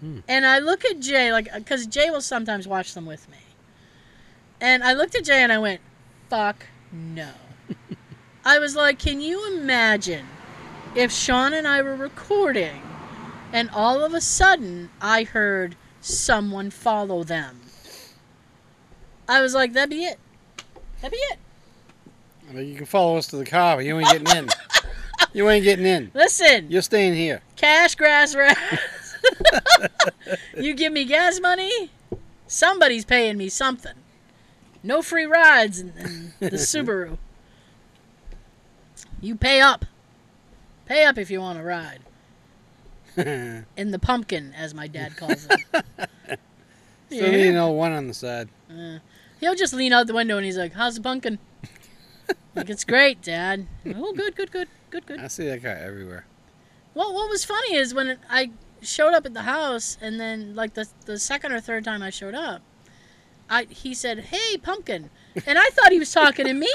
Hmm. 0.00 0.18
And 0.28 0.46
I 0.46 0.58
look 0.58 0.84
at 0.84 1.00
Jay, 1.00 1.32
like, 1.32 1.52
because 1.54 1.86
Jay 1.86 2.10
will 2.10 2.20
sometimes 2.20 2.68
watch 2.68 2.94
them 2.94 3.06
with 3.06 3.28
me. 3.30 3.38
And 4.60 4.82
I 4.82 4.92
looked 4.92 5.14
at 5.14 5.24
Jay 5.24 5.42
and 5.42 5.52
I 5.52 5.58
went, 5.58 5.80
fuck 6.28 6.66
no. 6.92 7.30
I 8.44 8.58
was 8.58 8.76
like, 8.76 8.98
can 8.98 9.20
you 9.20 9.56
imagine 9.56 10.26
if 10.94 11.12
Sean 11.12 11.52
and 11.52 11.66
I 11.66 11.82
were 11.82 11.96
recording 11.96 12.80
and 13.52 13.70
all 13.70 14.04
of 14.04 14.14
a 14.14 14.20
sudden 14.20 14.90
I 15.00 15.24
heard 15.24 15.76
someone 16.00 16.70
follow 16.70 17.22
them? 17.24 17.60
I 19.28 19.42
was 19.42 19.54
like, 19.54 19.72
that'd 19.72 19.90
be 19.90 20.04
it. 20.04 20.18
That'd 21.00 21.12
be 21.12 21.16
it. 21.16 21.38
You 22.54 22.74
can 22.76 22.86
follow 22.86 23.16
us 23.16 23.26
to 23.28 23.36
the 23.36 23.44
car, 23.46 23.76
but 23.76 23.84
you 23.84 23.98
ain't 23.98 24.08
getting 24.10 24.36
in. 24.44 24.48
you 25.32 25.48
ain't 25.50 25.64
getting 25.64 25.86
in. 25.86 26.10
Listen, 26.14 26.70
You're 26.70 26.82
staying 26.82 27.14
here. 27.14 27.42
cash, 27.56 27.94
grass, 27.94 28.34
grass. 28.34 28.56
you 30.56 30.74
give 30.74 30.92
me 30.92 31.04
gas 31.04 31.40
money, 31.40 31.90
somebody's 32.46 33.04
paying 33.04 33.36
me 33.36 33.48
something. 33.48 33.94
No 34.82 35.02
free 35.02 35.24
rides 35.24 35.80
in, 35.80 35.88
in 35.98 36.32
the 36.50 36.56
Subaru. 36.56 37.18
You 39.20 39.34
pay 39.34 39.60
up. 39.60 39.84
Pay 40.86 41.04
up 41.04 41.18
if 41.18 41.30
you 41.30 41.40
want 41.40 41.58
to 41.58 41.64
ride. 41.64 41.98
In 43.16 43.90
the 43.90 43.98
pumpkin, 43.98 44.52
as 44.56 44.74
my 44.74 44.86
dad 44.86 45.16
calls 45.16 45.48
it. 45.50 46.38
Still 47.08 47.32
need 47.32 47.46
an 47.48 47.56
L 47.56 47.74
one 47.74 47.92
on 47.92 48.06
the 48.08 48.14
side. 48.14 48.48
Uh, 48.70 48.98
he'll 49.40 49.54
just 49.54 49.72
lean 49.72 49.92
out 49.94 50.06
the 50.06 50.12
window 50.14 50.36
and 50.36 50.44
he's 50.44 50.58
like, 50.58 50.74
"How's 50.74 50.96
the 50.96 51.00
pumpkin?" 51.00 51.38
Like 52.56 52.70
it's 52.70 52.84
great, 52.84 53.22
Dad. 53.22 53.66
Oh, 53.94 54.12
good, 54.12 54.34
good, 54.34 54.50
good, 54.50 54.68
good, 54.90 55.06
good. 55.06 55.20
I 55.20 55.28
see 55.28 55.46
that 55.46 55.62
guy 55.62 55.78
everywhere. 55.78 56.26
Well, 56.94 57.12
what 57.12 57.28
was 57.28 57.44
funny 57.44 57.76
is 57.76 57.92
when 57.92 58.18
I 58.30 58.50
showed 58.80 59.12
up 59.12 59.26
at 59.26 59.34
the 59.34 59.42
house, 59.42 59.98
and 60.00 60.18
then 60.18 60.54
like 60.54 60.74
the 60.74 60.88
the 61.04 61.18
second 61.18 61.52
or 61.52 61.60
third 61.60 61.84
time 61.84 62.02
I 62.02 62.10
showed 62.10 62.34
up, 62.34 62.62
I 63.50 63.64
he 63.64 63.94
said, 63.94 64.20
"Hey, 64.20 64.56
pumpkin," 64.56 65.10
and 65.46 65.58
I 65.58 65.68
thought 65.70 65.92
he 65.92 65.98
was 65.98 66.10
talking 66.12 66.46
to 66.46 66.54
me. 66.54 66.72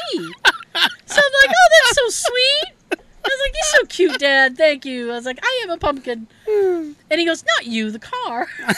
So 1.06 1.20
I'm 1.20 1.34
like, 1.44 1.56
"Oh, 1.58 1.70
that's 1.74 1.96
so 1.98 2.30
sweet." 2.30 2.76
I 2.94 3.28
was 3.28 3.42
like, 3.46 3.54
"You're 3.54 3.82
so 3.82 3.86
cute, 3.88 4.20
Dad. 4.20 4.56
Thank 4.56 4.86
you." 4.86 5.12
I 5.12 5.16
was 5.16 5.26
like, 5.26 5.40
"I 5.44 5.62
am 5.64 5.70
a 5.70 5.78
pumpkin," 5.78 6.28
and 6.48 6.96
he 7.10 7.26
goes, 7.26 7.44
"Not 7.58 7.66
you, 7.66 7.92
the 7.92 8.00
car." 8.00 8.48
and 8.68 8.76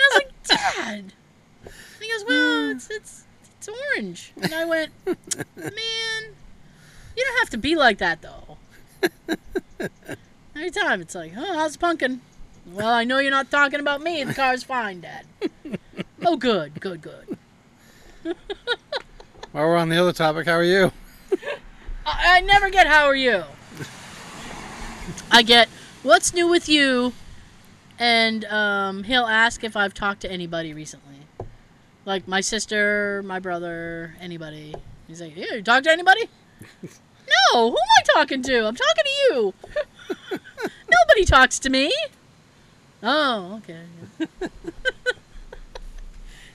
I 0.00 0.08
was 0.10 0.22
like, 0.24 0.42
"Dad," 0.42 1.12
and 1.64 1.72
he 2.00 2.10
goes, 2.10 2.24
"Well, 2.26 2.64
hmm. 2.64 2.70
it's 2.72 2.90
it's 2.90 3.24
it's 3.60 3.68
orange," 3.68 4.32
and 4.40 4.54
I 4.54 4.64
went, 4.64 4.90
"Man, 5.06 6.22
you 7.16 7.24
don't 7.24 7.38
have 7.40 7.50
to 7.50 7.58
be 7.58 7.76
like 7.76 7.98
that, 7.98 8.22
though." 8.22 8.56
Every 10.56 10.70
time 10.70 11.00
it's 11.00 11.14
like, 11.14 11.32
oh, 11.36 11.54
how's 11.58 11.74
the 11.74 11.78
pumpkin? 11.78 12.20
Well, 12.66 12.92
I 12.92 13.04
know 13.04 13.18
you're 13.18 13.30
not 13.30 13.50
talking 13.50 13.80
about 13.80 14.02
me. 14.02 14.24
The 14.24 14.34
car's 14.34 14.62
fine, 14.62 15.00
Dad. 15.00 15.24
oh, 16.24 16.36
good, 16.36 16.80
good, 16.80 17.02
good. 17.02 17.38
While 19.52 19.68
we're 19.68 19.76
on 19.76 19.88
the 19.88 19.96
other 19.96 20.12
topic, 20.12 20.46
how 20.46 20.54
are 20.54 20.64
you? 20.64 20.92
I, 22.06 22.38
I 22.38 22.40
never 22.40 22.70
get 22.70 22.86
how 22.86 23.06
are 23.06 23.16
you. 23.16 23.44
I 25.30 25.42
get 25.42 25.68
what's 26.02 26.34
new 26.34 26.48
with 26.48 26.68
you, 26.68 27.12
and 27.98 28.44
um, 28.46 29.04
he'll 29.04 29.26
ask 29.26 29.64
if 29.64 29.76
I've 29.76 29.94
talked 29.94 30.20
to 30.22 30.30
anybody 30.30 30.74
recently, 30.74 31.19
like 32.04 32.26
my 32.26 32.40
sister, 32.40 33.22
my 33.24 33.38
brother, 33.38 34.14
anybody. 34.20 34.74
He's 35.06 35.20
like, 35.20 35.36
yeah, 35.36 35.54
you 35.54 35.62
talk 35.62 35.82
to 35.84 35.90
anybody? 35.90 36.28
no, 36.82 37.70
who 37.70 37.70
am 37.70 37.74
I 37.76 38.02
talking 38.12 38.42
to? 38.42 38.66
I'm 38.66 38.76
talking 38.76 39.04
to 39.04 39.10
you. 39.10 39.54
Nobody 40.90 41.24
talks 41.24 41.58
to 41.60 41.70
me. 41.70 41.92
Oh, 43.02 43.62
okay. 43.62 43.80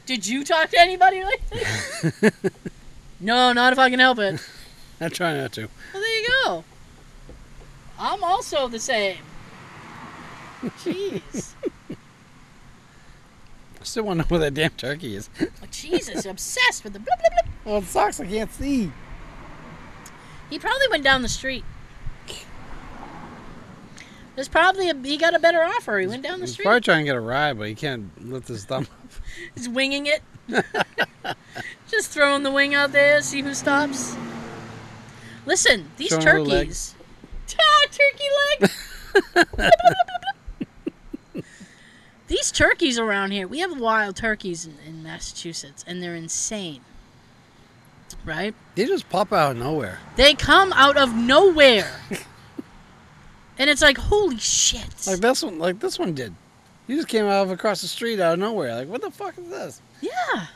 Did 0.06 0.28
you 0.28 0.44
talk 0.44 0.70
to 0.70 0.80
anybody 0.80 1.24
lately? 1.24 2.32
no, 3.20 3.54
not 3.54 3.74
if 3.74 3.80
I 3.80 3.90
can 3.90 4.00
help 4.00 4.20
it. 4.20 4.40
I 5.02 5.10
try 5.10 5.34
not 5.36 5.52
to. 5.54 5.68
Well, 5.94 6.04
there 6.04 6.22
you 6.22 6.28
go. 6.44 6.64
I'm 7.98 8.24
also 8.24 8.68
the 8.68 8.80
same. 8.80 9.18
Jeez. 10.62 11.54
I 13.96 13.98
still 13.98 14.04
want 14.08 14.20
to 14.20 14.24
know 14.26 14.28
where 14.28 14.40
that 14.42 14.54
damn 14.54 14.72
turkey 14.72 15.16
is. 15.16 15.30
Oh, 15.40 15.68
Jesus, 15.72 16.26
obsessed 16.26 16.84
with 16.84 16.92
the 16.92 17.00
blip, 17.00 17.18
blip, 17.18 17.32
blip. 17.32 17.46
Well, 17.64 17.78
it 17.78 17.86
sucks. 17.86 18.20
I 18.20 18.26
can't 18.26 18.52
see. 18.52 18.92
He 20.50 20.60
probably 20.60 20.88
went 20.92 21.06
down 21.06 21.22
the 21.22 21.30
street. 21.30 21.64
There's 24.36 24.50
probably 24.50 24.90
a, 24.90 24.96
he 24.98 25.16
got 25.16 25.34
a 25.34 25.40
better 25.40 25.64
offer. 25.64 25.98
He 25.98 26.08
went 26.08 26.24
down 26.24 26.40
the 26.40 26.46
He's 26.46 26.52
street. 26.56 26.66
probably 26.66 26.82
trying 26.82 27.06
to 27.06 27.10
get 27.10 27.16
a 27.16 27.22
ride, 27.22 27.58
but 27.58 27.70
he 27.70 27.74
can't 27.76 28.10
lift 28.30 28.50
his 28.50 28.66
thumb 28.66 28.84
up. 28.84 29.12
He's 29.56 29.70
winging 29.70 30.08
it. 30.08 30.22
Just 31.90 32.12
throwing 32.12 32.44
the 32.44 32.52
wing 32.52 32.76
out 32.76 32.92
there, 32.92 33.22
see 33.22 33.42
who 33.44 33.54
stops. 33.54 34.18
Listen, 35.46 35.90
these 35.96 36.10
Showing 36.10 36.28
a 36.28 36.32
little 36.32 36.46
leg. 36.48 36.60
turkeys. 36.68 36.96
Ah, 37.58 37.86
turkey 37.92 38.70
leg. 39.56 39.72
These 42.28 42.52
turkeys 42.52 42.98
around 42.98 43.32
here, 43.32 43.48
we 43.48 43.60
have 43.60 43.80
wild 43.80 44.16
turkeys 44.16 44.66
in, 44.66 44.76
in 44.86 45.04
Massachusetts, 45.04 45.84
and 45.88 46.02
they're 46.02 46.16
insane. 46.16 46.82
Right? 48.24 48.56
They 48.76 48.86
just 48.86 49.10
pop 49.10 49.32
out 49.32 49.52
of 49.52 49.58
nowhere. 49.58 50.00
They 50.16 50.34
come 50.34 50.74
out 50.74 50.98
of 50.98 51.14
nowhere. 51.14 52.00
and 53.58 53.70
it's 53.70 53.82
like, 53.82 53.98
holy 53.98 54.38
shit. 54.38 55.08
Like 55.08 55.20
this 55.20 55.44
one, 55.44 55.60
like 55.60 55.80
this 55.80 56.00
one 56.00 56.14
did. 56.14 56.34
He 56.88 56.96
just 56.96 57.08
came 57.08 57.26
out 57.26 57.44
of 57.44 57.52
across 57.52 57.82
the 57.82 57.88
street 57.88 58.20
out 58.20 58.34
of 58.34 58.40
nowhere. 58.40 58.76
Like, 58.76 58.88
what 58.88 59.02
the 59.02 59.12
fuck 59.12 59.38
is 59.38 59.50
this? 59.50 59.82
yeah. 60.02 60.48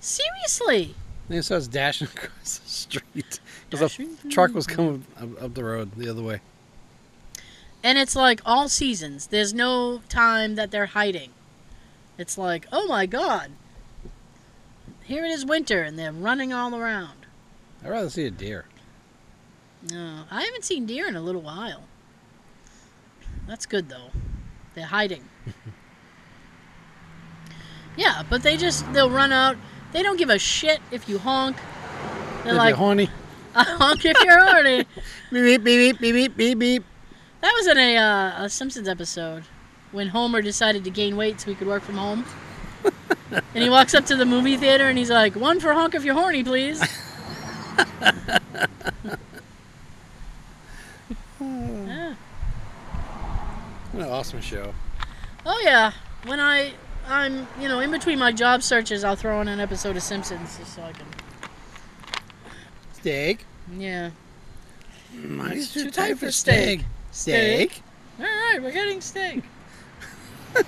Seriously. 0.00 0.94
And 1.28 1.36
he 1.36 1.42
starts 1.42 1.68
dashing 1.68 2.08
across 2.14 2.58
the 2.58 2.68
street 2.68 3.40
because 3.68 3.98
a 3.98 4.28
truck 4.30 4.54
was 4.54 4.66
coming 4.66 5.04
up, 5.20 5.42
up 5.42 5.54
the 5.54 5.64
road 5.64 5.92
the 5.96 6.08
other 6.08 6.22
way. 6.22 6.40
And 7.82 7.98
it's 7.98 8.14
like 8.14 8.40
all 8.44 8.68
seasons. 8.68 9.28
There's 9.28 9.54
no 9.54 10.02
time 10.08 10.54
that 10.56 10.70
they're 10.70 10.86
hiding. 10.86 11.30
It's 12.18 12.36
like, 12.36 12.66
oh 12.72 12.86
my 12.86 13.06
god. 13.06 13.52
Here 15.02 15.24
it 15.24 15.30
is 15.30 15.44
winter 15.44 15.82
and 15.82 15.98
they're 15.98 16.12
running 16.12 16.52
all 16.52 16.76
around. 16.76 17.26
I'd 17.82 17.90
rather 17.90 18.10
see 18.10 18.26
a 18.26 18.30
deer. 18.30 18.66
No, 19.90 20.24
I 20.30 20.44
haven't 20.44 20.64
seen 20.64 20.84
deer 20.84 21.08
in 21.08 21.16
a 21.16 21.22
little 21.22 21.40
while. 21.40 21.84
That's 23.46 23.64
good 23.64 23.88
though. 23.88 24.10
They're 24.74 24.84
hiding. 24.86 25.24
yeah, 27.96 28.22
but 28.28 28.42
they 28.42 28.56
just 28.56 28.90
they'll 28.92 29.10
run 29.10 29.32
out. 29.32 29.56
They 29.92 30.02
don't 30.02 30.18
give 30.18 30.30
a 30.30 30.38
shit 30.38 30.80
if 30.90 31.08
you 31.08 31.18
honk. 31.18 31.56
They're 32.44 32.52
If 32.52 32.58
like, 32.58 32.68
you're 32.70 32.76
horny. 32.76 33.10
"I 33.54 33.64
honk 33.64 34.04
if 34.04 34.16
you're 34.22 34.38
horny. 34.38 34.84
Beep 35.32 35.64
beep 35.64 35.66
beep 35.98 35.98
beep 36.00 36.14
beep 36.14 36.36
beep 36.36 36.58
beep. 36.58 36.84
That 37.40 37.52
was 37.56 37.66
in 37.66 37.78
a, 37.78 37.96
uh, 37.96 38.44
a 38.44 38.50
Simpsons 38.50 38.88
episode 38.88 39.44
when 39.92 40.08
Homer 40.08 40.42
decided 40.42 40.84
to 40.84 40.90
gain 40.90 41.16
weight 41.16 41.40
so 41.40 41.50
he 41.50 41.56
could 41.56 41.68
work 41.68 41.82
from 41.82 41.96
home. 41.96 42.24
and 43.30 43.62
he 43.62 43.70
walks 43.70 43.94
up 43.94 44.06
to 44.06 44.16
the 44.16 44.26
movie 44.26 44.56
theater 44.56 44.88
and 44.88 44.98
he's 44.98 45.10
like, 45.10 45.36
"One 45.36 45.60
for 45.60 45.72
honk 45.72 45.94
if 45.94 46.04
you're 46.04 46.14
horny, 46.14 46.44
please." 46.44 46.82
Yeah. 51.40 52.14
What 53.92 54.04
an 54.04 54.10
awesome 54.10 54.40
show. 54.40 54.74
Oh 55.44 55.60
yeah, 55.64 55.92
when 56.24 56.38
I 56.38 56.72
I'm 57.08 57.48
you 57.60 57.68
know 57.68 57.80
in 57.80 57.90
between 57.90 58.18
my 58.18 58.32
job 58.32 58.62
searches, 58.62 59.04
I'll 59.04 59.16
throw 59.16 59.40
in 59.40 59.48
an 59.48 59.60
episode 59.60 59.96
of 59.96 60.02
Simpsons 60.02 60.58
just 60.58 60.74
so 60.74 60.82
I 60.82 60.92
can. 60.92 61.06
Steak. 62.92 63.46
Yeah. 63.76 64.10
Mine's 65.12 65.72
too 65.72 65.90
tight 65.90 66.18
for 66.18 66.30
steak. 66.30 66.80
Steak. 66.80 66.86
All 68.18 68.24
right, 68.24 68.58
we're 68.62 68.72
getting 68.72 69.00
steak. 69.00 69.42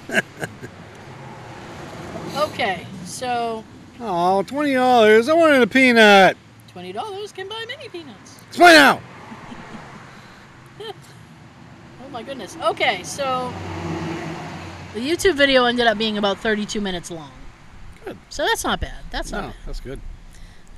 okay, 2.37 2.87
so 3.05 3.65
Oh, 4.01 4.43
twenty 4.43 4.73
dollars. 4.75 5.29
I 5.29 5.35
wanted 5.35 5.63
a 5.63 5.67
peanut. 5.67 6.37
twenty 6.69 6.93
dollars 6.93 7.31
can 7.33 7.49
buy 7.49 7.65
many 7.69 7.89
peanuts. 7.89 8.41
Explain 8.49 8.77
out. 8.77 9.01
Oh 12.05 12.09
my 12.13 12.23
goodness. 12.23 12.57
Okay, 12.61 13.03
so 13.05 13.51
the 14.93 15.01
YouTube 15.01 15.35
video 15.37 15.65
ended 15.65 15.87
up 15.87 15.97
being 15.97 16.19
about 16.19 16.37
32 16.39 16.79
minutes 16.79 17.11
long. 17.11 17.31
Good. 18.05 18.19
So 18.29 18.45
that's 18.45 18.65
not 18.65 18.81
bad. 18.81 18.99
That's 19.11 19.31
not 19.33 19.41
No, 19.41 19.47
bad. 19.49 19.57
that's 19.65 19.81
good. 19.81 20.01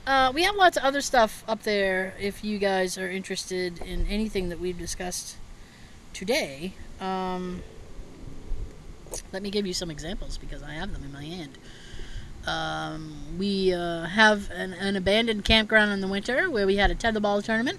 Uh, 0.06 0.30
we 0.32 0.44
have 0.44 0.54
lots 0.54 0.76
of 0.76 0.84
other 0.84 1.00
stuff 1.00 1.42
up 1.48 1.62
there 1.64 2.14
if 2.20 2.44
you 2.44 2.58
guys 2.58 2.96
are 2.98 3.10
interested 3.10 3.80
in 3.80 4.06
anything 4.06 4.48
that 4.50 4.60
we've 4.60 4.78
discussed 4.78 5.36
today. 6.14 6.72
Um, 7.00 7.62
let 9.32 9.42
me 9.42 9.50
give 9.50 9.66
you 9.66 9.74
some 9.74 9.90
examples 9.90 10.38
because 10.38 10.62
I 10.62 10.72
have 10.72 10.92
them 10.92 11.04
in 11.04 11.12
my 11.12 11.24
hand. 11.24 11.58
Um, 12.46 13.38
we 13.38 13.72
uh, 13.72 14.04
have 14.04 14.50
an, 14.50 14.72
an 14.74 14.96
abandoned 14.96 15.44
campground 15.44 15.92
in 15.92 16.00
the 16.00 16.08
winter 16.08 16.50
where 16.50 16.66
we 16.66 16.76
had 16.76 16.90
a 16.90 16.94
tetherball 16.94 17.42
tournament. 17.42 17.78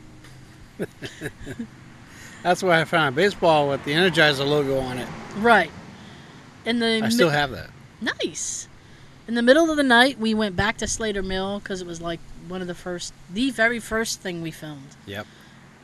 That's 2.44 2.62
why 2.62 2.82
I 2.82 2.86
found 2.86 3.10
a 3.10 3.12
baseball 3.16 3.70
with 3.70 3.84
the 3.86 3.94
Energizer 3.94 4.48
logo 4.48 4.80
on 4.80 4.98
it. 5.00 5.08
Right. 5.38 5.72
In 6.66 6.80
the 6.80 7.02
I 7.04 7.10
still 7.10 7.30
have 7.30 7.52
that. 7.52 7.70
Nice. 8.02 8.68
In 9.28 9.34
the 9.34 9.42
middle 9.42 9.72
of 9.72 9.78
the 9.78 9.84
night, 9.84 10.20
we 10.20 10.34
went 10.34 10.56
back 10.56 10.78
to 10.78 10.88
Slater 10.88 11.24
Mill 11.24 11.60
because 11.60 11.82
it 11.82 11.88
was 11.88 12.02
like 12.02 12.20
one 12.48 12.62
of 12.62 12.68
the 12.68 12.76
first, 12.76 13.14
the 13.32 13.50
very 13.52 13.80
first 13.80 14.22
thing 14.22 14.42
we 14.42 14.52
filmed. 14.52 14.96
Yep. 15.08 15.26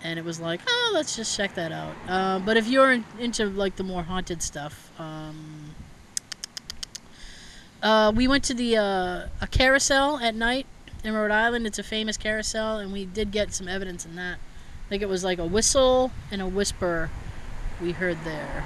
And 0.04 0.18
it 0.18 0.26
was 0.26 0.40
like, 0.40 0.62
oh, 0.68 0.92
let's 0.94 1.16
just 1.16 1.36
check 1.38 1.54
that 1.56 1.72
out. 1.72 1.96
Uh, 2.08 2.40
but 2.40 2.58
if 2.58 2.68
you're 2.68 2.92
in, 2.92 3.06
into 3.20 3.46
like 3.46 3.76
the 3.76 3.84
more 3.84 4.04
haunted 4.04 4.42
stuff, 4.42 4.92
um, 5.00 5.76
uh, 7.84 8.12
we 8.16 8.28
went 8.28 8.44
to 8.46 8.54
the 8.54 8.78
uh, 8.78 9.28
a 9.42 9.48
carousel 9.50 10.18
at 10.18 10.36
night 10.36 10.66
in 11.04 11.14
Rhode 11.14 11.32
Island. 11.32 11.66
It's 11.66 11.80
a 11.80 11.84
famous 11.84 12.18
carousel, 12.18 12.78
and 12.78 12.92
we 12.92 13.06
did 13.06 13.32
get 13.32 13.54
some 13.54 13.68
evidence 13.68 14.06
in 14.06 14.16
that. 14.16 14.38
I 14.38 14.90
think 14.90 15.02
it 15.02 15.10
was 15.10 15.24
like 15.24 15.40
a 15.40 15.46
whistle 15.46 16.12
and 16.32 16.42
a 16.42 16.48
whisper 16.48 17.10
we 17.82 17.92
heard 17.92 18.18
there. 18.24 18.66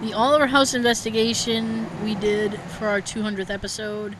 The 0.00 0.12
Oliver 0.12 0.46
House 0.46 0.74
investigation 0.74 1.86
we 2.04 2.14
did 2.14 2.60
for 2.78 2.86
our 2.86 3.00
200th 3.00 3.50
episode. 3.50 4.14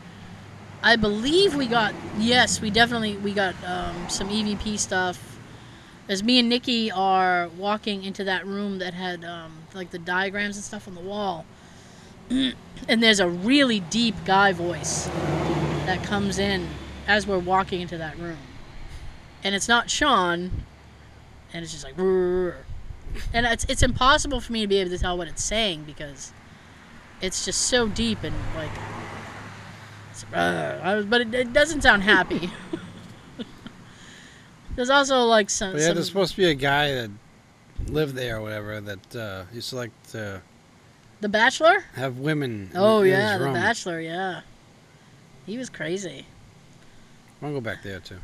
I 0.87 0.95
believe 0.95 1.53
we 1.53 1.67
got 1.67 1.93
yes, 2.17 2.61
we 2.61 2.69
definitely 2.69 3.17
we 3.17 3.33
got 3.33 3.55
um, 3.65 4.07
some 4.07 4.29
EVP 4.29 4.79
stuff. 4.79 5.37
As 6.07 6.23
me 6.23 6.39
and 6.39 6.47
Nikki 6.47 6.89
are 6.89 7.49
walking 7.57 8.05
into 8.05 8.23
that 8.23 8.47
room 8.47 8.79
that 8.79 8.93
had 8.93 9.25
um, 9.25 9.51
like 9.73 9.91
the 9.91 9.99
diagrams 9.99 10.55
and 10.55 10.63
stuff 10.63 10.87
on 10.87 10.95
the 10.95 11.01
wall, 11.01 11.45
and 12.29 12.55
there's 12.87 13.19
a 13.19 13.27
really 13.27 13.81
deep 13.81 14.15
guy 14.23 14.53
voice 14.53 15.07
that 15.87 16.01
comes 16.03 16.39
in 16.39 16.69
as 17.05 17.27
we're 17.27 17.37
walking 17.37 17.81
into 17.81 17.97
that 17.97 18.17
room, 18.17 18.37
and 19.43 19.55
it's 19.55 19.67
not 19.67 19.89
Sean, 19.89 20.63
and 21.51 21.63
it's 21.65 21.73
just 21.73 21.83
like, 21.83 21.97
and 21.97 23.45
it's 23.45 23.65
it's 23.65 23.83
impossible 23.83 24.39
for 24.39 24.53
me 24.53 24.61
to 24.61 24.67
be 24.67 24.77
able 24.77 24.91
to 24.91 24.97
tell 24.97 25.17
what 25.17 25.27
it's 25.27 25.43
saying 25.43 25.83
because 25.83 26.31
it's 27.19 27.43
just 27.43 27.63
so 27.63 27.89
deep 27.89 28.23
and 28.23 28.37
like 28.55 28.71
uh, 30.33 31.01
but 31.03 31.21
it, 31.21 31.33
it 31.33 31.53
doesn't 31.53 31.81
sound 31.81 32.03
happy. 32.03 32.49
There's 34.75 34.89
also 34.91 35.23
like 35.23 35.49
some, 35.49 35.71
But 35.71 35.79
yeah, 35.79 35.87
some 35.87 35.95
there's 35.95 36.07
supposed 36.07 36.31
to 36.31 36.37
be 36.37 36.45
a 36.45 36.53
guy 36.53 36.91
that 36.93 37.09
lived 37.87 38.15
there 38.15 38.37
or 38.37 38.41
whatever 38.41 38.79
that 38.79 39.15
uh, 39.15 39.43
used 39.51 39.71
to 39.71 39.75
like 39.75 39.91
to 40.11 40.41
the 41.19 41.29
bachelor? 41.29 41.83
have 41.95 42.19
women. 42.19 42.69
oh 42.75 43.01
in 43.01 43.09
yeah 43.09 43.37
his 43.37 43.47
the 43.47 43.53
bachelor 43.53 43.99
yeah. 43.99 44.41
He 45.47 45.57
was 45.57 45.69
crazy. 45.69 46.25
I 47.41 47.45
want 47.45 47.55
to 47.55 47.61
go 47.61 47.63
back 47.63 47.81
there 47.81 47.99
too. 47.99 48.19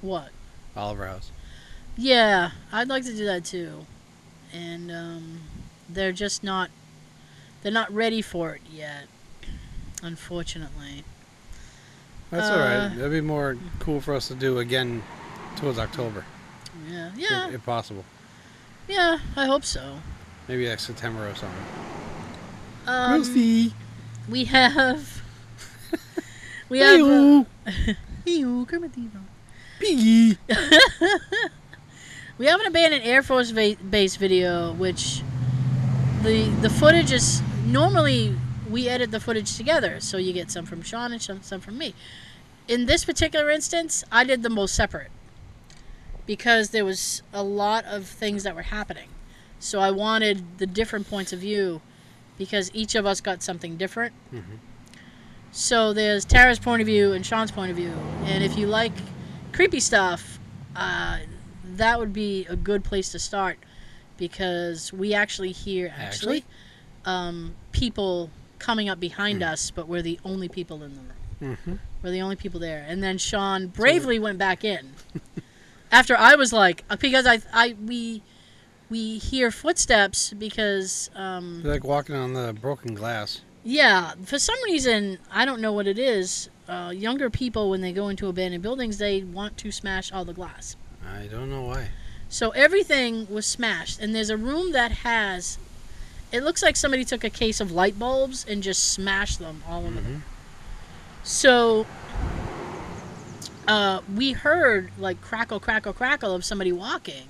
what? 0.00 0.30
Oliver 0.76 1.06
House. 1.06 1.30
yeah 1.96 2.50
i'd 2.72 2.88
like 2.88 3.04
to 3.04 3.14
do 3.14 3.24
that 3.26 3.44
too. 3.44 3.84
And 4.54 4.90
um, 4.90 5.40
they're 5.88 6.12
just 6.12 6.42
not 6.42 6.70
they're 7.62 7.72
not 7.72 7.92
ready 7.92 8.22
for 8.22 8.54
it 8.54 8.62
yet 8.70 9.04
unfortunately 10.02 11.04
That's 12.34 12.48
all 12.50 12.58
Uh, 12.58 12.64
right. 12.88 12.96
That'd 12.96 13.12
be 13.12 13.20
more 13.20 13.56
cool 13.78 14.00
for 14.00 14.14
us 14.14 14.28
to 14.28 14.34
do 14.34 14.58
again 14.58 15.02
towards 15.56 15.78
October, 15.78 16.24
yeah 16.88 17.10
if- 17.14 17.18
yeah 17.18 17.48
if, 17.50 17.64
possible. 17.64 18.04
yeah 18.88 19.18
i 19.36 19.46
hope 19.46 19.64
so 19.64 19.96
Maybe 20.48 20.68
like 20.68 20.80
September 20.80 21.28
or 21.28 21.34
something. 21.36 21.64
um, 22.86 23.22
see. 23.24 23.72
we 24.28 24.44
have 24.46 25.22
we 26.68 26.80
have 26.80 27.00
uh, 27.00 27.44
Ew, 28.26 28.66
Kermit 28.66 28.92
the. 28.94 29.08
Piggy. 29.78 30.38
We 32.36 32.46
have 32.46 32.58
an 32.60 32.66
abandoned 32.66 33.04
Air 33.04 33.22
Force 33.22 33.50
va- 33.50 33.76
base 33.88 34.16
video, 34.16 34.72
which 34.72 35.22
the 36.24 36.48
the 36.62 36.68
footage 36.70 37.12
is 37.12 37.40
normally 37.64 38.34
we 38.68 38.88
edit 38.88 39.12
the 39.12 39.20
footage 39.20 39.56
together, 39.56 40.00
so 40.00 40.16
you 40.16 40.32
get 40.32 40.50
some 40.50 40.66
from 40.66 40.82
Sean 40.82 41.12
and 41.12 41.22
some, 41.22 41.42
some 41.42 41.60
from 41.60 41.78
me. 41.78 41.94
In 42.66 42.86
this 42.86 43.04
particular 43.04 43.50
instance, 43.50 44.04
I 44.10 44.24
did 44.24 44.42
them 44.42 44.54
both 44.54 44.70
separate 44.70 45.10
because 46.26 46.70
there 46.70 46.84
was 46.84 47.22
a 47.32 47.42
lot 47.42 47.84
of 47.84 48.06
things 48.06 48.42
that 48.44 48.54
were 48.54 48.62
happening. 48.62 49.08
So 49.58 49.80
I 49.80 49.90
wanted 49.90 50.58
the 50.58 50.66
different 50.66 51.08
points 51.08 51.32
of 51.32 51.40
view 51.40 51.80
because 52.38 52.70
each 52.74 52.94
of 52.94 53.06
us 53.06 53.20
got 53.20 53.42
something 53.42 53.76
different. 53.76 54.14
Mhm. 54.32 54.58
So 55.52 55.92
there's 55.92 56.24
Tara's 56.24 56.58
point 56.58 56.80
of 56.80 56.86
view 56.86 57.12
and 57.12 57.24
Sean's 57.24 57.50
point 57.52 57.70
of 57.70 57.76
view, 57.76 57.92
and 58.24 58.42
if 58.42 58.58
you 58.58 58.66
like 58.66 58.92
creepy 59.52 59.78
stuff, 59.80 60.40
uh, 60.74 61.18
that 61.76 61.98
would 61.98 62.12
be 62.12 62.44
a 62.46 62.56
good 62.56 62.82
place 62.82 63.12
to 63.12 63.18
start 63.18 63.58
because 64.16 64.92
we 64.92 65.14
actually 65.14 65.52
hear 65.52 65.94
actually, 65.96 66.38
Actually? 66.38 66.44
Um, 67.04 67.54
people 67.72 68.30
coming 68.58 68.88
up 68.88 68.98
behind 68.98 69.42
us, 69.42 69.70
but 69.70 69.86
we're 69.86 70.02
the 70.02 70.18
only 70.24 70.48
people 70.48 70.82
in 70.82 70.94
the 70.94 71.00
room. 71.00 71.56
Mm-hmm. 71.56 71.74
We're 72.04 72.10
the 72.10 72.20
only 72.20 72.36
people 72.36 72.60
there. 72.60 72.84
And 72.86 73.02
then 73.02 73.16
Sean 73.16 73.68
bravely 73.68 74.18
went 74.18 74.36
back 74.36 74.62
in 74.62 74.90
after 75.90 76.14
I 76.14 76.34
was 76.34 76.52
like, 76.52 76.84
uh, 76.90 76.96
because 76.96 77.26
I 77.26 77.38
I 77.52 77.74
we 77.82 78.22
we 78.90 79.16
hear 79.16 79.50
footsteps 79.50 80.34
because 80.34 81.08
um, 81.16 81.62
Like 81.64 81.82
walking 81.82 82.14
on 82.14 82.34
the 82.34 82.52
broken 82.52 82.94
glass. 82.94 83.40
yeah, 83.64 84.12
for 84.26 84.38
some 84.38 84.62
reason, 84.66 85.18
I 85.32 85.46
don't 85.46 85.62
know 85.62 85.72
what 85.72 85.86
it 85.86 85.98
is. 85.98 86.50
Uh, 86.68 86.92
younger 86.94 87.30
people, 87.30 87.70
when 87.70 87.80
they 87.80 87.92
go 87.92 88.08
into 88.08 88.28
abandoned 88.28 88.62
buildings, 88.62 88.98
they 88.98 89.22
want 89.22 89.56
to 89.58 89.72
smash 89.72 90.12
all 90.12 90.26
the 90.26 90.34
glass. 90.34 90.76
I 91.06 91.26
don't 91.26 91.48
know 91.50 91.62
why. 91.62 91.88
So 92.28 92.50
everything 92.50 93.26
was 93.30 93.46
smashed, 93.46 93.98
and 94.00 94.14
there's 94.14 94.30
a 94.30 94.36
room 94.36 94.72
that 94.72 94.90
has. 94.92 95.56
It 96.32 96.42
looks 96.42 96.62
like 96.62 96.76
somebody 96.76 97.04
took 97.04 97.24
a 97.24 97.30
case 97.30 97.60
of 97.60 97.70
light 97.70 97.98
bulbs 97.98 98.44
and 98.48 98.62
just 98.62 98.92
smashed 98.92 99.38
them 99.38 99.62
all 99.66 99.86
over. 99.86 100.00
Mhm. 100.00 100.20
So 101.24 101.86
uh, 103.66 104.02
we 104.14 104.32
heard 104.32 104.90
like 104.98 105.20
crackle, 105.22 105.58
crackle, 105.58 105.94
crackle 105.94 106.34
of 106.34 106.44
somebody 106.44 106.70
walking, 106.70 107.28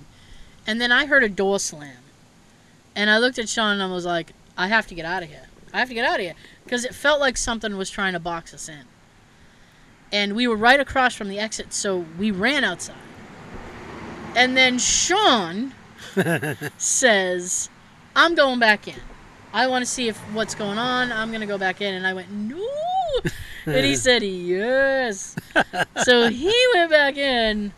and 0.67 0.81
then 0.81 0.91
I 0.91 1.07
heard 1.07 1.23
a 1.23 1.29
door 1.29 1.61
slam, 1.61 1.99
and 2.97 3.09
I 3.09 3.19
looked 3.19 3.39
at 3.39 3.49
Sean 3.49 3.75
and 3.75 3.83
I 3.83 3.87
was 3.87 4.05
like, 4.05 4.33
I 4.59 4.67
have 4.67 4.89
to 4.89 4.95
get 4.97 5.05
out 5.05 5.23
of 5.23 5.29
here. 5.29 5.47
I 5.73 5.79
have 5.79 5.89
to 5.89 5.95
get 5.95 6.05
out 6.05 6.17
of 6.17 6.23
here 6.23 6.35
because 6.65 6.85
it 6.85 6.95
felt 6.95 7.21
like 7.21 7.37
something 7.37 7.77
was 7.77 7.89
trying 7.89 8.15
to 8.15 8.21
box 8.21 8.53
us 8.53 8.69
in, 8.69 8.83
and 10.11 10.35
we 10.35 10.49
were 10.49 10.57
right 10.57 10.81
across 10.81 11.15
from 11.15 11.29
the 11.29 11.39
exit, 11.39 11.73
so 11.73 12.05
we 12.19 12.33
ran 12.33 12.65
outside, 12.65 12.97
and 14.35 14.57
then 14.57 14.77
Sean 14.81 15.73
says, 16.79 17.71
"I'm 18.17 18.35
going 18.35 18.59
back 18.59 18.89
in. 18.89 19.01
I 19.53 19.69
want 19.69 19.85
to 19.85 19.91
see 19.91 20.09
if 20.09 20.19
what's 20.33 20.57
going 20.57 20.79
on. 20.79 21.13
I'm 21.13 21.31
gonna 21.31 21.47
go 21.47 21.59
back 21.59 21.81
in." 21.81 21.95
And 21.95 22.05
I 22.05 22.13
went, 22.13 22.31
"No," 22.33 22.69
and 23.67 23.85
he 23.85 23.97
said, 23.97 24.23
"Yes." 24.23 25.37
so 26.03 26.29
he 26.29 26.55
went 26.75 26.91
back 26.91 27.17
in 27.17 27.73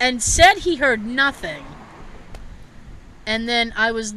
and 0.00 0.22
said 0.22 0.58
he 0.58 0.76
heard 0.76 1.04
nothing. 1.06 1.64
And 3.24 3.48
then 3.48 3.72
I 3.76 3.92
was 3.92 4.14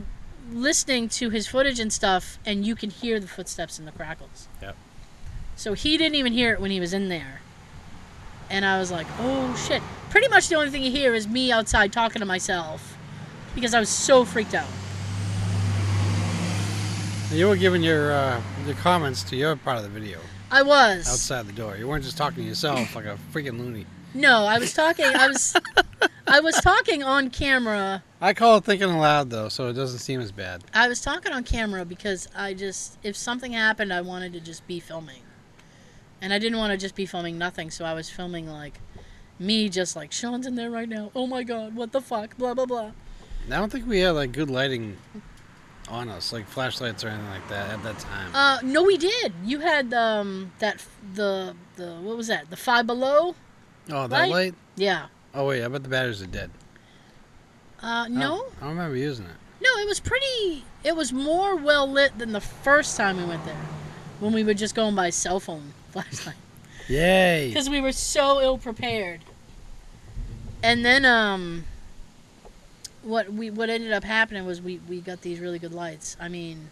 listening 0.51 1.09
to 1.09 1.29
his 1.29 1.47
footage 1.47 1.79
and 1.79 1.93
stuff, 1.93 2.39
and 2.45 2.65
you 2.65 2.75
can 2.75 2.89
hear 2.89 3.19
the 3.19 3.27
footsteps 3.27 3.77
and 3.77 3.87
the 3.87 3.91
crackles. 3.91 4.47
Yep. 4.61 4.75
So 5.55 5.73
he 5.73 5.97
didn't 5.97 6.15
even 6.15 6.33
hear 6.33 6.53
it 6.53 6.59
when 6.59 6.71
he 6.71 6.79
was 6.79 6.93
in 6.93 7.09
there. 7.09 7.41
And 8.49 8.65
I 8.65 8.79
was 8.79 8.91
like, 8.91 9.07
oh 9.19 9.55
shit. 9.55 9.81
Pretty 10.09 10.27
much 10.27 10.49
the 10.49 10.55
only 10.55 10.69
thing 10.69 10.83
you 10.83 10.91
hear 10.91 11.13
is 11.13 11.27
me 11.27 11.51
outside 11.51 11.91
talking 11.91 12.19
to 12.19 12.25
myself 12.25 12.97
because 13.53 13.73
I 13.73 13.79
was 13.79 13.89
so 13.89 14.25
freaked 14.25 14.53
out. 14.53 14.67
You 17.31 17.47
were 17.47 17.55
giving 17.55 17.83
your 17.83 18.11
uh, 18.11 18.41
your 18.65 18.75
comments 18.77 19.23
to 19.23 19.35
your 19.35 19.55
part 19.55 19.77
of 19.77 19.83
the 19.83 19.89
video 19.89 20.19
I 20.51 20.61
was. 20.61 21.07
outside 21.07 21.47
the 21.47 21.53
door. 21.53 21.75
You 21.77 21.87
weren't 21.87 22.03
just 22.03 22.17
talking 22.17 22.43
to 22.43 22.49
yourself 22.49 22.95
like 22.95 23.05
a 23.05 23.17
freaking 23.33 23.59
loony. 23.59 23.85
No, 24.13 24.45
I 24.45 24.59
was 24.59 24.73
talking. 24.73 25.05
I 25.05 25.27
was. 25.27 25.55
I 26.27 26.39
was 26.39 26.55
talking 26.55 27.03
on 27.03 27.29
camera. 27.29 28.03
I 28.19 28.33
call 28.33 28.57
it 28.57 28.63
thinking 28.63 28.89
aloud 28.89 29.29
though, 29.29 29.49
so 29.49 29.67
it 29.67 29.73
doesn't 29.73 29.99
seem 29.99 30.21
as 30.21 30.31
bad. 30.31 30.63
I 30.73 30.87
was 30.87 31.01
talking 31.01 31.31
on 31.31 31.43
camera 31.43 31.85
because 31.85 32.27
I 32.35 32.55
just, 32.55 32.97
if 33.03 33.15
something 33.15 33.51
happened, 33.53 33.93
I 33.93 34.01
wanted 34.01 34.33
to 34.33 34.39
just 34.39 34.65
be 34.65 34.79
filming, 34.79 35.21
and 36.21 36.33
I 36.33 36.39
didn't 36.39 36.57
want 36.57 36.71
to 36.71 36.77
just 36.77 36.95
be 36.95 37.05
filming 37.05 37.37
nothing. 37.37 37.69
So 37.69 37.85
I 37.85 37.93
was 37.93 38.09
filming 38.09 38.47
like 38.47 38.79
me, 39.37 39.69
just 39.69 39.95
like 39.95 40.11
Sean's 40.11 40.47
in 40.47 40.55
there 40.55 40.71
right 40.71 40.89
now. 40.89 41.11
Oh 41.15 41.27
my 41.27 41.43
god, 41.43 41.75
what 41.75 41.91
the 41.91 42.01
fuck? 42.01 42.37
Blah 42.37 42.55
blah 42.55 42.65
blah. 42.65 42.91
I 43.47 43.57
don't 43.57 43.71
think 43.71 43.87
we 43.87 43.99
had 43.99 44.11
like 44.11 44.31
good 44.31 44.49
lighting 44.49 44.97
on 45.89 46.09
us, 46.09 46.33
like 46.33 46.47
flashlights 46.47 47.03
or 47.03 47.09
anything 47.09 47.29
like 47.29 47.47
that 47.49 47.69
at 47.69 47.83
that 47.83 47.99
time. 47.99 48.31
Uh, 48.33 48.59
no, 48.63 48.83
we 48.83 48.97
did. 48.97 49.33
You 49.43 49.59
had 49.59 49.93
um 49.93 50.51
that 50.59 50.83
the 51.13 51.55
the 51.75 51.95
what 52.01 52.17
was 52.17 52.27
that? 52.27 52.49
The 52.49 52.57
five 52.57 52.87
below. 52.87 53.35
oh, 53.91 54.07
that 54.07 54.09
light? 54.09 54.31
light? 54.31 54.55
Yeah. 54.75 55.07
Oh 55.33 55.45
wait, 55.47 55.63
I 55.63 55.67
bet 55.67 55.83
the 55.83 55.89
batteries 55.89 56.21
are 56.21 56.27
dead. 56.27 56.49
Uh, 57.83 58.05
I 58.05 58.07
no, 58.07 58.19
don't- 58.19 58.53
I 58.57 58.59
don't 58.61 58.69
remember 58.69 58.95
using 58.97 59.25
it. 59.25 59.31
no, 59.61 59.69
it 59.81 59.87
was 59.87 59.99
pretty. 59.99 60.63
It 60.83 60.95
was 60.95 61.11
more 61.13 61.55
well 61.55 61.89
lit 61.89 62.17
than 62.17 62.31
the 62.31 62.41
first 62.41 62.95
time 62.97 63.17
we 63.17 63.25
went 63.25 63.45
there, 63.45 63.55
when 64.19 64.33
we 64.33 64.43
were 64.43 64.53
just 64.53 64.75
going 64.75 64.95
by 64.95 65.09
cell 65.11 65.39
phone 65.39 65.73
flashlight. 65.91 66.35
Yay! 66.87 67.47
because 67.49 67.69
we 67.69 67.81
were 67.81 67.91
so 67.91 68.39
ill 68.41 68.57
prepared. 68.57 69.21
And 70.63 70.83
then 70.85 71.05
um 71.05 71.65
what 73.05 73.31
we 73.31 73.49
what 73.49 73.69
ended 73.69 73.91
up 73.91 74.03
happening 74.03 74.45
was 74.45 74.61
we 74.61 74.79
we 74.89 74.99
got 74.99 75.21
these 75.21 75.39
really 75.39 75.59
good 75.59 75.73
lights. 75.73 76.17
I 76.19 76.27
mean 76.27 76.69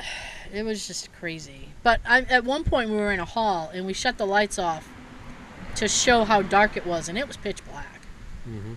it 0.52 0.62
was 0.64 0.86
just 0.86 1.12
crazy. 1.14 1.68
But 1.82 2.00
I, 2.06 2.22
at 2.22 2.44
one 2.44 2.64
point 2.64 2.90
we 2.90 2.96
were 2.96 3.12
in 3.12 3.20
a 3.20 3.24
hall 3.24 3.70
and 3.74 3.86
we 3.86 3.92
shut 3.92 4.18
the 4.18 4.26
lights 4.26 4.58
off 4.58 4.88
to 5.76 5.88
show 5.88 6.24
how 6.24 6.42
dark 6.42 6.76
it 6.76 6.86
was 6.86 7.08
and 7.08 7.18
it 7.18 7.26
was 7.26 7.36
pitch 7.36 7.64
black. 7.64 8.02
Mhm. 8.48 8.76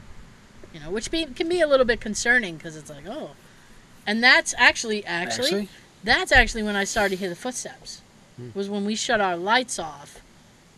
You 0.73 0.79
know, 0.81 0.91
which 0.91 1.09
be, 1.09 1.25
can 1.25 1.47
be 1.47 1.61
a 1.61 1.67
little 1.67 1.85
bit 1.85 2.01
concerning 2.01 2.57
because 2.57 2.75
it's 2.75 2.89
like, 2.89 3.07
oh. 3.07 3.31
And 4.05 4.23
that's 4.23 4.53
actually 4.57 5.05
actually 5.05 5.45
Actually, 5.45 5.69
that's 6.03 6.31
actually 6.31 6.63
when 6.63 6.75
I 6.75 6.83
started 6.83 7.15
to 7.15 7.19
hear 7.19 7.29
the 7.29 7.35
footsteps. 7.35 8.01
Hmm. 8.37 8.49
Was 8.53 8.69
when 8.69 8.85
we 8.85 8.95
shut 8.95 9.19
our 9.19 9.35
lights 9.35 9.79
off, 9.79 10.21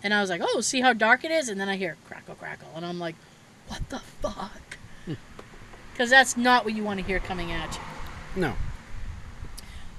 and 0.02 0.14
I 0.14 0.22
was 0.22 0.30
like, 0.30 0.42
"Oh, 0.44 0.62
see 0.62 0.82
how 0.82 0.94
dark 0.94 1.24
it 1.26 1.32
is?" 1.32 1.50
And 1.50 1.60
then 1.60 1.68
I 1.70 1.76
hear 1.76 1.98
crackle, 2.08 2.36
crackle, 2.36 2.70
and 2.76 2.86
I'm 2.86 3.00
like, 3.00 3.16
"What 3.68 3.90
the 3.90 4.00
fuck?" 4.00 4.69
Because 6.00 6.12
that's 6.12 6.38
not 6.38 6.64
what 6.64 6.74
you 6.74 6.84
want 6.86 6.98
to 7.02 7.06
hear 7.06 7.20
coming 7.20 7.52
at 7.52 7.76
you. 7.76 8.42
no. 8.44 8.54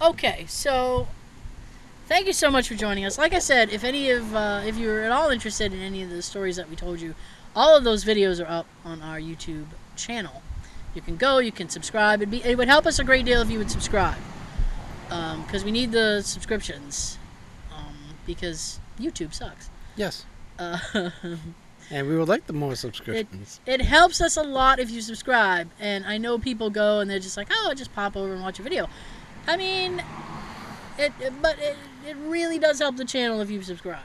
Okay, 0.01 0.47
so 0.49 1.09
thank 2.07 2.27
you 2.27 2.33
so 2.33 2.51
much 2.51 2.69
for 2.69 2.75
joining 2.75 3.05
us. 3.05 3.19
Like 3.19 3.35
I 3.35 3.39
said, 3.39 3.69
if 3.69 3.85
any 3.85 4.09
of 4.09 4.35
uh, 4.35 4.63
if 4.65 4.79
you're 4.79 5.03
at 5.03 5.13
all 5.13 5.29
interested 5.29 5.75
in 5.75 5.81
any 5.81 6.03
of 6.03 6.09
the 6.09 6.23
stories 6.23 6.57
that 6.57 6.71
we 6.71 6.75
told 6.75 7.03
you, 7.03 7.15
all 7.55 7.77
of 7.77 7.85
those 7.85 8.03
videos 8.03 8.43
are 8.43 8.51
up 8.51 8.67
on 8.83 9.03
our 9.03 9.21
YouTube 9.21 9.67
channel. 9.95 10.41
You 10.95 11.03
can 11.03 11.19
go, 11.19 11.37
you 11.37 11.53
can 11.53 11.69
subscribe. 11.69 12.23
It'd 12.23 12.31
be, 12.31 12.43
it 12.45 12.57
would 12.57 12.69
help 12.69 12.87
us 12.87 12.99
a 12.99 13.05
great 13.05 13.27
deal 13.27 13.43
if 13.43 13.51
you 13.51 13.59
would 13.59 13.71
subscribe, 13.71 14.17
because 15.11 15.65
we 15.65 15.71
need 15.71 15.93
the 15.93 16.23
subscriptions, 16.23 17.19
um, 17.77 17.95
because 18.25 18.81
YouTube 18.99 19.35
sucks. 19.35 19.69
Yes. 19.97 20.25
Uh, 20.59 20.79
And 21.91 22.07
we 22.09 22.17
would 22.17 22.29
like 22.29 22.47
the 22.47 22.53
more 22.53 22.77
subscriptions. 22.77 23.61
it 23.67 23.81
helps 23.81 24.21
us 24.21 24.37
a 24.37 24.43
lot 24.43 24.79
if 24.79 24.91
you 24.91 25.01
subscribe. 25.01 25.69
And 25.81 26.05
I 26.07 26.19
know 26.19 26.39
people 26.39 26.71
go 26.71 27.01
and 27.01 27.11
they're 27.11 27.19
just 27.19 27.37
like, 27.37 27.49
oh, 27.51 27.69
I 27.71 27.75
just 27.75 27.93
pop 27.95 28.17
over 28.17 28.33
and 28.33 28.43
watch 28.43 28.61
a 28.61 28.63
video. 28.63 28.89
I 29.49 29.57
mean, 29.57 30.03
it, 30.99 31.13
it- 31.21 31.43
but 31.43 31.59
it, 31.59 31.77
it 32.07 32.17
really 32.19 32.59
does 32.59 32.79
help 32.79 32.97
the 32.97 33.05
channel 33.05 33.41
if 33.41 33.51
you 33.51 33.61
subscribe. 33.63 34.05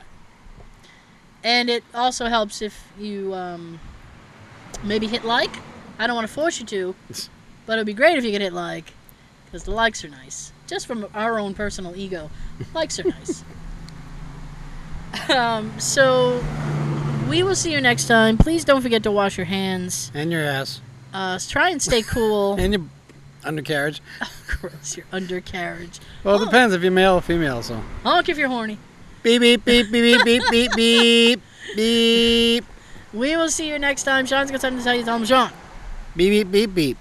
And 1.43 1.69
it 1.69 1.83
also 1.93 2.25
helps 2.25 2.63
if 2.63 2.87
you 2.97 3.33
um, 3.35 3.79
maybe 4.83 5.05
hit 5.05 5.23
like. 5.23 5.55
I 5.99 6.07
don't 6.07 6.15
want 6.15 6.27
to 6.27 6.33
force 6.33 6.59
you 6.59 6.65
to, 6.65 6.95
but 7.67 7.73
it'd 7.73 7.85
be 7.85 7.93
great 7.93 8.17
if 8.17 8.23
you 8.25 8.31
could 8.31 8.41
hit 8.41 8.51
like, 8.53 8.93
because 9.45 9.63
the 9.63 9.71
likes 9.71 10.03
are 10.03 10.09
nice. 10.09 10.51
Just 10.65 10.87
from 10.87 11.05
our 11.13 11.37
own 11.37 11.53
personal 11.53 11.95
ego, 11.95 12.31
likes 12.73 12.99
are 12.99 13.03
nice. 13.03 13.43
um, 15.29 15.71
so 15.79 16.43
we 17.29 17.43
will 17.43 17.55
see 17.55 17.71
you 17.71 17.81
next 17.81 18.07
time. 18.07 18.37
Please 18.37 18.63
don't 18.65 18.81
forget 18.81 19.03
to 19.03 19.11
wash 19.11 19.37
your 19.37 19.45
hands. 19.45 20.11
and 20.13 20.31
your 20.31 20.43
ass. 20.43 20.81
Uh, 21.13 21.39
try 21.47 21.69
and 21.69 21.81
stay 21.81 22.01
cool. 22.01 22.55
And 22.59 22.73
your 22.73 22.83
undercarriage. 23.43 24.01
Gross, 24.47 24.97
your 24.97 25.05
undercarriage. 25.11 25.99
Well, 26.23 26.35
it 26.35 26.41
Oh. 26.41 26.45
depends 26.45 26.73
if 26.73 26.81
you're 26.81 26.91
male 26.91 27.15
or 27.15 27.21
female, 27.21 27.61
so. 27.63 27.81
Honk 28.03 28.29
if 28.29 28.37
you're 28.37 28.49
horny. 28.49 28.77
Beep, 29.23 29.41
beep, 29.41 29.65
beep, 29.65 29.91
beep, 29.91 30.23
beep, 30.23 30.23
beep, 30.23 30.43
beep, 30.51 30.71
beep, 30.75 31.41
beep. 31.75 32.65
We 33.13 33.35
will 33.37 33.49
see 33.49 33.69
you 33.69 33.79
next 33.79 34.03
time. 34.03 34.25
Sean's 34.25 34.51
got 34.51 34.61
something 34.61 34.79
to 34.79 34.83
tell 34.83 34.95
you. 34.95 35.03
Him, 35.05 35.25
Sean. 35.25 35.51
Beep, 36.15 36.29
beep, 36.31 36.51
beep, 36.51 36.75
beep. 36.75 36.97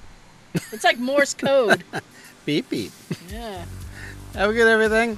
It's 0.73 0.85
like 0.85 0.99
Morse 0.99 1.35
code. 1.35 1.83
Beep, 2.47 2.69
beep. 2.69 2.93
yeah. 3.31 3.65
Have 4.35 4.51
a 4.51 4.53
good 4.53 4.69
everything. 4.69 5.17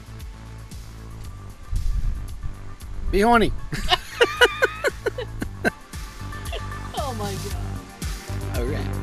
Be 3.10 3.20
horny. 3.20 3.52
All 8.57 8.65
right. 8.65 8.95